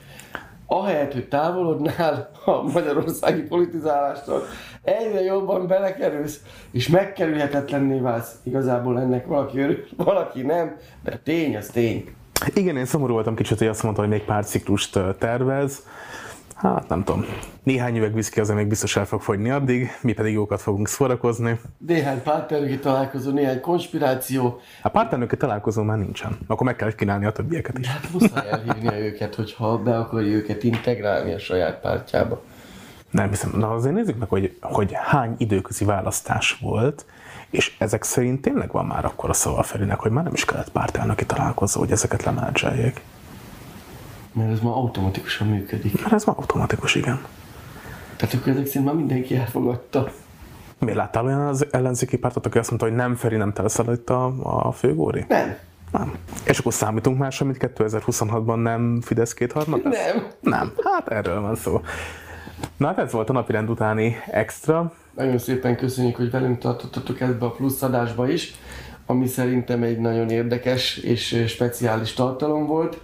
ahelyett, 0.66 1.12
hogy 1.12 1.28
távolodnál 1.28 2.30
a 2.44 2.62
magyarországi 2.62 3.40
politizálástól, 3.40 4.42
egyre 4.82 5.22
jobban 5.22 5.66
belekerülsz, 5.66 6.40
és 6.70 6.88
megkerülhetetlenné 6.88 7.98
válsz. 7.98 8.34
Igazából 8.42 9.00
ennek 9.00 9.26
valaki 9.26 9.60
örül, 9.60 9.84
valaki 9.96 10.42
nem, 10.42 10.76
de 11.04 11.20
tény 11.24 11.56
az 11.56 11.66
tény. 11.66 12.14
Igen, 12.54 12.76
én 12.76 12.84
szomorú 12.84 13.12
voltam 13.12 13.34
kicsit, 13.34 13.58
hogy 13.58 13.66
azt 13.66 13.82
mondta, 13.82 14.00
hogy 14.00 14.10
még 14.10 14.22
pár 14.22 14.44
ciklust 14.44 14.98
tervez. 15.18 15.86
Hát 16.62 16.88
nem 16.88 17.04
tudom. 17.04 17.24
Néhány 17.62 17.96
üveg 17.96 18.14
viszki 18.14 18.40
azért 18.40 18.58
még 18.58 18.66
biztos 18.66 18.96
el 18.96 19.04
fog 19.04 19.20
fogyni 19.20 19.50
addig, 19.50 19.90
mi 20.02 20.12
pedig 20.12 20.32
jókat 20.32 20.60
fogunk 20.60 20.88
szórakozni. 20.88 21.60
Néhány 21.86 22.22
pártelnöki 22.22 22.78
találkozó, 22.78 23.30
néhány 23.30 23.60
konspiráció, 23.60 24.60
A 24.82 24.88
pártelnöki 24.88 25.36
találkozó 25.36 25.82
már 25.82 25.98
nincsen. 25.98 26.38
Akkor 26.46 26.66
meg 26.66 26.76
kell 26.76 26.92
kínálni 26.92 27.24
a 27.26 27.32
többieket 27.32 27.78
is. 27.78 27.86
hát 27.86 28.12
muszáj 28.12 28.48
elhívnia 28.50 28.98
őket, 28.98 29.34
hogyha 29.34 29.78
be 29.78 29.98
akarja 29.98 30.32
őket 30.32 30.62
integrálni 30.62 31.32
a 31.32 31.38
saját 31.38 31.80
pártjába. 31.80 32.42
Nem 33.10 33.28
hiszem. 33.28 33.52
Na 33.56 33.70
azért 33.70 33.94
nézzük 33.94 34.18
meg, 34.18 34.28
hogy, 34.28 34.56
hogy 34.60 34.92
hány 34.92 35.34
időközi 35.38 35.84
választás 35.84 36.58
volt, 36.60 37.06
és 37.50 37.76
ezek 37.78 38.02
szerint 38.02 38.40
tényleg 38.40 38.72
van 38.72 38.86
már 38.86 39.04
akkor 39.04 39.30
a 39.30 39.32
szava 39.32 39.62
Ferinek, 39.62 39.98
hogy 39.98 40.10
már 40.10 40.24
nem 40.24 40.34
is 40.34 40.44
kellett 40.44 40.70
pártelnöki 40.72 41.26
találkozó, 41.26 41.80
hogy 41.80 41.90
ezeket 41.90 42.22
lemenedzseljék. 42.22 43.00
Mert 44.32 44.50
ez 44.50 44.60
már 44.60 44.72
automatikusan 44.72 45.48
működik. 45.48 46.00
Mert 46.02 46.12
ez 46.12 46.24
már 46.24 46.36
automatikus, 46.38 46.94
igen. 46.94 47.20
Tehát 48.16 48.34
akkor 48.34 48.52
ezek 48.52 48.66
szerint 48.66 48.84
már 48.84 48.94
mindenki 48.94 49.36
elfogadta. 49.36 50.12
Miért 50.78 50.96
láttál 50.96 51.24
olyan 51.24 51.40
az 51.40 51.66
ellenzéki 51.70 52.16
pártot, 52.16 52.46
aki 52.46 52.58
azt 52.58 52.68
mondta, 52.68 52.88
hogy 52.88 52.96
nem 52.96 53.14
Feri, 53.14 53.36
nem 53.36 53.52
Telszal 53.52 53.94
itt 53.94 54.10
a, 54.10 54.34
a 54.66 54.72
főgóri? 54.72 55.24
Nem. 55.28 55.56
Nem. 55.92 56.14
És 56.44 56.58
akkor 56.58 56.72
számítunk 56.72 57.18
már 57.18 57.32
semmit 57.32 57.72
2026-ban 57.76 58.62
nem 58.62 59.00
Fidesz 59.00 59.34
kétharmad 59.34 59.84
lesz? 59.84 60.12
Nem. 60.12 60.26
Nem. 60.40 60.72
Hát 60.84 61.08
erről 61.08 61.40
van 61.40 61.54
szó. 61.54 61.80
Na 62.76 62.86
hát 62.86 62.98
ez 62.98 63.12
volt 63.12 63.30
a 63.30 63.32
napirend 63.32 63.70
utáni 63.70 64.16
extra. 64.26 64.92
Nagyon 65.16 65.38
szépen 65.38 65.76
köszönjük, 65.76 66.16
hogy 66.16 66.30
velünk 66.30 66.58
tartottatok 66.58 67.20
ebbe 67.20 67.44
a 67.44 67.50
plusz 67.50 67.82
adásba 67.82 68.28
is, 68.28 68.54
ami 69.06 69.26
szerintem 69.26 69.82
egy 69.82 69.98
nagyon 69.98 70.30
érdekes 70.30 70.96
és 70.96 71.44
speciális 71.46 72.12
tartalom 72.12 72.66
volt. 72.66 73.00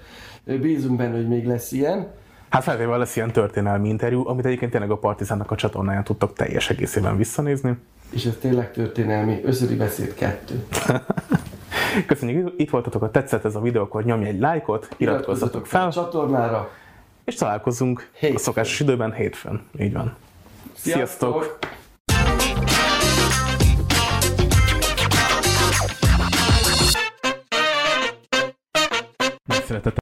Bízunk 0.56 0.96
benne, 0.96 1.16
hogy 1.16 1.28
még 1.28 1.46
lesz 1.46 1.72
ilyen. 1.72 2.06
Hát 2.48 2.62
feltétlenül 2.62 2.98
lesz 2.98 3.16
ilyen 3.16 3.32
történelmi 3.32 3.88
interjú, 3.88 4.28
amit 4.28 4.44
egyébként 4.46 4.70
tényleg 4.70 4.90
a 4.90 4.96
Partizánnak 4.96 5.50
a 5.50 5.54
csatornáján 5.54 6.04
tudtak 6.04 6.32
teljes 6.32 6.70
egészében 6.70 7.16
visszanézni. 7.16 7.76
És 8.10 8.24
ez 8.24 8.36
tényleg 8.40 8.72
történelmi. 8.72 9.40
Összödi 9.44 9.74
beszéd 9.74 10.14
kettő. 10.14 10.64
Köszönjük, 12.06 12.52
itt 12.56 12.70
voltatok, 12.70 13.00
ha 13.00 13.10
tetszett 13.10 13.44
ez 13.44 13.54
a 13.54 13.60
videó, 13.60 13.82
akkor 13.82 14.04
nyomj 14.04 14.26
egy 14.26 14.40
lájkot, 14.40 14.88
iratkozzatok 14.96 15.66
fel, 15.66 15.86
a 15.86 15.92
csatornára. 15.92 16.70
és 17.24 17.34
találkozunk 17.34 18.08
Hétfőn. 18.12 18.36
a 18.36 18.38
szokásos 18.38 18.80
időben 18.80 19.12
hétfőn. 19.12 19.62
Így 19.78 19.92
van. 19.92 20.16
Sziasztok! 20.74 21.58
Szeretettel 29.46 29.92